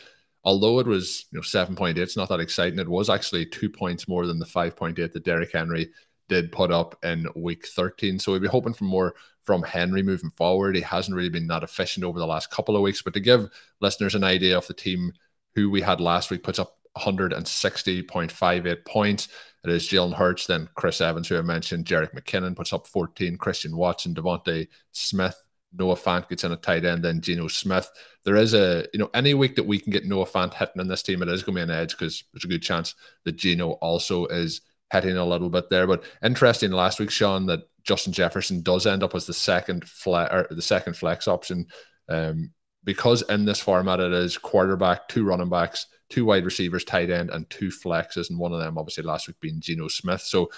although 0.44 0.78
it 0.80 0.86
was 0.86 1.26
you 1.32 1.38
know 1.38 1.42
seven 1.42 1.74
point 1.74 1.98
eight, 1.98 2.02
it's 2.02 2.16
not 2.16 2.28
that 2.28 2.40
exciting. 2.40 2.78
It 2.78 2.88
was 2.88 3.08
actually 3.08 3.46
two 3.46 3.70
points 3.70 4.06
more 4.06 4.26
than 4.26 4.38
the 4.38 4.46
five 4.46 4.76
point 4.76 4.98
eight 4.98 5.12
that 5.14 5.24
Derrick 5.24 5.52
Henry 5.52 5.90
did 6.28 6.52
put 6.52 6.70
up 6.70 7.02
in 7.02 7.26
week 7.34 7.66
thirteen. 7.66 8.18
So 8.18 8.32
we'd 8.32 8.42
be 8.42 8.48
hoping 8.48 8.74
for 8.74 8.84
more 8.84 9.14
from 9.44 9.62
Henry 9.62 10.02
moving 10.02 10.30
forward. 10.30 10.76
He 10.76 10.82
hasn't 10.82 11.16
really 11.16 11.30
been 11.30 11.46
that 11.48 11.62
efficient 11.62 12.04
over 12.04 12.18
the 12.18 12.26
last 12.26 12.50
couple 12.50 12.76
of 12.76 12.82
weeks, 12.82 13.00
but 13.02 13.14
to 13.14 13.20
give 13.20 13.48
listeners 13.80 14.14
an 14.14 14.24
idea 14.24 14.58
of 14.58 14.66
the 14.66 14.74
team 14.74 15.12
who 15.54 15.70
we 15.70 15.80
had 15.80 16.00
last 16.00 16.30
week 16.30 16.42
puts 16.42 16.58
up 16.58 16.76
160.58 16.96 18.84
points. 18.84 19.28
It 19.64 19.70
is 19.70 19.88
Jalen 19.88 20.14
Hurts, 20.14 20.46
then 20.46 20.68
Chris 20.74 21.00
Evans, 21.00 21.28
who 21.28 21.38
I 21.38 21.42
mentioned, 21.42 21.84
Jerick 21.84 22.14
McKinnon 22.14 22.56
puts 22.56 22.72
up 22.72 22.86
14, 22.86 23.36
Christian 23.36 23.76
Watson, 23.76 24.14
DeVonta 24.14 24.66
Smith, 24.92 25.36
Noah 25.72 25.96
Fant 25.96 26.28
gets 26.28 26.44
in 26.44 26.52
a 26.52 26.56
tight 26.56 26.84
end, 26.84 27.04
then 27.04 27.20
Geno 27.20 27.46
Smith. 27.48 27.90
There 28.24 28.36
is 28.36 28.54
a, 28.54 28.86
you 28.92 28.98
know, 28.98 29.10
any 29.14 29.34
week 29.34 29.56
that 29.56 29.66
we 29.66 29.78
can 29.78 29.92
get 29.92 30.06
Noah 30.06 30.26
Fant 30.26 30.54
hitting 30.54 30.80
in 30.80 30.88
this 30.88 31.02
team, 31.02 31.22
it 31.22 31.28
is 31.28 31.42
going 31.42 31.56
to 31.56 31.66
be 31.66 31.72
an 31.72 31.78
edge 31.78 31.92
because 31.92 32.24
there's 32.32 32.44
a 32.44 32.48
good 32.48 32.62
chance 32.62 32.94
that 33.24 33.36
Geno 33.36 33.72
also 33.72 34.26
is 34.26 34.62
hitting 34.92 35.16
a 35.16 35.24
little 35.24 35.50
bit 35.50 35.68
there. 35.68 35.86
But 35.86 36.04
interesting 36.22 36.72
last 36.72 36.98
week, 36.98 37.10
Shawn, 37.10 37.46
that 37.46 37.60
Justin 37.84 38.12
Jefferson 38.12 38.62
does 38.62 38.86
end 38.86 39.02
up 39.02 39.14
as 39.14 39.26
the 39.26 39.32
second 39.32 39.88
flex 39.88 40.32
or 40.32 40.46
the 40.50 40.62
second 40.62 40.96
flex 40.96 41.28
option. 41.28 41.66
Um, 42.08 42.52
because 42.82 43.22
in 43.22 43.44
this 43.44 43.60
format 43.60 44.00
it 44.00 44.12
is 44.12 44.38
quarterback, 44.38 45.06
two 45.08 45.24
running 45.24 45.50
backs, 45.50 45.86
two 46.10 46.24
wide 46.24 46.44
receivers, 46.44 46.84
tight 46.84 47.10
end, 47.10 47.30
and 47.30 47.48
two 47.48 47.68
flexes, 47.68 48.28
and 48.28 48.38
one 48.38 48.52
of 48.52 48.60
them 48.60 48.76
obviously 48.76 49.04
last 49.04 49.28
week 49.28 49.40
being 49.40 49.60
Geno 49.60 49.88
Smith. 49.88 50.20
So 50.20 50.50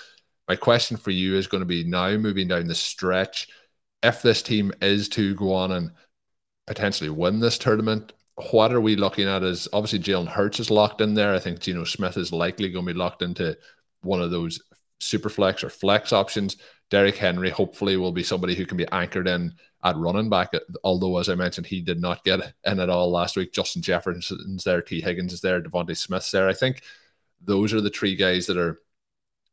my 0.48 0.56
question 0.56 0.96
for 0.96 1.10
you 1.10 1.36
is 1.36 1.46
going 1.46 1.60
to 1.60 1.66
be 1.66 1.84
now 1.84 2.16
moving 2.16 2.48
down 2.48 2.66
the 2.66 2.74
stretch 2.74 3.48
if 4.02 4.22
this 4.22 4.42
team 4.42 4.72
is 4.80 5.08
to 5.10 5.34
go 5.34 5.54
on 5.54 5.72
and 5.72 5.92
potentially 6.66 7.10
win 7.10 7.40
this 7.40 7.58
tournament, 7.58 8.12
what 8.50 8.72
are 8.72 8.80
we 8.80 8.96
looking 8.96 9.28
at? 9.28 9.42
Is 9.42 9.68
obviously 9.72 10.00
Jalen 10.00 10.28
Hurts 10.28 10.60
is 10.60 10.70
locked 10.70 11.00
in 11.00 11.14
there. 11.14 11.34
I 11.34 11.38
think 11.38 11.60
Geno 11.60 11.84
Smith 11.84 12.16
is 12.16 12.32
likely 12.32 12.70
going 12.70 12.86
to 12.86 12.92
be 12.92 12.98
locked 12.98 13.22
into 13.22 13.56
one 14.02 14.20
of 14.20 14.30
those 14.30 14.60
super 15.00 15.28
flex 15.28 15.62
or 15.62 15.68
flex 15.68 16.12
options. 16.12 16.56
Derrick 16.92 17.16
Henry 17.16 17.48
hopefully 17.48 17.96
will 17.96 18.12
be 18.12 18.22
somebody 18.22 18.54
who 18.54 18.66
can 18.66 18.76
be 18.76 18.86
anchored 18.92 19.26
in 19.26 19.54
at 19.82 19.96
running 19.96 20.28
back. 20.28 20.52
Although, 20.84 21.16
as 21.16 21.30
I 21.30 21.34
mentioned, 21.34 21.66
he 21.66 21.80
did 21.80 21.98
not 21.98 22.22
get 22.22 22.52
in 22.66 22.80
at 22.80 22.90
all 22.90 23.10
last 23.10 23.34
week. 23.34 23.54
Justin 23.54 23.80
Jefferson's 23.80 24.62
there, 24.62 24.82
Tee 24.82 25.00
Higgins 25.00 25.32
is 25.32 25.40
there, 25.40 25.62
DeVonta 25.62 25.96
Smith's 25.96 26.30
there. 26.30 26.50
I 26.50 26.52
think 26.52 26.82
those 27.40 27.72
are 27.72 27.80
the 27.80 27.88
three 27.88 28.14
guys 28.14 28.44
that 28.44 28.58
are 28.58 28.82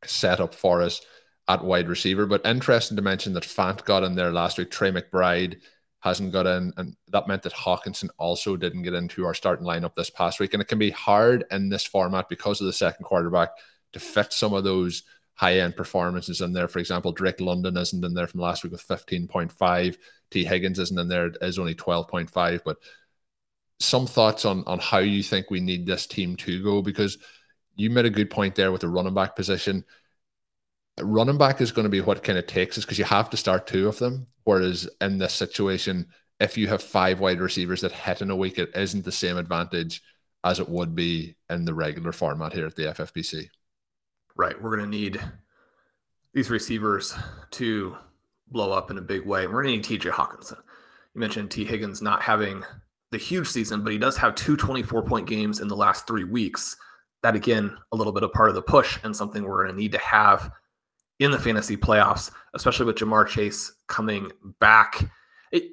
set 0.04 0.38
up 0.38 0.54
for 0.54 0.82
us 0.82 1.00
at 1.48 1.64
wide 1.64 1.88
receiver. 1.88 2.26
But 2.26 2.44
interesting 2.44 2.96
to 2.96 3.02
mention 3.02 3.32
that 3.32 3.44
Fant 3.44 3.86
got 3.86 4.04
in 4.04 4.14
there 4.14 4.32
last 4.32 4.58
week. 4.58 4.70
Trey 4.70 4.92
McBride 4.92 5.60
hasn't 6.00 6.34
got 6.34 6.46
in, 6.46 6.74
and 6.76 6.94
that 7.08 7.26
meant 7.26 7.44
that 7.44 7.54
Hockenson 7.54 8.10
also 8.18 8.54
didn't 8.54 8.82
get 8.82 8.92
into 8.92 9.24
our 9.24 9.32
starting 9.32 9.66
lineup 9.66 9.94
this 9.94 10.10
past 10.10 10.40
week. 10.40 10.52
And 10.52 10.60
it 10.60 10.68
can 10.68 10.78
be 10.78 10.90
hard 10.90 11.46
in 11.50 11.70
this 11.70 11.86
format 11.86 12.28
because 12.28 12.60
of 12.60 12.66
the 12.66 12.72
second 12.74 13.06
quarterback 13.06 13.52
to 13.94 13.98
fit 13.98 14.34
some 14.34 14.52
of 14.52 14.62
those 14.62 15.04
high 15.40 15.60
end 15.60 15.74
performances 15.74 16.42
in 16.42 16.52
there. 16.52 16.68
For 16.68 16.80
example, 16.80 17.12
Drake 17.12 17.40
London 17.40 17.76
isn't 17.76 18.04
in 18.04 18.12
there 18.12 18.26
from 18.26 18.40
last 18.40 18.62
week 18.62 18.72
with 18.72 18.86
15.5. 18.86 19.96
Tee 20.30 20.44
Higgins 20.44 20.78
isn't 20.78 20.98
in 20.98 21.08
there, 21.08 21.30
is 21.40 21.58
only 21.58 21.74
12.5. 21.74 22.60
But 22.64 22.76
some 23.78 24.06
thoughts 24.06 24.44
on 24.44 24.62
on 24.66 24.78
how 24.78 24.98
you 24.98 25.22
think 25.22 25.50
we 25.50 25.60
need 25.60 25.86
this 25.86 26.06
team 26.06 26.36
to 26.36 26.62
go 26.62 26.82
because 26.82 27.16
you 27.76 27.88
made 27.88 28.04
a 28.04 28.10
good 28.10 28.28
point 28.28 28.54
there 28.54 28.70
with 28.70 28.82
the 28.82 28.88
running 28.88 29.14
back 29.14 29.34
position 29.34 29.84
running 31.02 31.38
back 31.38 31.62
is 31.62 31.72
going 31.72 31.84
to 31.84 31.90
be 31.90 32.00
what 32.00 32.22
kind 32.22 32.38
of 32.38 32.46
takes 32.46 32.76
us 32.78 32.84
because 32.84 32.98
you 32.98 33.04
have 33.04 33.30
to 33.30 33.36
start 33.36 33.66
two 33.66 33.88
of 33.88 33.98
them. 33.98 34.26
Whereas 34.44 34.88
in 35.00 35.16
this 35.16 35.34
situation, 35.34 36.06
if 36.38 36.56
you 36.56 36.68
have 36.68 36.82
five 36.82 37.20
wide 37.20 37.40
receivers 37.40 37.80
that 37.82 37.92
hit 37.92 38.22
in 38.22 38.30
a 38.30 38.36
week, 38.36 38.58
it 38.58 38.70
isn't 38.74 39.04
the 39.04 39.12
same 39.12 39.36
advantage 39.36 40.02
as 40.44 40.58
it 40.58 40.68
would 40.68 40.94
be 40.94 41.36
in 41.48 41.64
the 41.64 41.74
regular 41.74 42.12
format 42.12 42.52
here 42.52 42.66
at 42.66 42.76
the 42.76 42.84
FFPC. 42.84 43.48
Right. 44.40 44.58
We're 44.58 44.74
going 44.74 44.90
to 44.90 44.98
need 44.98 45.20
these 46.32 46.48
receivers 46.48 47.14
to 47.50 47.94
blow 48.48 48.72
up 48.72 48.90
in 48.90 48.96
a 48.96 49.02
big 49.02 49.26
way. 49.26 49.46
We're 49.46 49.62
going 49.62 49.82
to 49.82 49.90
need 49.90 50.00
TJ 50.00 50.12
Hockenson. 50.12 50.56
You 51.14 51.20
mentioned 51.20 51.50
Tee 51.50 51.66
Higgins 51.66 52.00
not 52.00 52.22
having 52.22 52.64
the 53.10 53.18
huge 53.18 53.48
season, 53.48 53.84
but 53.84 53.92
he 53.92 53.98
does 53.98 54.16
have 54.16 54.34
two 54.34 54.56
24 54.56 55.02
point 55.02 55.28
games 55.28 55.60
in 55.60 55.68
the 55.68 55.76
last 55.76 56.06
three 56.06 56.24
weeks. 56.24 56.74
That, 57.22 57.36
again, 57.36 57.76
a 57.92 57.96
little 57.96 58.14
bit 58.14 58.22
of 58.22 58.32
part 58.32 58.48
of 58.48 58.54
the 58.54 58.62
push 58.62 58.98
and 59.04 59.14
something 59.14 59.44
we're 59.44 59.62
going 59.62 59.76
to 59.76 59.78
need 59.78 59.92
to 59.92 59.98
have 59.98 60.50
in 61.18 61.30
the 61.30 61.38
fantasy 61.38 61.76
playoffs, 61.76 62.30
especially 62.54 62.86
with 62.86 62.96
Ja'Marr 62.96 63.28
Chase 63.28 63.74
coming 63.88 64.32
back. 64.58 65.04
It, 65.52 65.64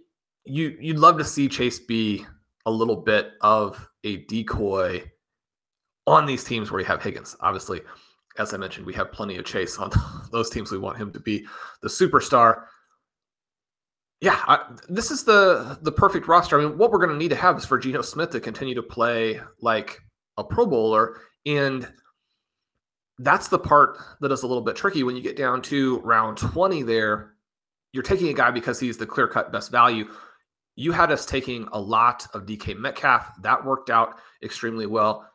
you 0.44 0.78
you'd 0.82 1.00
love 1.00 1.18
to 1.20 1.24
see 1.24 1.48
Chase 1.48 1.80
be 1.80 2.26
a 2.66 2.72
little 2.72 2.98
bit 2.98 3.32
of 3.40 3.90
a 4.04 4.26
decoy 4.26 5.10
on 6.06 6.26
these 6.26 6.44
teams 6.44 6.70
where 6.70 6.82
you 6.82 6.86
have 6.88 7.02
Higgins. 7.02 7.38
Obviously, 7.40 7.80
as 8.38 8.54
I 8.54 8.58
mentioned, 8.58 8.86
we 8.86 8.94
have 8.94 9.12
plenty 9.12 9.38
of 9.38 9.46
Chase 9.46 9.78
on 9.78 9.92
those 10.32 10.50
teams. 10.50 10.72
We 10.72 10.78
want 10.78 10.98
him 10.98 11.12
to 11.14 11.20
be 11.20 11.46
the 11.82 11.90
superstar. 11.90 12.64
Yeah, 14.20 14.40
I, 14.48 14.66
this 14.90 15.12
is 15.12 15.24
the 15.24 15.78
the 15.82 15.92
perfect 15.92 16.28
roster. 16.28 16.60
I 16.60 16.64
mean, 16.64 16.78
what 16.78 16.92
we're 16.92 16.98
going 16.98 17.12
to 17.12 17.18
need 17.18 17.30
to 17.30 17.36
have 17.36 17.58
is 17.58 17.66
for 17.66 17.78
Geno 17.78 18.02
Smith 18.02 18.32
to 18.32 18.40
continue 18.40 18.76
to 18.76 18.84
play 18.84 19.40
like 19.62 20.02
a 20.38 20.44
Pro 20.44 20.66
Bowler, 20.66 21.22
and 21.46 21.88
that's 23.20 23.48
the 23.48 23.60
part 23.60 23.98
that 24.22 24.32
is 24.32 24.44
a 24.44 24.48
little 24.48 24.62
bit 24.62 24.76
tricky 24.76 25.04
when 25.04 25.16
you 25.16 25.22
get 25.22 25.38
down 25.38 25.62
to 25.62 26.00
round 26.00 26.38
20 26.38 26.84
there 26.84 27.34
you're 27.94 28.04
taking 28.04 28.28
a 28.28 28.34
guy 28.34 28.52
because 28.52 28.80
he's 28.80 28.98
the 28.98 29.06
clear 29.06 29.28
cut 29.28 29.52
best 29.52 29.72
value 29.72 30.08
you 30.76 30.92
had 30.92 31.12
us 31.12 31.26
taking 31.26 31.68
a 31.72 31.80
lot 31.80 32.28
of 32.34 32.46
dk 32.46 32.78
metcalf 32.78 33.32
that 33.42 33.64
worked 33.64 33.90
out 33.90 34.20
extremely 34.44 34.86
well 34.86 35.28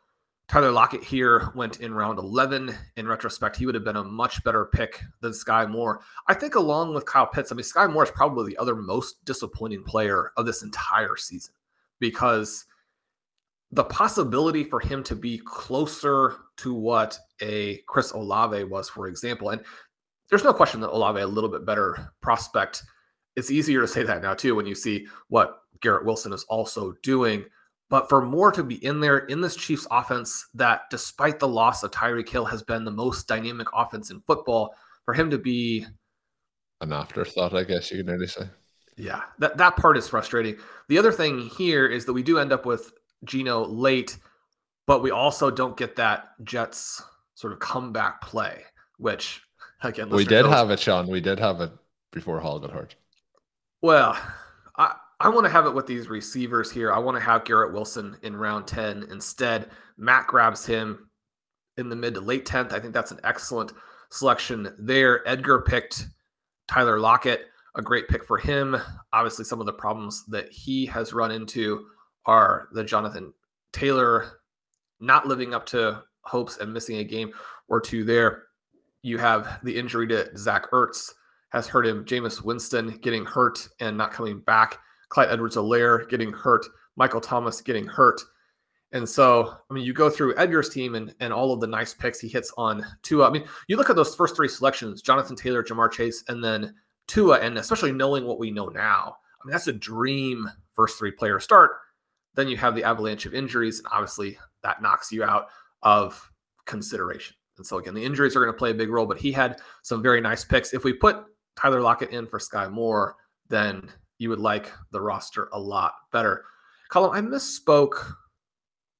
tyler 0.47 0.71
lockett 0.71 1.03
here 1.03 1.51
went 1.55 1.79
in 1.79 1.93
round 1.93 2.19
11 2.19 2.75
in 2.97 3.07
retrospect 3.07 3.55
he 3.55 3.65
would 3.65 3.75
have 3.75 3.83
been 3.83 3.95
a 3.95 4.03
much 4.03 4.43
better 4.43 4.65
pick 4.65 5.01
than 5.21 5.31
Skyy 5.31 5.69
moore 5.69 6.01
i 6.27 6.33
think 6.33 6.55
along 6.55 6.93
with 6.93 7.05
kyle 7.05 7.27
pitts 7.27 7.51
i 7.51 7.55
mean 7.55 7.63
Skyy 7.63 7.91
moore 7.91 8.03
is 8.03 8.11
probably 8.11 8.51
the 8.51 8.57
other 8.57 8.75
most 8.75 9.23
disappointing 9.25 9.83
player 9.83 10.31
of 10.37 10.45
this 10.45 10.63
entire 10.63 11.15
season 11.15 11.53
because 11.99 12.65
the 13.73 13.83
possibility 13.85 14.63
for 14.63 14.79
him 14.79 15.03
to 15.03 15.15
be 15.15 15.39
closer 15.39 16.35
to 16.57 16.75
what 16.75 17.17
a 17.41 17.77
Chris 17.87 18.11
Olave 18.11 18.65
was, 18.65 18.87
for 18.87 19.07
example, 19.07 19.49
and 19.49 19.63
there's 20.29 20.43
no 20.43 20.53
question 20.53 20.79
that 20.81 20.91
Olave 20.91 21.19
a 21.19 21.27
little 21.27 21.49
bit 21.49 21.65
better 21.65 22.11
prospect. 22.21 22.83
It's 23.35 23.49
easier 23.49 23.81
to 23.81 23.87
say 23.87 24.03
that 24.03 24.21
now 24.21 24.35
too 24.35 24.53
when 24.53 24.67
you 24.67 24.75
see 24.75 25.07
what 25.29 25.57
Garrett 25.81 26.05
Wilson 26.05 26.33
is 26.33 26.43
also 26.43 26.93
doing. 27.01 27.45
But 27.93 28.09
for 28.09 28.25
Moore 28.25 28.51
to 28.53 28.63
be 28.63 28.83
in 28.83 28.99
there 28.99 29.19
in 29.19 29.39
this 29.39 29.55
Chiefs 29.55 29.85
offense, 29.91 30.47
that 30.55 30.89
despite 30.89 31.37
the 31.37 31.47
loss 31.47 31.83
of 31.83 31.91
Tyreek 31.91 32.27
Hill 32.27 32.45
has 32.45 32.63
been 32.63 32.85
the 32.85 32.89
most 32.89 33.27
dynamic 33.27 33.67
offense 33.71 34.09
in 34.09 34.19
football, 34.21 34.73
for 35.05 35.13
him 35.13 35.29
to 35.29 35.37
be 35.37 35.85
an 36.81 36.91
afterthought, 36.91 37.53
I 37.53 37.63
guess 37.63 37.91
you 37.91 37.97
could 37.97 38.07
nearly 38.07 38.25
say. 38.25 38.49
Yeah, 38.97 39.21
that, 39.37 39.57
that 39.57 39.77
part 39.77 39.95
is 39.95 40.07
frustrating. 40.07 40.57
The 40.89 40.97
other 40.97 41.11
thing 41.11 41.51
here 41.55 41.85
is 41.85 42.05
that 42.05 42.13
we 42.13 42.23
do 42.23 42.39
end 42.39 42.51
up 42.51 42.65
with 42.65 42.93
Geno 43.25 43.63
late, 43.63 44.17
but 44.87 45.03
we 45.03 45.11
also 45.11 45.51
don't 45.51 45.77
get 45.77 45.95
that 45.97 46.29
Jets 46.43 46.99
sort 47.35 47.53
of 47.53 47.59
comeback 47.59 48.21
play, 48.21 48.63
which 48.97 49.43
again 49.83 50.09
we 50.09 50.25
did 50.25 50.47
have 50.47 50.71
it, 50.71 50.79
Shawn. 50.79 51.05
We 51.09 51.21
did 51.21 51.37
have 51.37 51.61
it 51.61 51.69
before 52.11 52.39
Hall 52.39 52.57
got 52.57 52.71
hurt. 52.71 52.95
Well, 53.83 54.17
I 55.23 55.29
want 55.29 55.45
to 55.45 55.51
have 55.51 55.65
it 55.65 55.73
with 55.73 55.87
these 55.87 56.09
receivers 56.09 56.69
here. 56.69 56.91
I 56.91 56.99
want 56.99 57.15
to 57.15 57.23
have 57.23 57.45
Garrett 57.45 57.71
Wilson 57.71 58.17
in 58.23 58.35
round 58.35 58.67
10 58.67 59.05
instead. 59.09 59.69
Matt 59.97 60.27
grabs 60.27 60.65
him 60.65 61.09
in 61.77 61.87
the 61.87 61.95
mid 61.95 62.15
to 62.15 62.19
late 62.19 62.45
10th. 62.45 62.73
I 62.73 62.79
think 62.81 62.93
that's 62.93 63.11
an 63.11 63.21
excellent 63.23 63.71
selection 64.11 64.75
there. 64.77 65.25
Edgar 65.25 65.61
picked 65.61 66.07
Tyler 66.67 66.99
Lockett, 66.99 67.45
a 67.75 67.81
great 67.81 68.09
pick 68.09 68.25
for 68.25 68.37
him. 68.37 68.75
Obviously, 69.13 69.45
some 69.45 69.61
of 69.61 69.65
the 69.65 69.71
problems 69.71 70.25
that 70.25 70.51
he 70.51 70.85
has 70.87 71.13
run 71.13 71.31
into 71.31 71.85
are 72.25 72.67
the 72.73 72.83
Jonathan 72.83 73.33
Taylor 73.71 74.41
not 74.99 75.25
living 75.25 75.53
up 75.53 75.65
to 75.67 76.03
hopes 76.23 76.57
and 76.57 76.73
missing 76.73 76.97
a 76.97 77.03
game 77.05 77.31
or 77.69 77.79
two 77.79 78.03
there. 78.03 78.43
You 79.03 79.19
have 79.19 79.59
the 79.63 79.77
injury 79.79 80.07
to 80.07 80.37
Zach 80.37 80.69
Ertz 80.71 81.13
has 81.51 81.65
hurt 81.65 81.87
him. 81.87 82.03
Jameis 82.03 82.43
Winston 82.43 82.97
getting 82.97 83.23
hurt 83.23 83.69
and 83.79 83.97
not 83.97 84.11
coming 84.11 84.41
back. 84.41 84.79
Clyde 85.13 85.29
Edwards-Helaire 85.29 86.09
getting 86.09 86.33
hurt. 86.33 86.65
Michael 86.95 87.21
Thomas 87.21 87.61
getting 87.61 87.85
hurt. 87.85 88.19
And 88.93 89.07
so, 89.07 89.53
I 89.69 89.73
mean, 89.73 89.83
you 89.83 89.93
go 89.93 90.09
through 90.09 90.35
Edgar's 90.37 90.69
team 90.69 90.95
and, 90.95 91.13
and 91.19 91.31
all 91.31 91.53
of 91.53 91.59
the 91.59 91.67
nice 91.67 91.93
picks 91.93 92.19
he 92.19 92.27
hits 92.27 92.51
on 92.57 92.83
Tua. 93.03 93.27
I 93.27 93.31
mean, 93.31 93.45
you 93.67 93.77
look 93.77 93.91
at 93.91 93.95
those 93.95 94.15
first 94.15 94.35
three 94.35 94.47
selections 94.47 95.03
Jonathan 95.03 95.35
Taylor, 95.35 95.63
Ja'Marr 95.63 95.91
Chase, 95.91 96.23
and 96.29 96.43
then 96.43 96.73
Tua, 97.05 97.39
and 97.39 97.59
especially 97.59 97.91
knowing 97.91 98.25
what 98.25 98.39
we 98.39 98.49
know 98.49 98.69
now. 98.69 99.17
I 99.39 99.45
mean, 99.45 99.51
that's 99.51 99.67
a 99.67 99.73
dream 99.73 100.49
first 100.73 100.97
three 100.97 101.11
player 101.11 101.39
start. 101.39 101.73
Then 102.33 102.47
you 102.47 102.57
have 102.57 102.73
the 102.73 102.83
avalanche 102.83 103.27
of 103.27 103.35
injuries, 103.35 103.77
and 103.77 103.87
obviously 103.91 104.39
that 104.63 104.81
knocks 104.81 105.11
you 105.11 105.23
out 105.23 105.45
of 105.83 106.31
consideration. 106.65 107.35
And 107.57 107.65
so 107.67 107.77
again, 107.77 107.93
the 107.93 108.03
injuries 108.03 108.35
are 108.35 108.39
going 108.39 108.53
to 108.53 108.57
play 108.57 108.71
a 108.71 108.75
big 108.75 108.89
role, 108.89 109.05
but 109.05 109.19
he 109.19 109.31
had 109.31 109.61
some 109.83 110.01
very 110.01 110.21
nice 110.21 110.43
picks. 110.43 110.73
If 110.73 110.83
we 110.83 110.93
put 110.93 111.23
Tyler 111.55 111.81
Lockett 111.81 112.09
in 112.09 112.25
for 112.25 112.39
Skyy 112.39 112.71
Moore, 112.71 113.15
then 113.49 113.91
you 114.23 114.29
would 114.29 114.39
like 114.39 114.71
the 114.91 115.01
roster 115.01 115.49
a 115.53 115.59
lot 115.59 115.93
better. 116.11 116.45
Colm, 116.91 117.13
I 117.13 117.21
misspoke 117.21 118.15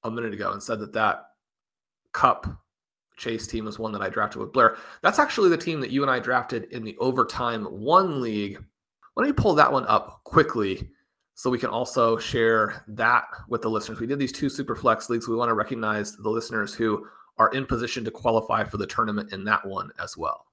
a 0.04 0.10
minute 0.10 0.34
ago 0.34 0.52
and 0.52 0.62
said 0.62 0.78
that 0.80 0.92
that 0.92 1.24
Kupp 2.12 2.46
Chase 3.16 3.46
team 3.46 3.64
was 3.64 3.78
one 3.78 3.92
that 3.92 4.02
I 4.02 4.08
drafted 4.08 4.40
with 4.40 4.52
Blair. 4.52 4.76
That's 5.02 5.18
actually 5.18 5.48
the 5.48 5.56
team 5.56 5.80
that 5.80 5.90
you 5.90 6.02
and 6.02 6.10
I 6.10 6.18
drafted 6.18 6.64
in 6.64 6.84
the 6.84 6.96
overtime 6.98 7.64
one 7.64 8.20
league. 8.20 8.62
Why 9.14 9.22
don't 9.22 9.28
you 9.28 9.34
pull 9.34 9.54
that 9.54 9.72
one 9.72 9.86
up 9.86 10.22
quickly 10.24 10.90
so 11.34 11.50
we 11.50 11.58
can 11.58 11.70
also 11.70 12.16
share 12.16 12.84
that 12.88 13.24
with 13.48 13.62
the 13.62 13.70
listeners. 13.70 14.00
We 14.00 14.06
did 14.06 14.18
these 14.18 14.32
two 14.32 14.48
super 14.48 14.76
flex 14.76 15.08
leagues. 15.08 15.28
We 15.28 15.36
want 15.36 15.48
to 15.48 15.54
recognize 15.54 16.16
the 16.16 16.30
listeners 16.30 16.74
who 16.74 17.06
are 17.38 17.48
in 17.50 17.66
position 17.66 18.04
to 18.04 18.10
qualify 18.10 18.64
for 18.64 18.76
the 18.76 18.86
tournament 18.86 19.32
in 19.32 19.44
that 19.44 19.66
one 19.66 19.90
as 19.98 20.16
well. 20.16 20.46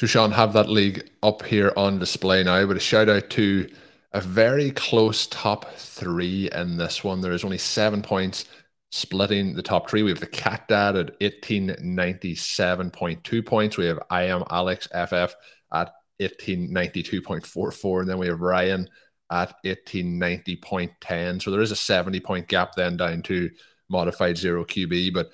So, 0.00 0.06
Shawn, 0.06 0.32
have 0.32 0.54
that 0.54 0.70
league 0.70 1.10
up 1.22 1.44
here 1.44 1.74
on 1.76 1.98
display 1.98 2.42
now. 2.42 2.64
But 2.64 2.78
a 2.78 2.80
shout 2.80 3.10
out 3.10 3.28
to 3.28 3.68
a 4.14 4.22
very 4.22 4.70
close 4.70 5.26
top 5.26 5.74
three 5.74 6.48
in 6.52 6.78
this 6.78 7.04
one. 7.04 7.20
There 7.20 7.32
is 7.32 7.44
only 7.44 7.58
seven 7.58 8.00
points 8.00 8.46
splitting 8.90 9.54
the 9.54 9.62
top 9.62 9.90
three. 9.90 10.02
We 10.02 10.08
have 10.08 10.20
the 10.20 10.26
Cat 10.26 10.66
Dad 10.68 10.96
at 10.96 11.20
1897.2 11.20 13.44
points. 13.44 13.76
We 13.76 13.84
have 13.84 13.98
I 14.08 14.22
am 14.22 14.42
Alex 14.48 14.86
FF 14.86 15.34
at 15.70 15.92
1892.44. 16.18 18.00
And 18.00 18.08
then 18.08 18.16
we 18.16 18.28
have 18.28 18.40
Ryan 18.40 18.88
at 19.30 19.54
1890.10. 19.66 21.42
So 21.42 21.50
there 21.50 21.60
is 21.60 21.72
a 21.72 21.76
70 21.76 22.20
point 22.20 22.48
gap 22.48 22.74
then 22.74 22.96
down 22.96 23.20
to 23.24 23.50
modified 23.90 24.38
zero 24.38 24.64
QB. 24.64 25.12
But 25.12 25.28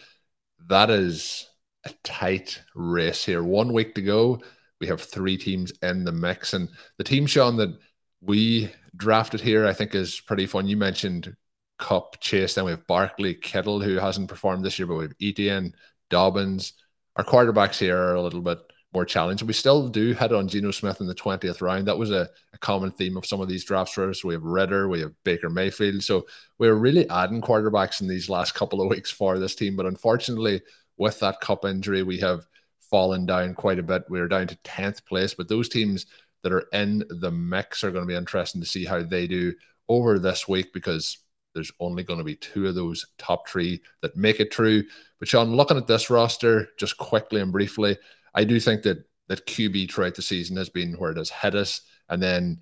that 0.68 0.90
is 0.90 1.48
a 1.84 1.90
tight 2.02 2.60
race 2.74 3.24
here. 3.24 3.44
One 3.44 3.72
week 3.72 3.94
to 3.94 4.02
go. 4.02 4.42
We 4.81 4.87
have 4.89 5.01
three 5.01 5.37
teams 5.37 5.72
in 5.83 6.05
the 6.05 6.12
mix. 6.12 6.55
And 6.55 6.68
the 6.99 7.05
team, 7.05 7.27
Shawn, 7.27 7.57
that 7.57 7.77
we 8.20 8.70
drafted 8.97 9.41
here, 9.41 9.66
I 9.66 9.72
think 9.72 9.95
is 9.95 10.20
pretty 10.20 10.47
fun. 10.47 10.66
You 10.66 10.77
mentioned 10.77 11.35
Kupp 11.79 12.20
Chase. 12.20 12.55
Then 12.55 12.64
we 12.64 12.70
have 12.72 12.87
Barkley, 12.87 13.35
Kittle, 13.35 13.81
who 13.81 13.97
hasn't 13.97 14.29
performed 14.29 14.64
this 14.64 14.79
year, 14.79 14.87
but 14.87 14.97
we 14.97 15.05
have 15.05 15.14
Etienne, 15.20 15.74
Dobbins. 16.11 16.74
Our 17.16 17.24
quarterbacks 17.24 17.79
here 17.79 17.97
are 17.97 18.14
a 18.14 18.22
little 18.22 18.43
bit 18.43 18.59
more 18.93 19.05
challenging. 19.05 19.47
We 19.47 19.53
still 19.53 19.89
do 19.89 20.14
head 20.14 20.33
on 20.33 20.49
Geno 20.49 20.70
Smith 20.70 21.01
in 21.01 21.07
the 21.07 21.14
20th 21.14 21.61
round. 21.61 21.87
That 21.87 21.99
was 21.99 22.11
a, 22.11 22.29
a, 22.55 22.59
common 22.59 22.91
theme 22.93 23.16
of 23.18 23.27
some 23.27 23.43
of 23.43 23.49
these 23.49 23.64
drafts 23.64 23.93
for 23.93 24.09
us. 24.09 24.24
We 24.24 24.33
have 24.33 24.43
Ridder, 24.43 24.89
we 24.89 25.01
have 25.01 25.12
Baker 25.22 25.51
Mayfield. 25.51 26.03
So 26.03 26.27
we're 26.59 26.74
really 26.74 27.09
adding 27.11 27.43
quarterbacks 27.43 28.01
in 28.01 28.09
these 28.09 28.31
last 28.31 28.55
couple 28.55 28.81
of 28.81 28.89
weeks 28.89 29.11
for 29.11 29.39
this 29.39 29.55
team. 29.55 29.77
But 29.77 29.87
unfortunately, 29.87 30.62
with 30.97 31.20
that 31.20 31.41
Kupp 31.41 31.66
injury, 31.66 32.03
we 32.03 32.18
have 32.20 32.47
fallen 32.91 33.26
down 33.26 33.55
quite 33.55 33.78
a 33.78 33.82
bit. 33.82 34.05
We're 34.09 34.28
down 34.28 34.47
to 34.49 34.57
10th 34.57 35.05
place. 35.05 35.34
But 35.34 35.49
those 35.49 35.68
teams 35.68 36.07
that 36.43 36.53
are 36.53 36.66
in 36.72 37.05
the 37.09 37.30
mix 37.30 37.82
are 37.82 37.91
going 37.91 38.05
to 38.05 38.09
be 38.09 38.14
interesting 38.14 38.61
to 38.61 38.66
see 38.66 38.84
how 38.84 39.03
they 39.03 39.26
do 39.26 39.55
over 39.89 40.18
this 40.18 40.49
week 40.49 40.72
because 40.72 41.18
there's 41.55 41.72
only 41.80 42.03
going 42.03 42.18
to 42.18 42.24
be 42.24 42.37
two 42.37 42.66
of 42.66 42.74
those 42.74 43.07
top 43.18 43.49
three 43.49 43.80
that 44.03 44.16
make 44.16 44.41
it 44.41 44.53
through. 44.53 44.84
But 45.18 45.28
Shawn, 45.28 45.57
looking 45.57 45.78
at 45.78 45.87
this 45.87 46.11
roster 46.11 46.68
just 46.78 46.99
quickly 46.99 47.41
and 47.41 47.51
briefly, 47.51 47.97
I 48.34 48.45
do 48.45 48.61
think 48.61 48.82
that 48.82 49.05
that 49.28 49.47
QB 49.47 49.91
throughout 49.91 50.14
the 50.14 50.22
season 50.22 50.57
has 50.57 50.68
been 50.68 50.93
where 50.95 51.11
it 51.11 51.16
has 51.16 51.30
hit 51.30 51.55
us, 51.55 51.80
and 52.09 52.22
then 52.22 52.61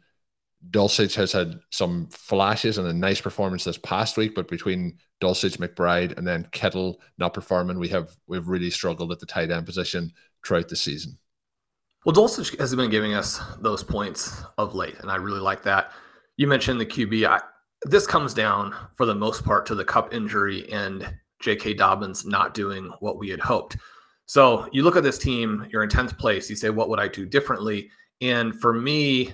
Dulcich 0.71 1.15
has 1.15 1.33
had 1.33 1.61
some 1.71 2.09
flashes 2.09 2.79
and 2.79 2.87
a 2.87 2.93
nice 2.93 3.21
performance 3.21 3.65
this 3.65 3.79
past 3.79 4.17
week, 4.17 4.35
but 4.35 4.49
between 4.49 4.99
Dulcich, 5.21 5.59
McBride, 5.59 6.17
and 6.17 6.27
then 6.27 6.49
Kittle 6.53 7.01
not 7.19 7.35
performing, 7.35 7.79
we 7.79 7.89
have 7.89 8.11
we've 8.27 8.49
really 8.49 8.71
struggled 8.71 9.13
at 9.13 9.21
the 9.21 9.27
tight 9.27 9.51
end 9.51 9.67
position 9.67 10.13
throughout 10.45 10.69
the 10.69 10.77
season. 10.77 11.19
Well, 12.05 12.15
Dulcich 12.15 12.59
has 12.59 12.75
been 12.75 12.91
giving 12.91 13.15
us 13.15 13.41
those 13.61 13.83
points 13.83 14.43
of 14.59 14.75
late, 14.75 14.99
and 15.01 15.11
I 15.11 15.17
really 15.17 15.41
like 15.41 15.63
that. 15.63 15.93
You 16.37 16.47
mentioned 16.47 16.81
the 16.81 16.87
QB. 16.87 17.27
I, 17.27 17.41
this 17.85 18.07
comes 18.07 18.35
down 18.35 18.75
for 18.95 19.07
the 19.07 19.15
most 19.15 19.45
part 19.45 19.67
to 19.67 19.75
the 19.75 19.85
Kupp 19.85 20.13
injury 20.13 20.71
and 20.71 21.15
J.K. 21.41 21.75
Dobbins 21.75 22.25
not 22.25 22.55
doing 22.55 22.91
what 23.01 23.19
we 23.19 23.29
had 23.29 23.41
hoped. 23.41 23.77
So 24.27 24.69
you 24.73 24.83
look 24.83 24.97
at 24.97 25.03
this 25.03 25.19
team, 25.19 25.67
you're 25.71 25.83
in 25.83 25.91
10th 25.91 26.19
place, 26.19 26.49
you 26.49 26.57
say, 26.57 26.71
what 26.71 26.89
would 26.89 27.01
I 27.01 27.09
do 27.09 27.27
differently? 27.27 27.91
And 28.21 28.59
for 28.59 28.73
me, 28.73 29.33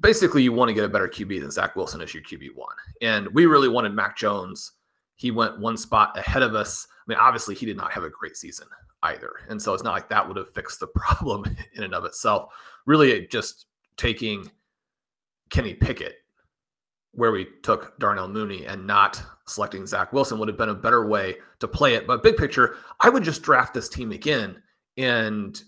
basically, 0.00 0.42
you 0.42 0.52
want 0.52 0.68
to 0.68 0.74
get 0.74 0.84
a 0.84 0.88
better 0.88 1.08
QB 1.08 1.40
than 1.40 1.50
Zach 1.50 1.76
Wilson 1.76 2.00
as 2.00 2.12
your 2.12 2.22
QB1. 2.22 2.66
And 3.02 3.28
we 3.28 3.46
really 3.46 3.68
wanted 3.68 3.94
Mac 3.94 4.16
Jones. 4.16 4.72
He 5.14 5.30
went 5.30 5.58
one 5.58 5.76
spot 5.76 6.16
ahead 6.18 6.42
of 6.42 6.54
us. 6.54 6.86
I 6.90 7.10
mean, 7.10 7.18
obviously, 7.18 7.54
he 7.54 7.66
did 7.66 7.76
not 7.76 7.92
have 7.92 8.04
a 8.04 8.10
great 8.10 8.36
season 8.36 8.66
either. 9.02 9.32
And 9.48 9.60
so 9.60 9.72
it's 9.74 9.82
not 9.82 9.92
like 9.92 10.08
that 10.08 10.26
would 10.26 10.36
have 10.36 10.52
fixed 10.52 10.80
the 10.80 10.86
problem 10.94 11.44
in 11.74 11.82
and 11.82 11.94
of 11.94 12.04
itself. 12.04 12.52
Really, 12.86 13.26
just 13.28 13.66
taking 13.96 14.50
Kenny 15.50 15.74
Pickett 15.74 16.16
where 17.16 17.32
we 17.32 17.46
took 17.62 17.98
Darnell 17.98 18.28
Mooney 18.28 18.66
and 18.66 18.86
not 18.86 19.22
selecting 19.46 19.86
Zach 19.86 20.12
Wilson 20.12 20.38
would 20.38 20.48
have 20.48 20.58
been 20.58 20.68
a 20.68 20.74
better 20.74 21.06
way 21.06 21.36
to 21.60 21.66
play 21.66 21.94
it. 21.94 22.06
But 22.06 22.22
big 22.22 22.36
picture, 22.36 22.76
I 23.00 23.08
would 23.08 23.24
just 23.24 23.42
draft 23.42 23.72
this 23.72 23.88
team 23.88 24.12
again 24.12 24.62
and 24.98 25.60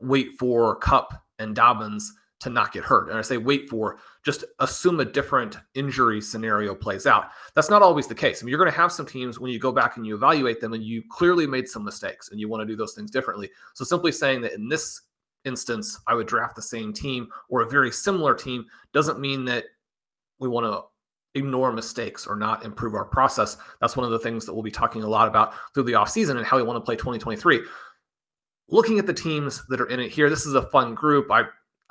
wait 0.00 0.32
for 0.38 0.76
Kupp 0.76 1.14
and 1.38 1.56
Dobbins 1.56 2.12
to 2.40 2.50
not 2.50 2.72
get 2.72 2.84
hurt. 2.84 3.08
And 3.08 3.18
I 3.18 3.22
say 3.22 3.36
wait 3.36 3.68
for, 3.68 3.98
just 4.24 4.44
assume 4.58 5.00
a 5.00 5.04
different 5.04 5.56
injury 5.74 6.20
scenario 6.20 6.74
plays 6.74 7.06
out. 7.06 7.30
That's 7.54 7.70
not 7.70 7.82
always 7.82 8.06
the 8.06 8.14
case. 8.14 8.42
I 8.42 8.44
mean, 8.44 8.50
you're 8.50 8.58
going 8.58 8.70
to 8.70 8.76
have 8.76 8.92
some 8.92 9.06
teams 9.06 9.40
when 9.40 9.50
you 9.50 9.58
go 9.58 9.72
back 9.72 9.96
and 9.96 10.06
you 10.06 10.14
evaluate 10.14 10.60
them 10.60 10.72
and 10.72 10.82
you 10.82 11.02
clearly 11.10 11.46
made 11.46 11.68
some 11.68 11.84
mistakes 11.84 12.30
and 12.30 12.40
you 12.40 12.48
want 12.48 12.60
to 12.60 12.66
do 12.66 12.76
those 12.76 12.94
things 12.94 13.10
differently. 13.10 13.50
So 13.74 13.84
simply 13.84 14.12
saying 14.12 14.42
that 14.42 14.52
in 14.52 14.68
this 14.68 15.00
instance, 15.44 16.00
I 16.06 16.14
would 16.14 16.26
draft 16.26 16.56
the 16.56 16.62
same 16.62 16.92
team 16.92 17.28
or 17.48 17.62
a 17.62 17.68
very 17.68 17.90
similar 17.90 18.34
team 18.34 18.66
doesn't 18.92 19.20
mean 19.20 19.44
that 19.46 19.64
we 20.38 20.48
want 20.48 20.66
to 20.66 20.82
ignore 21.38 21.72
mistakes 21.72 22.26
or 22.26 22.36
not 22.36 22.64
improve 22.64 22.94
our 22.94 23.04
process. 23.04 23.56
That's 23.80 23.96
one 23.96 24.04
of 24.04 24.12
the 24.12 24.18
things 24.18 24.46
that 24.46 24.54
we'll 24.54 24.62
be 24.62 24.70
talking 24.70 25.02
a 25.02 25.08
lot 25.08 25.28
about 25.28 25.54
through 25.72 25.84
the 25.84 25.92
offseason 25.92 26.36
and 26.36 26.46
how 26.46 26.56
we 26.56 26.62
want 26.62 26.76
to 26.76 26.84
play 26.84 26.96
2023. 26.96 27.62
Looking 28.68 28.98
at 28.98 29.06
the 29.06 29.12
teams 29.12 29.62
that 29.68 29.80
are 29.80 29.88
in 29.88 30.00
it 30.00 30.10
here, 30.10 30.30
this 30.30 30.46
is 30.46 30.54
a 30.54 30.62
fun 30.70 30.94
group. 30.94 31.30
I 31.30 31.44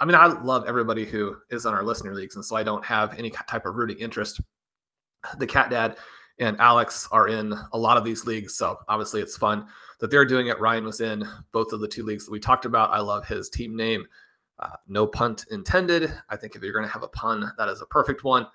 I 0.04 0.06
mean, 0.06 0.16
I 0.16 0.26
love 0.26 0.66
everybody 0.68 1.06
who 1.06 1.38
is 1.50 1.66
on 1.66 1.74
our 1.74 1.82
listener 1.82 2.14
leagues, 2.14 2.36
and 2.36 2.44
so 2.44 2.58
I 2.58 2.64
don't 2.64 2.84
have 2.84 3.18
any 3.18 3.30
type 3.30 3.66
of 3.66 3.76
rooting 3.76 4.00
interest. 4.00 4.42
The 5.38 5.48
Cat 5.48 5.70
Dad 5.70 5.96
and 6.40 6.60
Alex 6.60 7.08
are 7.14 7.30
in 7.30 7.54
a 7.72 7.78
lot 7.78 7.96
of 7.96 8.04
these 8.04 8.26
leagues, 8.26 8.54
so 8.58 8.78
obviously 8.90 9.22
it's 9.22 9.38
fun 9.38 9.66
that 10.02 10.12
they're 10.12 10.26
doing 10.26 10.48
it. 10.48 10.60
Ryan 10.60 10.84
was 10.84 11.00
in 11.00 11.26
both 11.54 11.72
of 11.72 11.80
the 11.80 11.88
two 11.88 12.04
leagues 12.04 12.26
that 12.26 12.34
we 12.34 12.40
talked 12.42 12.66
about. 12.66 12.90
I 12.92 13.00
love 13.00 13.26
his 13.26 13.50
team 13.50 13.78
name. 13.78 14.06
Uh, 14.60 14.76
no 14.90 15.08
punt 15.08 15.46
intended. 15.52 16.14
I 16.28 16.36
think 16.36 16.58
if 16.58 16.62
you're 16.62 16.74
going 16.74 16.86
to 16.86 16.92
have 16.92 17.04
a 17.04 17.08
pun, 17.08 17.50
that 17.58 17.70
is 17.70 17.82
a 17.82 17.86
perfect 17.86 18.26
one. 18.26 18.46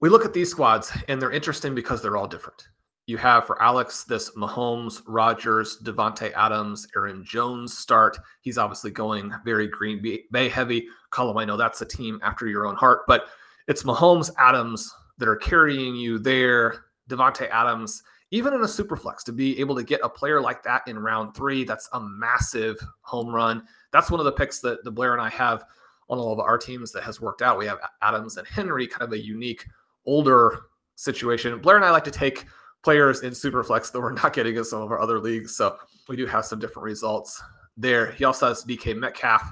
We 0.00 0.08
look 0.08 0.24
at 0.24 0.32
these 0.32 0.50
squads, 0.50 0.90
and 1.08 1.20
they're 1.20 1.30
interesting 1.30 1.74
because 1.74 2.00
they're 2.00 2.16
all 2.16 2.26
different. 2.26 2.66
You 3.06 3.16
have 3.18 3.46
for 3.46 3.60
Alex 3.60 4.04
this 4.04 4.30
Mahomes, 4.36 5.02
Rodgers, 5.06 5.78
Davante 5.82 6.32
Adams, 6.34 6.86
Aaron 6.96 7.24
Jones 7.24 7.76
start. 7.76 8.18
He's 8.42 8.58
obviously 8.58 8.90
going 8.90 9.32
very 9.44 9.66
Green 9.66 10.02
Bay 10.30 10.48
heavy. 10.48 10.86
Colm, 11.10 11.40
I 11.40 11.44
know 11.44 11.56
that's 11.56 11.82
a 11.82 11.86
team 11.86 12.20
after 12.22 12.46
your 12.46 12.66
own 12.66 12.76
heart, 12.76 13.00
but 13.08 13.26
it's 13.66 13.82
Mahomes, 13.82 14.30
Adams 14.38 14.94
that 15.18 15.28
are 15.28 15.36
carrying 15.36 15.96
you 15.96 16.18
there. 16.18 16.84
Davante 17.10 17.50
Adams 17.50 18.02
even 18.32 18.54
in 18.54 18.62
a 18.62 18.68
super 18.68 18.96
flex 18.96 19.22
to 19.22 19.32
be 19.32 19.60
able 19.60 19.76
to 19.76 19.84
get 19.84 20.00
a 20.02 20.08
player 20.08 20.40
like 20.40 20.62
that 20.62 20.82
in 20.88 20.98
round 20.98 21.36
three, 21.36 21.64
that's 21.64 21.88
a 21.92 22.00
massive 22.00 22.78
home 23.02 23.28
run. 23.28 23.62
That's 23.92 24.10
one 24.10 24.20
of 24.20 24.24
the 24.24 24.32
picks 24.32 24.60
that 24.60 24.82
the 24.84 24.90
Blair 24.90 25.12
and 25.12 25.20
I 25.20 25.28
have 25.28 25.64
on 26.08 26.18
all 26.18 26.32
of 26.32 26.40
our 26.40 26.56
teams 26.56 26.92
that 26.92 27.04
has 27.04 27.20
worked 27.20 27.42
out. 27.42 27.58
We 27.58 27.66
have 27.66 27.78
Adams 28.00 28.38
and 28.38 28.48
Henry, 28.48 28.86
kind 28.86 29.02
of 29.02 29.12
a 29.12 29.22
unique 29.22 29.66
older 30.06 30.62
situation. 30.96 31.58
Blair 31.60 31.76
and 31.76 31.84
I 31.84 31.90
like 31.90 32.04
to 32.04 32.10
take 32.10 32.46
players 32.82 33.22
in 33.22 33.32
Superflex 33.32 33.92
that 33.92 34.00
we're 34.00 34.12
not 34.12 34.32
getting 34.32 34.56
in 34.56 34.64
some 34.64 34.82
of 34.82 34.90
our 34.90 35.00
other 35.00 35.18
leagues. 35.18 35.56
So 35.56 35.76
we 36.08 36.16
do 36.16 36.26
have 36.26 36.44
some 36.44 36.58
different 36.58 36.84
results 36.84 37.42
there. 37.76 38.12
He 38.12 38.24
also 38.24 38.48
has 38.48 38.64
DK 38.64 38.96
Metcalf, 38.96 39.42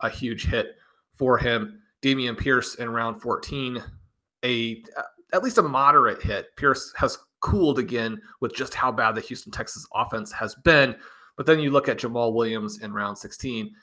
a 0.00 0.08
huge 0.08 0.46
hit 0.46 0.76
for 1.14 1.36
him. 1.38 1.80
Dameon 2.02 2.38
Pierce 2.38 2.76
in 2.76 2.90
round 2.90 3.20
14, 3.20 3.82
a 4.44 4.84
at 5.32 5.42
least 5.42 5.58
a 5.58 5.62
moderate 5.62 6.22
hit. 6.22 6.54
Pierce 6.56 6.92
has 6.96 7.18
cooled 7.40 7.78
again 7.78 8.20
with 8.40 8.54
just 8.54 8.74
how 8.74 8.92
bad 8.92 9.14
the 9.14 9.20
Houston 9.20 9.52
Texas 9.52 9.86
offense 9.94 10.30
has 10.32 10.54
been. 10.56 10.94
But 11.36 11.46
then 11.46 11.58
you 11.58 11.70
look 11.70 11.88
at 11.88 11.98
Jamaal 11.98 12.32
Williams 12.32 12.80
in 12.80 12.92
round 12.92 13.18
16. 13.18 13.74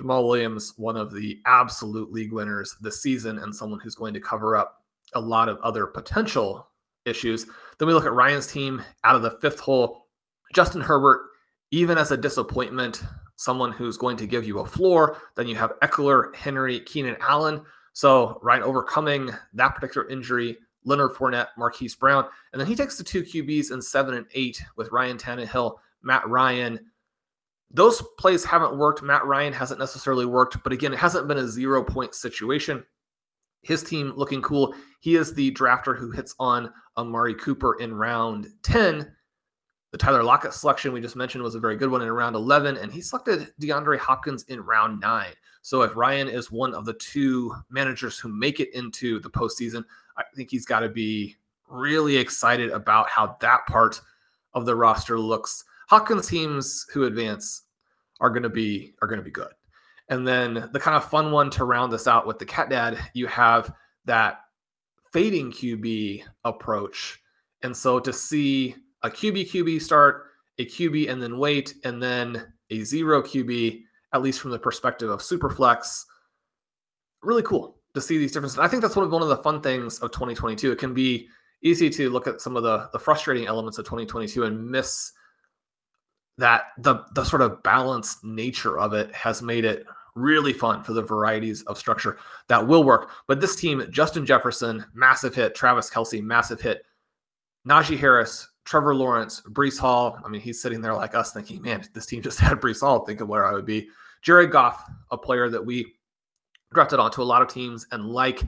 Jamaal 0.00 0.26
Williams, 0.26 0.74
one 0.76 0.96
of 0.96 1.12
the 1.12 1.40
absolute 1.46 2.12
league 2.12 2.32
winners 2.32 2.76
this 2.80 3.02
season, 3.02 3.38
and 3.38 3.54
someone 3.54 3.80
who's 3.80 3.94
going 3.94 4.14
to 4.14 4.20
cover 4.20 4.56
up 4.56 4.84
a 5.14 5.20
lot 5.20 5.48
of 5.48 5.58
other 5.58 5.86
potential 5.86 6.68
issues. 7.04 7.46
Then 7.80 7.88
we 7.88 7.94
look 7.94 8.04
at 8.04 8.12
Ryan's 8.12 8.46
team 8.46 8.84
out 9.04 9.16
of 9.16 9.22
the 9.22 9.38
fifth 9.40 9.58
hole. 9.58 10.06
Justin 10.54 10.82
Herbert, 10.82 11.22
even 11.70 11.96
as 11.96 12.10
a 12.10 12.16
disappointment, 12.16 13.02
someone 13.36 13.72
who's 13.72 13.96
going 13.96 14.18
to 14.18 14.26
give 14.26 14.44
you 14.44 14.58
a 14.58 14.66
floor. 14.66 15.16
Then 15.34 15.48
you 15.48 15.56
have 15.56 15.72
Ekeler, 15.82 16.34
Henry, 16.34 16.80
Keenan 16.80 17.16
Allen. 17.20 17.62
So 17.94 18.38
Ryan 18.42 18.64
overcoming 18.64 19.30
that 19.54 19.74
particular 19.74 20.06
injury 20.10 20.58
Leonard 20.84 21.12
Fournette, 21.12 21.48
Marquise 21.56 21.94
Brown. 21.94 22.26
And 22.52 22.60
then 22.60 22.68
he 22.68 22.74
takes 22.74 22.98
the 22.98 23.04
two 23.04 23.22
QBs 23.22 23.72
in 23.72 23.80
seven 23.80 24.14
and 24.14 24.26
eight 24.34 24.62
with 24.76 24.92
Ryan 24.92 25.16
Tannehill, 25.16 25.76
Matt 26.02 26.28
Ryan. 26.28 26.78
Those 27.70 28.02
plays 28.18 28.44
haven't 28.44 28.76
worked. 28.76 29.02
Matt 29.02 29.24
Ryan 29.24 29.54
hasn't 29.54 29.80
necessarily 29.80 30.26
worked, 30.26 30.62
but 30.62 30.72
again, 30.74 30.92
it 30.92 30.98
hasn't 30.98 31.28
been 31.28 31.38
a 31.38 31.48
zero 31.48 31.82
point 31.82 32.14
situation. 32.14 32.84
His 33.62 33.82
team 33.82 34.12
looking 34.16 34.42
cool. 34.42 34.74
He 35.00 35.16
is 35.16 35.34
the 35.34 35.52
drafter 35.52 35.96
who 35.96 36.10
hits 36.10 36.34
on 36.38 36.72
Amari 36.96 37.34
Cooper 37.34 37.76
in 37.80 37.94
round 37.94 38.48
10. 38.62 39.10
The 39.92 39.98
Tyler 39.98 40.22
Lockett 40.22 40.52
selection 40.52 40.92
we 40.92 41.00
just 41.00 41.16
mentioned 41.16 41.42
was 41.42 41.54
a 41.54 41.60
very 41.60 41.76
good 41.76 41.90
one 41.90 42.02
in 42.02 42.10
round 42.10 42.36
11, 42.36 42.76
and 42.76 42.92
he 42.92 43.00
selected 43.00 43.52
DeAndre 43.60 43.98
Hopkins 43.98 44.44
in 44.44 44.60
round 44.60 45.00
nine. 45.00 45.32
So 45.62 45.82
if 45.82 45.96
Ryan 45.96 46.28
is 46.28 46.50
one 46.50 46.74
of 46.74 46.84
the 46.84 46.94
two 46.94 47.54
managers 47.70 48.18
who 48.18 48.28
make 48.28 48.60
it 48.60 48.72
into 48.74 49.18
the 49.20 49.30
postseason, 49.30 49.84
I 50.16 50.22
think 50.34 50.50
he's 50.50 50.64
got 50.64 50.80
to 50.80 50.88
be 50.88 51.36
really 51.68 52.16
excited 52.16 52.70
about 52.70 53.08
how 53.08 53.36
that 53.40 53.66
part 53.66 54.00
of 54.54 54.64
the 54.64 54.74
roster 54.74 55.18
looks. 55.18 55.64
Hopkins 55.88 56.28
teams 56.28 56.86
who 56.92 57.04
advance 57.04 57.62
are 58.20 58.30
going 58.30 58.42
to 58.42 58.48
be 58.48 58.94
are 59.02 59.08
going 59.08 59.18
to 59.18 59.24
be 59.24 59.30
good. 59.30 59.52
And 60.10 60.26
then 60.26 60.68
the 60.72 60.80
kind 60.80 60.96
of 60.96 61.08
fun 61.08 61.30
one 61.30 61.50
to 61.50 61.64
round 61.64 61.92
this 61.92 62.08
out 62.08 62.26
with 62.26 62.38
the 62.38 62.44
cat 62.44 62.68
dad, 62.68 62.98
you 63.14 63.28
have 63.28 63.72
that 64.04 64.40
fading 65.12 65.52
QB 65.52 66.24
approach. 66.44 67.20
And 67.62 67.76
so 67.76 68.00
to 68.00 68.12
see 68.12 68.74
a 69.02 69.10
QB 69.10 69.50
QB 69.50 69.80
start, 69.80 70.26
a 70.58 70.66
QB 70.66 71.08
and 71.10 71.22
then 71.22 71.38
wait, 71.38 71.74
and 71.84 72.02
then 72.02 72.52
a 72.70 72.82
zero 72.82 73.22
QB, 73.22 73.82
at 74.12 74.22
least 74.22 74.40
from 74.40 74.50
the 74.50 74.58
perspective 74.58 75.10
of 75.10 75.20
Superflex, 75.20 76.04
really 77.22 77.42
cool 77.42 77.76
to 77.94 78.00
see 78.00 78.18
these 78.18 78.32
differences. 78.32 78.58
I 78.58 78.68
think 78.68 78.82
that's 78.82 78.96
one 78.96 79.04
of 79.04 79.12
one 79.12 79.22
of 79.22 79.28
the 79.28 79.36
fun 79.38 79.60
things 79.60 80.00
of 80.00 80.10
2022. 80.10 80.72
It 80.72 80.78
can 80.78 80.92
be 80.92 81.28
easy 81.62 81.88
to 81.90 82.10
look 82.10 82.26
at 82.26 82.40
some 82.40 82.56
of 82.56 82.62
the 82.62 82.88
the 82.92 82.98
frustrating 82.98 83.46
elements 83.46 83.78
of 83.78 83.84
2022 83.84 84.44
and 84.44 84.70
miss 84.70 85.12
that 86.38 86.64
the 86.78 87.04
the 87.14 87.24
sort 87.24 87.42
of 87.42 87.62
balanced 87.62 88.24
nature 88.24 88.78
of 88.78 88.92
it 88.92 89.14
has 89.14 89.42
made 89.42 89.64
it 89.64 89.84
really 90.20 90.52
fun 90.52 90.82
for 90.82 90.92
the 90.92 91.02
varieties 91.02 91.62
of 91.62 91.78
structure 91.78 92.18
that 92.48 92.66
will 92.66 92.84
work. 92.84 93.10
But 93.26 93.40
this 93.40 93.56
team, 93.56 93.84
Justin 93.90 94.26
Jefferson, 94.26 94.84
massive 94.94 95.34
hit, 95.34 95.54
Travis 95.54 95.90
Kelce, 95.90 96.22
massive 96.22 96.60
hit, 96.60 96.84
Najee 97.68 97.98
Harris, 97.98 98.48
Trevor 98.64 98.94
Lawrence, 98.94 99.42
Breece 99.50 99.78
Hall. 99.78 100.18
I 100.24 100.28
mean, 100.28 100.40
he's 100.40 100.62
sitting 100.62 100.80
there 100.80 100.94
like 100.94 101.14
us 101.14 101.32
thinking, 101.32 101.62
man, 101.62 101.82
this 101.94 102.06
team 102.06 102.22
just 102.22 102.38
had 102.38 102.60
Breece 102.60 102.80
Hall, 102.80 103.04
think 103.04 103.20
of 103.20 103.28
where 103.28 103.46
I 103.46 103.52
would 103.52 103.66
be. 103.66 103.88
Jared 104.22 104.50
Goff, 104.50 104.84
a 105.10 105.18
player 105.18 105.48
that 105.48 105.64
we 105.64 105.94
drafted 106.72 107.00
onto 107.00 107.22
a 107.22 107.24
lot 107.24 107.42
of 107.42 107.48
teams 107.48 107.86
and 107.92 108.04
like. 108.04 108.42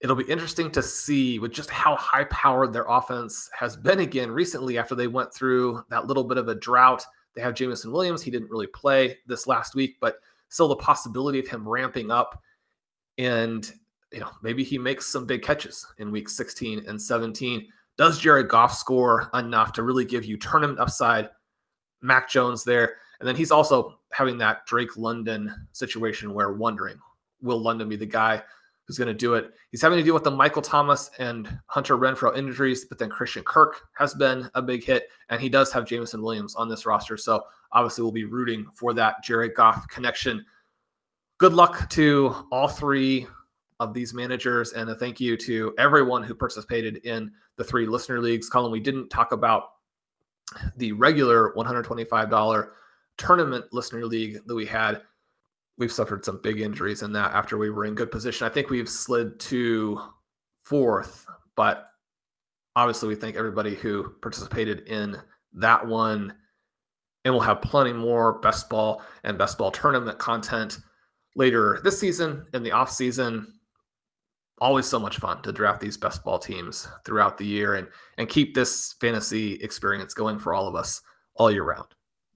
It'll 0.00 0.14
be 0.14 0.30
interesting 0.30 0.70
to 0.70 0.82
see 0.82 1.40
with 1.40 1.52
just 1.52 1.70
how 1.70 1.96
high 1.96 2.22
powered 2.24 2.72
their 2.72 2.86
offense 2.88 3.50
has 3.58 3.76
been 3.76 3.98
again 3.98 4.30
recently 4.30 4.78
after 4.78 4.94
they 4.94 5.08
went 5.08 5.34
through 5.34 5.82
that 5.90 6.06
little 6.06 6.22
bit 6.22 6.38
of 6.38 6.46
a 6.46 6.54
drought. 6.54 7.04
They 7.34 7.42
have 7.42 7.54
Jameson 7.54 7.90
Williams. 7.90 8.22
He 8.22 8.30
didn't 8.30 8.48
really 8.48 8.68
play 8.68 9.18
this 9.26 9.48
last 9.48 9.74
week, 9.74 9.96
but 10.00 10.20
still 10.48 10.68
the 10.68 10.76
possibility 10.76 11.38
of 11.38 11.48
him 11.48 11.68
ramping 11.68 12.10
up 12.10 12.42
and 13.18 13.72
you 14.12 14.20
know 14.20 14.30
maybe 14.42 14.64
he 14.64 14.78
makes 14.78 15.06
some 15.06 15.26
big 15.26 15.42
catches 15.42 15.86
in 15.98 16.10
week 16.10 16.28
16 16.28 16.84
and 16.86 17.00
17 17.00 17.68
does 17.98 18.20
jared 18.20 18.48
goff 18.48 18.72
score 18.72 19.28
enough 19.34 19.72
to 19.72 19.82
really 19.82 20.04
give 20.04 20.24
you 20.24 20.38
tournament 20.38 20.78
upside? 20.78 21.28
Mac 22.00 22.30
jones 22.30 22.62
there. 22.62 22.94
And 23.18 23.28
then 23.28 23.34
he's 23.34 23.50
also 23.50 23.98
having 24.12 24.38
that 24.38 24.64
drake 24.66 24.96
london 24.96 25.52
situation 25.72 26.32
where 26.32 26.52
wondering 26.52 26.98
will 27.42 27.60
london 27.60 27.88
be 27.88 27.96
the 27.96 28.06
guy 28.06 28.40
who's 28.86 28.96
going 28.96 29.08
to 29.08 29.14
do 29.14 29.34
it? 29.34 29.52
He's 29.70 29.82
having 29.82 29.98
to 29.98 30.04
deal 30.04 30.14
with 30.14 30.22
the 30.22 30.30
michael 30.30 30.62
thomas 30.62 31.10
and 31.18 31.58
hunter 31.66 31.98
renfrow 31.98 32.34
injuries 32.36 32.84
but 32.84 32.98
then 32.98 33.10
christian 33.10 33.42
kirk 33.42 33.82
has 33.94 34.14
been 34.14 34.48
a 34.54 34.62
big 34.62 34.84
hit 34.84 35.08
and 35.28 35.40
he 35.40 35.48
does 35.48 35.72
have 35.72 35.84
jameson 35.84 36.22
williams 36.22 36.54
on 36.54 36.68
this 36.68 36.86
roster. 36.86 37.16
So 37.16 37.44
obviously 37.72 38.02
we'll 38.02 38.12
be 38.12 38.24
rooting 38.24 38.66
for 38.74 38.92
that 38.94 39.22
Jared 39.22 39.54
Goff 39.54 39.86
connection. 39.88 40.44
Good 41.38 41.52
luck 41.52 41.88
to 41.90 42.46
all 42.50 42.68
three 42.68 43.26
of 43.80 43.94
these 43.94 44.12
managers, 44.12 44.72
and 44.72 44.90
a 44.90 44.94
thank 44.94 45.20
you 45.20 45.36
to 45.36 45.74
everyone 45.78 46.22
who 46.22 46.34
participated 46.34 46.96
in 47.04 47.30
the 47.56 47.64
three 47.64 47.86
listener 47.86 48.20
leagues. 48.20 48.50
Colm, 48.50 48.70
we 48.70 48.80
didn't 48.80 49.08
talk 49.08 49.32
about 49.32 49.70
the 50.76 50.92
regular 50.92 51.52
$125 51.56 52.68
tournament 53.18 53.64
listener 53.72 54.04
league 54.06 54.38
that 54.46 54.54
we 54.54 54.66
had. 54.66 55.02
We've 55.76 55.92
suffered 55.92 56.24
some 56.24 56.40
big 56.42 56.60
injuries 56.60 57.02
in 57.02 57.12
that 57.12 57.32
after 57.34 57.56
we 57.56 57.70
were 57.70 57.84
in 57.84 57.94
good 57.94 58.10
position. 58.10 58.46
I 58.46 58.50
think 58.50 58.70
we've 58.70 58.88
slid 58.88 59.38
to 59.40 60.00
fourth, 60.62 61.26
but 61.54 61.90
obviously 62.74 63.08
we 63.08 63.14
thank 63.14 63.36
everybody 63.36 63.74
who 63.74 64.14
participated 64.22 64.80
in 64.88 65.16
that 65.54 65.86
one 65.86 66.34
and 67.28 67.34
we'll 67.34 67.44
have 67.44 67.60
plenty 67.60 67.92
more 67.92 68.38
best 68.40 68.70
ball 68.70 69.02
and 69.22 69.36
best 69.36 69.58
ball 69.58 69.70
tournament 69.70 70.18
content 70.18 70.78
later 71.36 71.78
this 71.84 72.00
season 72.00 72.46
in 72.54 72.62
the 72.62 72.72
off 72.72 72.90
season. 72.90 73.52
Always 74.62 74.86
so 74.86 74.98
much 74.98 75.18
fun 75.18 75.42
to 75.42 75.52
draft 75.52 75.78
these 75.78 75.98
best 75.98 76.24
ball 76.24 76.38
teams 76.38 76.88
throughout 77.04 77.36
the 77.36 77.44
year 77.44 77.74
and 77.74 77.86
and 78.16 78.30
keep 78.30 78.54
this 78.54 78.94
fantasy 78.98 79.56
experience 79.56 80.14
going 80.14 80.38
for 80.38 80.54
all 80.54 80.66
of 80.66 80.74
us 80.74 81.02
all 81.34 81.50
year 81.50 81.64
round 81.64 81.88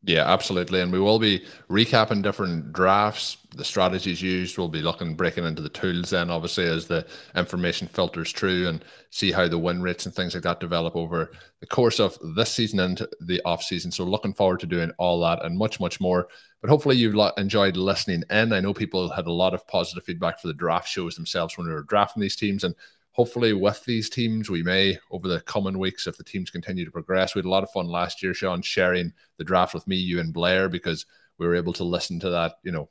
yeah, 0.05 0.24
absolutely. 0.26 0.80
And 0.80 0.90
we 0.90 0.98
will 0.98 1.20
be 1.20 1.44
recapping 1.70 2.22
different 2.22 2.72
drafts, 2.72 3.36
the 3.55 3.64
strategies 3.64 4.20
used. 4.20 4.59
We'll 4.59 4.68
be 4.68 4.82
looking, 4.82 5.14
breaking 5.14 5.44
into 5.44 5.62
the 5.62 5.68
tools 5.68 6.11
then, 6.11 6.28
obviously, 6.28 6.66
as 6.66 6.88
the 6.88 7.07
information 7.36 7.86
filters 7.86 8.32
through 8.32 8.66
and 8.66 8.84
see 9.11 9.30
how 9.30 9.46
the 9.46 9.59
win 9.59 9.80
rates 9.80 10.05
and 10.05 10.12
things 10.12 10.34
like 10.34 10.42
that 10.42 10.59
develop 10.59 10.96
over 10.96 11.30
the 11.61 11.66
course 11.66 12.00
of 12.00 12.18
this 12.34 12.53
season 12.53 12.80
and 12.80 13.07
the 13.20 13.40
off 13.44 13.62
season. 13.62 13.92
So, 13.92 14.03
looking 14.03 14.34
forward 14.34 14.59
to 14.61 14.66
doing 14.66 14.90
all 14.98 15.20
that 15.20 15.44
and 15.44 15.57
much, 15.57 15.78
much 15.78 16.00
more. 16.00 16.26
But 16.61 16.70
hopefully, 16.70 16.96
you've 16.96 17.16
enjoyed 17.36 17.76
listening 17.76 18.24
in. 18.28 18.53
I 18.53 18.59
know 18.59 18.74
people 18.74 19.09
had 19.09 19.28
a 19.28 19.32
lot 19.32 19.55
of 19.55 19.66
positive 19.68 20.03
feedback 20.03 20.40
for 20.40 20.48
the 20.48 20.55
draft 20.55 20.88
shows 20.88 21.14
themselves 21.14 21.57
when 21.57 21.68
we 21.68 21.72
were 21.72 21.84
drafting 21.84 22.20
these 22.20 22.36
teams. 22.36 22.64
And 22.64 22.74
hopefully 23.12 23.52
with 23.52 23.84
these 23.84 24.08
teams 24.08 24.50
we 24.50 24.62
may 24.62 24.98
over 25.10 25.28
the 25.28 25.40
coming 25.42 25.78
weeks 25.78 26.06
if 26.06 26.16
the 26.16 26.24
teams 26.24 26.50
continue 26.50 26.84
to 26.84 26.90
progress. 26.90 27.34
We 27.34 27.40
had 27.40 27.46
a 27.46 27.50
lot 27.50 27.62
of 27.62 27.70
fun 27.70 27.86
last 27.86 28.22
year 28.22 28.34
shawn 28.34 28.62
sharing 28.62 29.12
the 29.38 29.44
draft 29.44 29.74
with 29.74 29.86
me 29.86 29.96
you 29.96 30.18
and 30.20 30.32
blair 30.32 30.68
because 30.68 31.06
we 31.38 31.46
were 31.46 31.54
able 31.54 31.72
to 31.74 31.84
listen 31.84 32.18
to 32.20 32.30
that 32.30 32.54
you 32.62 32.72
know 32.72 32.88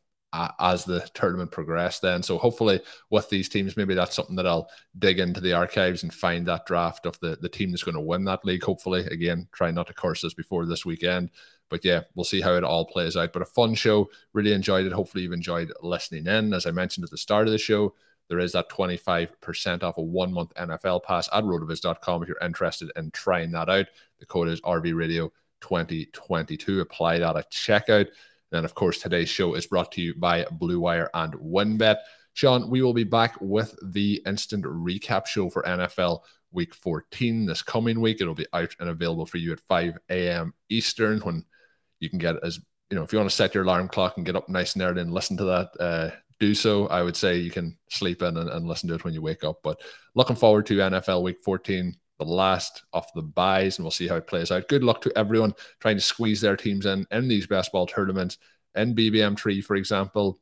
as 0.59 0.85
the 0.85 1.05
tournament 1.13 1.51
progressed 1.51 2.01
then. 2.01 2.23
So 2.23 2.37
hopefully 2.37 2.79
with 3.09 3.29
these 3.29 3.49
teams 3.49 3.75
maybe 3.75 3.95
that's 3.95 4.15
something 4.15 4.35
that 4.37 4.47
i'll 4.47 4.69
dig 4.99 5.19
into 5.19 5.41
the 5.41 5.53
archives 5.53 6.03
and 6.03 6.13
find 6.13 6.45
that 6.45 6.65
draft 6.65 7.05
of 7.05 7.19
the 7.19 7.37
the 7.41 7.49
team 7.49 7.71
that's 7.71 7.83
going 7.83 7.95
to 7.95 8.01
win 8.01 8.23
that 8.25 8.45
league 8.45 8.63
hopefully. 8.63 9.05
Again 9.07 9.47
try 9.51 9.71
not 9.71 9.87
to 9.87 9.93
curse 9.93 10.23
us 10.23 10.33
before 10.33 10.65
this 10.65 10.85
weekend. 10.85 11.31
But 11.69 11.83
yeah 11.83 12.01
we'll 12.15 12.25
see 12.25 12.41
how 12.41 12.53
it 12.53 12.63
all 12.63 12.85
plays 12.85 13.17
out. 13.17 13.33
But 13.33 13.41
a 13.41 13.45
fun 13.45 13.73
show. 13.73 14.09
Really 14.33 14.53
enjoyed 14.53 14.85
it. 14.85 14.93
Hopefully 14.93 15.23
you've 15.23 15.33
enjoyed 15.33 15.73
listening 15.81 16.27
in. 16.27 16.53
As 16.53 16.65
i 16.65 16.71
mentioned 16.71 17.03
at 17.03 17.09
the 17.09 17.17
start 17.17 17.47
of 17.47 17.51
the 17.51 17.57
show 17.57 17.95
there 18.31 18.39
is 18.39 18.53
that 18.53 18.69
25% 18.69 19.83
off 19.83 19.97
a 19.97 20.01
one 20.01 20.31
month 20.31 20.53
NFL 20.53 21.03
pass 21.03 21.27
at 21.33 21.43
rotoviz.com 21.43 22.23
if 22.23 22.29
you're 22.29 22.37
interested 22.41 22.89
in 22.95 23.11
trying 23.11 23.51
that 23.51 23.67
out. 23.67 23.87
The 24.21 24.25
code 24.25 24.47
is 24.47 24.61
RVRadio 24.61 25.29
2022. 25.59 26.79
Apply 26.79 27.19
that 27.19 27.35
at 27.35 27.51
checkout. 27.51 28.07
And 28.53 28.63
of 28.63 28.73
course, 28.73 28.99
today's 28.99 29.27
show 29.27 29.55
is 29.55 29.67
brought 29.67 29.91
to 29.91 30.01
you 30.01 30.15
by 30.15 30.45
Blue 30.49 30.79
Wire 30.79 31.09
and 31.13 31.33
WynnBET. 31.33 31.97
Shawn, 32.31 32.69
we 32.69 32.81
will 32.81 32.93
be 32.93 33.03
back 33.03 33.35
with 33.41 33.75
the 33.83 34.23
instant 34.25 34.63
recap 34.63 35.25
show 35.27 35.49
for 35.49 35.63
NFL 35.63 36.21
week 36.53 36.73
14 36.73 37.45
this 37.45 37.61
coming 37.61 37.99
week. 37.99 38.21
It'll 38.21 38.33
be 38.33 38.47
out 38.53 38.73
and 38.79 38.87
available 38.87 39.25
for 39.25 39.39
you 39.39 39.51
at 39.51 39.59
5 39.59 39.97
a.m. 40.09 40.53
Eastern 40.69 41.19
when 41.19 41.43
you 41.99 42.09
can 42.09 42.17
get 42.17 42.41
as 42.45 42.61
you 42.89 42.95
know, 42.95 43.03
if 43.03 43.11
you 43.11 43.19
want 43.19 43.29
to 43.29 43.35
set 43.35 43.53
your 43.53 43.65
alarm 43.65 43.89
clock 43.89 44.15
and 44.15 44.25
get 44.25 44.37
up 44.37 44.47
nice 44.47 44.73
and 44.73 44.83
early 44.83 45.01
and 45.01 45.13
listen 45.13 45.35
to 45.35 45.43
that, 45.43 45.69
uh, 45.81 46.11
do 46.41 46.55
so. 46.55 46.87
I 46.87 47.03
would 47.03 47.15
say 47.15 47.37
you 47.37 47.51
can 47.51 47.77
sleep 47.89 48.23
in 48.23 48.35
and, 48.35 48.49
and 48.49 48.67
listen 48.67 48.89
to 48.89 48.95
it 48.95 49.03
when 49.05 49.13
you 49.13 49.21
wake 49.21 49.43
up. 49.43 49.59
But 49.63 49.79
looking 50.15 50.35
forward 50.35 50.65
to 50.65 50.77
NFL 50.77 51.21
Week 51.21 51.39
14, 51.39 51.95
the 52.17 52.25
last 52.25 52.83
of 52.93 53.05
the 53.13 53.21
byes, 53.21 53.77
and 53.77 53.85
we'll 53.85 53.91
see 53.91 54.07
how 54.07 54.15
it 54.15 54.27
plays 54.27 54.51
out. 54.51 54.67
Good 54.67 54.83
luck 54.83 55.01
to 55.01 55.17
everyone 55.17 55.53
trying 55.79 55.97
to 55.97 56.01
squeeze 56.01 56.41
their 56.41 56.57
teams 56.57 56.85
in 56.85 57.05
in 57.11 57.27
these 57.27 57.47
best 57.47 57.71
ball 57.71 57.85
tournaments, 57.85 58.39
in 58.75 58.95
BBM3, 58.95 59.63
for 59.63 59.75
example, 59.75 60.39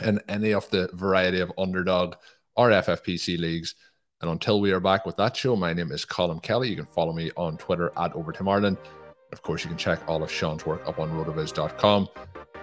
and 0.00 0.20
any 0.28 0.52
of 0.52 0.68
the 0.70 0.90
variety 0.94 1.40
of 1.40 1.52
underdog 1.56 2.16
or 2.56 2.70
FFPC 2.70 3.38
leagues. 3.38 3.76
And 4.20 4.30
until 4.30 4.60
we 4.60 4.72
are 4.72 4.80
back 4.80 5.06
with 5.06 5.16
that 5.16 5.36
show, 5.36 5.54
my 5.56 5.72
name 5.72 5.92
is 5.92 6.04
Colm 6.04 6.42
Kelly. 6.42 6.68
You 6.68 6.76
can 6.76 6.86
follow 6.86 7.12
me 7.12 7.30
on 7.36 7.56
Twitter 7.56 7.92
at 7.96 8.12
Overtime 8.14 8.48
Ireland. 8.48 8.76
Of 9.32 9.42
course, 9.42 9.62
you 9.62 9.68
can 9.68 9.78
check 9.78 10.00
all 10.08 10.22
of 10.24 10.30
Shawn's 10.30 10.66
work 10.66 10.86
up 10.88 10.98
on 10.98 11.10
rotoviz.com. 11.10 12.08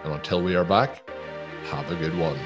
And 0.03 0.13
until 0.13 0.43
we 0.43 0.55
are 0.55 0.65
back, 0.65 1.09
have 1.67 1.89
a 1.91 1.95
good 1.95 2.17
one. 2.17 2.37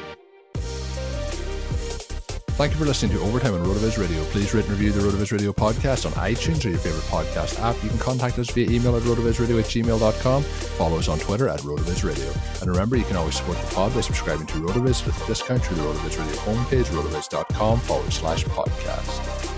Thank 2.62 2.74
you 2.74 2.80
for 2.80 2.86
listening 2.86 3.18
to 3.18 3.24
Overtime 3.24 3.56
on 3.56 3.66
RotoViz 3.66 3.98
Radio. 3.98 4.24
Please 4.26 4.54
rate 4.54 4.66
and 4.66 4.74
review 4.74 4.92
the 4.92 5.02
RotoViz 5.02 5.32
Radio 5.32 5.52
podcast 5.52 6.06
on 6.06 6.12
iTunes 6.12 6.64
or 6.64 6.70
your 6.70 6.78
favorite 6.78 7.06
podcast 7.06 7.60
app. 7.60 7.76
You 7.84 7.90
can 7.90 7.98
contact 7.98 8.38
us 8.38 8.52
via 8.52 8.70
email 8.70 8.96
at 8.96 9.02
rotovizradio 9.02 9.58
at 9.58 9.66
gmail.com. 9.66 10.44
Follow 10.44 11.00
us 11.00 11.08
on 11.08 11.18
Twitter 11.18 11.50
at 11.50 11.60
RotoViz 11.62 12.04
Radio. 12.04 12.32
And 12.62 12.70
remember, 12.70 12.98
you 12.98 13.04
can 13.06 13.16
always 13.16 13.36
support 13.36 13.58
the 13.58 13.74
pod 13.74 13.96
by 13.96 14.02
subscribing 14.02 14.46
to 14.46 14.54
RotoViz 14.60 15.04
with 15.08 15.24
a 15.24 15.26
discount 15.26 15.64
through 15.64 15.78
the 15.78 15.82
RotoViz 15.82 16.20
Radio 16.20 16.36
homepage, 16.42 16.86
rotoviz.com 16.86 17.80
forward 17.80 18.14
slash 18.14 18.46
podcast. 18.46 19.58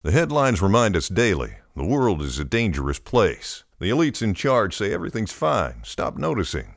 The 0.00 0.12
headlines 0.12 0.62
remind 0.62 0.96
us 0.96 1.10
daily 1.10 1.56
the 1.76 1.84
world 1.84 2.22
is 2.22 2.38
a 2.38 2.46
dangerous 2.46 2.98
place. 2.98 3.64
The 3.80 3.90
elites 3.90 4.22
in 4.22 4.32
charge 4.32 4.74
say 4.74 4.94
everything's 4.94 5.32
fine, 5.32 5.82
stop 5.84 6.16
noticing. 6.16 6.76